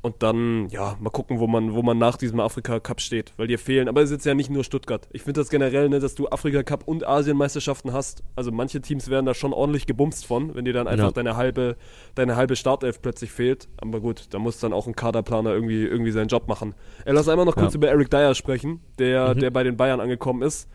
[0.01, 3.59] Und dann, ja, mal gucken, wo man, wo man nach diesem Afrika-Cup steht, weil dir
[3.59, 3.89] fehlen.
[3.89, 5.09] Aber es ist jetzt ja nicht nur Stuttgart.
[5.13, 8.23] Ich finde das generell, ne, dass du Afrika-Cup und Asienmeisterschaften hast.
[8.37, 11.11] Also manche Teams werden da schon ordentlich gebumst von, wenn dir dann einfach Ja.
[11.13, 11.77] deine halbe,
[12.15, 13.69] deine halbe Startelf plötzlich fehlt.
[13.79, 16.75] Aber gut, da muss dann auch ein Kaderplaner irgendwie, irgendwie seinen Job machen.
[17.05, 17.79] Äh, lass einmal noch kurz Ja.
[17.79, 19.41] über Eric Dyer sprechen, der, Mhm.
[19.41, 20.69] der bei den Bayern angekommen ist.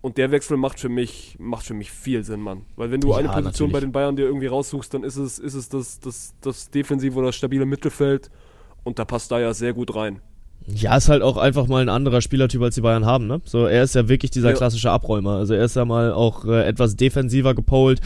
[0.00, 2.64] Und der Wechsel macht für mich, macht für mich viel Sinn, Mann.
[2.74, 3.72] Weil wenn du Ja, eine Position natürlich.
[3.72, 7.16] bei den Bayern dir irgendwie raussuchst, dann ist es, ist es das, das, das defensive
[7.18, 8.28] oder stabile Mittelfeld.
[8.84, 10.20] Und da passt da ja sehr gut rein.
[10.66, 13.40] Ja, ist halt auch einfach mal ein anderer Spielertyp, als die Bayern haben, ne?
[13.44, 14.56] So, er ist ja wirklich dieser Ja.
[14.56, 15.32] klassische Abräumer.
[15.36, 18.00] Also er ist ja mal auch äh, etwas defensiver gepolt.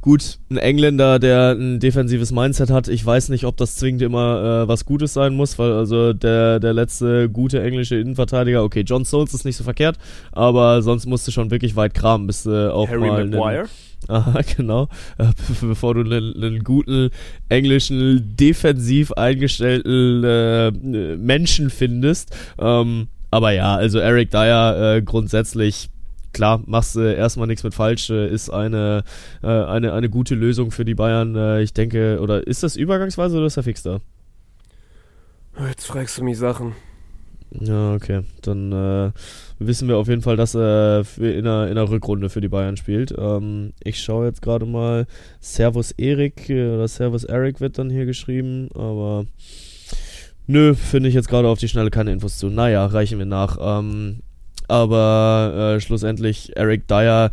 [0.00, 4.62] Gut, ein Engländer, der ein defensives Mindset hat, ich weiß nicht, ob das zwingend immer
[4.62, 9.04] äh, was Gutes sein muss, weil also der, der letzte gute englische Innenverteidiger, okay, John
[9.04, 9.98] Stones ist nicht so verkehrt,
[10.30, 13.60] aber sonst musst du schon wirklich weit kramen, bis du auch Harry mal Maguire?
[13.62, 13.68] einen,
[14.08, 14.88] Aha, genau.
[15.18, 17.10] Äh, bevor du einen, einen guten
[17.48, 20.70] englischen, defensiv eingestellten äh,
[21.16, 22.34] Menschen findest.
[22.58, 25.90] Ähm, aber ja, also Eric Dyer äh, grundsätzlich
[26.32, 29.04] klar, machst du erstmal nichts mit falsch, äh, ist eine,
[29.42, 31.36] äh, eine, eine gute Lösung für die Bayern.
[31.36, 34.00] Äh, ich denke, oder ist das übergangsweise oder ist er fix da?
[35.68, 36.74] Jetzt fragst du mich Sachen.
[37.50, 38.22] Ja, okay.
[38.42, 39.10] Dann äh,
[39.58, 42.48] wissen wir auf jeden Fall, dass er für in, der, in der Rückrunde für die
[42.48, 43.14] Bayern spielt.
[43.16, 45.06] Ähm, ich schaue jetzt gerade mal,
[45.40, 49.24] Servus Erik äh, oder Servus Eric wird dann hier geschrieben, aber
[50.46, 52.48] nö, finde ich jetzt gerade auf die Schnelle keine Infos zu.
[52.48, 53.58] Naja, reichen wir nach.
[53.60, 54.20] Ähm,
[54.68, 57.30] aber äh, schlussendlich Eric Dyer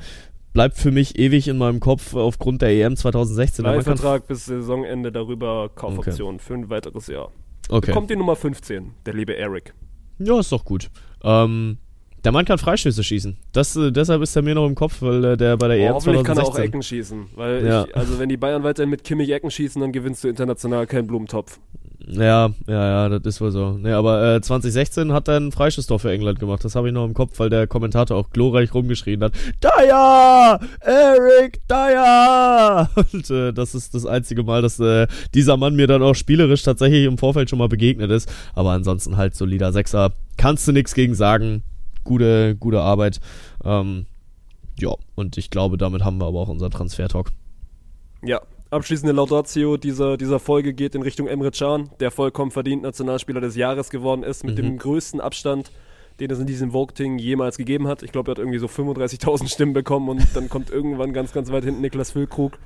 [0.54, 3.66] bleibt für mich ewig in meinem Kopf aufgrund der EM 2016.
[3.66, 7.30] Aber man kann- Leihvertrag bis Saisonende darüber, Kaufoption für ein weiteres Jahr.
[7.68, 7.92] Okay.
[7.92, 9.74] Kommt die Nummer 15, der liebe Eric.
[10.20, 10.90] Ja, ist doch gut.
[11.24, 11.78] Ähm,
[12.26, 13.38] der Mann kann Freistöße schießen.
[13.54, 15.82] Das, äh, deshalb ist er mir noch im Kopf, weil äh, der bei der Oh,
[15.82, 17.26] EM hoffentlich kann er auch 2016 Ecken schießen.
[17.36, 17.86] Weil Ja.
[17.86, 21.08] ich, also wenn die Bayern weiterhin mit Kimmich Ecken schießen, dann gewinnst du international keinen
[21.08, 21.60] Blumentopf.
[22.08, 23.72] Ja, ja, ja, das ist wohl so.
[23.80, 26.64] Nee, aber äh, 2016 hat er ein Freistoßtor für England gemacht.
[26.64, 29.34] Das habe ich noch im Kopf, weil der Kommentator auch glorreich rumgeschrien hat.
[29.64, 30.60] Dyer!
[30.82, 32.90] Eric Dyer!
[33.12, 36.62] Und äh, das ist das einzige Mal, dass äh, dieser Mann mir dann auch spielerisch
[36.62, 38.32] tatsächlich im Vorfeld schon mal begegnet ist.
[38.54, 40.12] Aber ansonsten halt solider Sechser.
[40.38, 41.64] Kannst du nichts gegen sagen.
[42.06, 43.20] Gute, gute Arbeit.
[43.66, 44.06] Ähm,
[44.80, 47.32] ja, und ich glaube, damit haben wir aber auch unseren Transfer-Talk.
[48.24, 53.42] Ja, abschließende Laudatio dieser, dieser Folge geht in Richtung Emre Can, der vollkommen verdient Nationalspieler
[53.42, 55.72] des Jahres geworden ist, mit dem größten Abstand,
[56.20, 58.04] den es in diesem Voting jemals gegeben hat.
[58.04, 61.52] Ich glaube, er hat irgendwie so 35.000 Stimmen bekommen und dann kommt irgendwann ganz, ganz
[61.52, 62.58] weit hinten Niklas Füllkrug.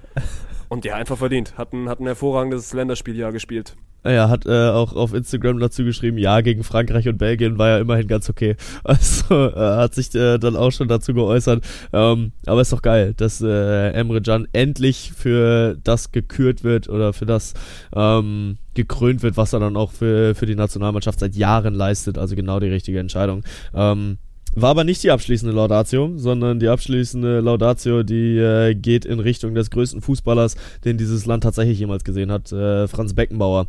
[0.70, 1.58] Und ja, einfach verdient.
[1.58, 3.76] Hat ein, hat ein hervorragendes Länderspieljahr gespielt.
[4.04, 7.78] Er hat äh, auch auf Instagram dazu geschrieben, ja, gegen Frankreich und Belgien war ja
[7.80, 8.56] immerhin ganz okay.
[8.84, 11.64] Also er hat sich äh, dann auch schon dazu geäußert.
[11.92, 17.14] Ähm, aber ist doch geil, dass äh, Emre Can endlich für das gekürt wird oder
[17.14, 17.54] für das
[17.94, 22.18] ähm, gekrönt wird, was er dann auch für, für die Nationalmannschaft seit Jahren leistet.
[22.18, 23.44] Also genau die richtige Entscheidung.
[23.74, 24.18] Ähm,
[24.56, 29.54] war aber nicht die abschließende Laudatio, sondern die abschließende Laudatio, die äh, geht in Richtung
[29.54, 33.68] des größten Fußballers, den dieses Land tatsächlich jemals gesehen hat, äh, Franz Beckenbauer.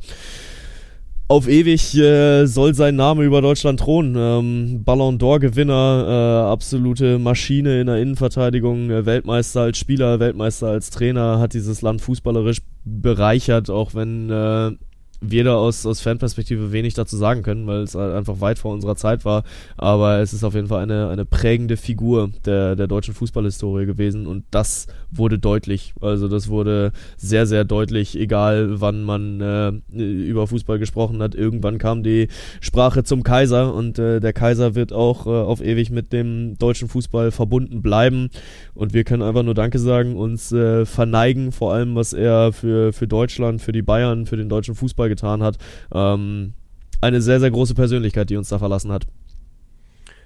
[1.30, 4.16] Auf ewig äh, soll sein Name über Deutschland thronen.
[4.18, 10.90] Ähm, Ballon d'Or-Gewinner, äh, absolute Maschine in der Innenverteidigung, äh, Weltmeister als Spieler, Weltmeister als
[10.90, 14.72] Trainer, hat dieses Land fußballerisch bereichert, auch wenn äh,
[15.20, 18.72] wir da aus, aus Fanperspektive wenig dazu sagen können, weil es halt einfach weit vor
[18.72, 19.44] unserer Zeit war.
[19.76, 24.26] Aber es ist auf jeden Fall eine, eine prägende Figur der, der deutschen Fußballhistorie gewesen
[24.26, 25.92] und das wurde deutlich.
[26.00, 31.34] Also das wurde sehr, sehr deutlich, egal wann man äh, über Fußball gesprochen hat.
[31.34, 32.28] Irgendwann kam die
[32.60, 36.88] Sprache zum Kaiser und äh, der Kaiser wird auch äh, auf ewig mit dem deutschen
[36.88, 38.30] Fußball verbunden bleiben.
[38.74, 42.92] Und wir können einfach nur Danke sagen, uns äh, verneigen, vor allem was er für,
[42.92, 45.58] für Deutschland, für die Bayern, für den deutschen Fußball getan hat.
[45.92, 46.54] Ähm,
[47.02, 49.06] eine sehr, sehr große Persönlichkeit, die uns da verlassen hat.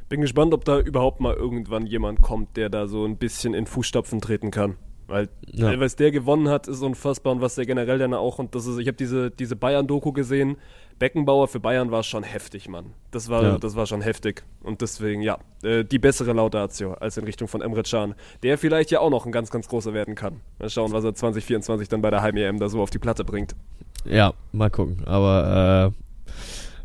[0.09, 3.67] Bin gespannt, ob da überhaupt mal irgendwann jemand kommt, der da so ein bisschen in
[3.67, 4.77] Fußstapfen treten kann.
[5.07, 5.67] Weil, Ja.
[5.67, 8.67] weil was der gewonnen hat, ist unfassbar und was der generell dann auch und das
[8.67, 10.57] ist, ich habe diese, diese Bayern-Doku gesehen.
[10.99, 12.93] Beckenbauer für Bayern war schon heftig, Mann.
[13.11, 13.59] Das war, Ja.
[13.59, 14.45] das war schon heftig.
[14.63, 18.93] Und deswegen, ja, äh, die bessere Laudatio als in Richtung von Emre Can, der vielleicht
[18.93, 20.41] ja auch noch ein ganz, ganz großer werden kann.
[20.61, 23.57] Mal schauen, was er 2024 dann bei der Heim-EM da so auf die Platte bringt.
[24.05, 25.03] Ja, mal gucken.
[25.05, 26.04] Aber äh,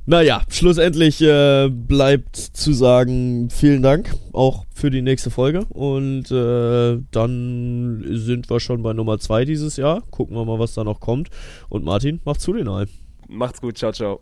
[0.06, 5.66] naja, schlussendlich äh, bleibt zu sagen, vielen Dank auch für die nächste Folge.
[5.70, 10.02] Und äh, dann sind wir schon bei Nummer zwei dieses Jahr.
[10.10, 11.30] Gucken wir mal, was da noch kommt.
[11.70, 12.88] Und Martin, mach zu den All.
[13.28, 14.18] Macht's gut, ciao, ciao.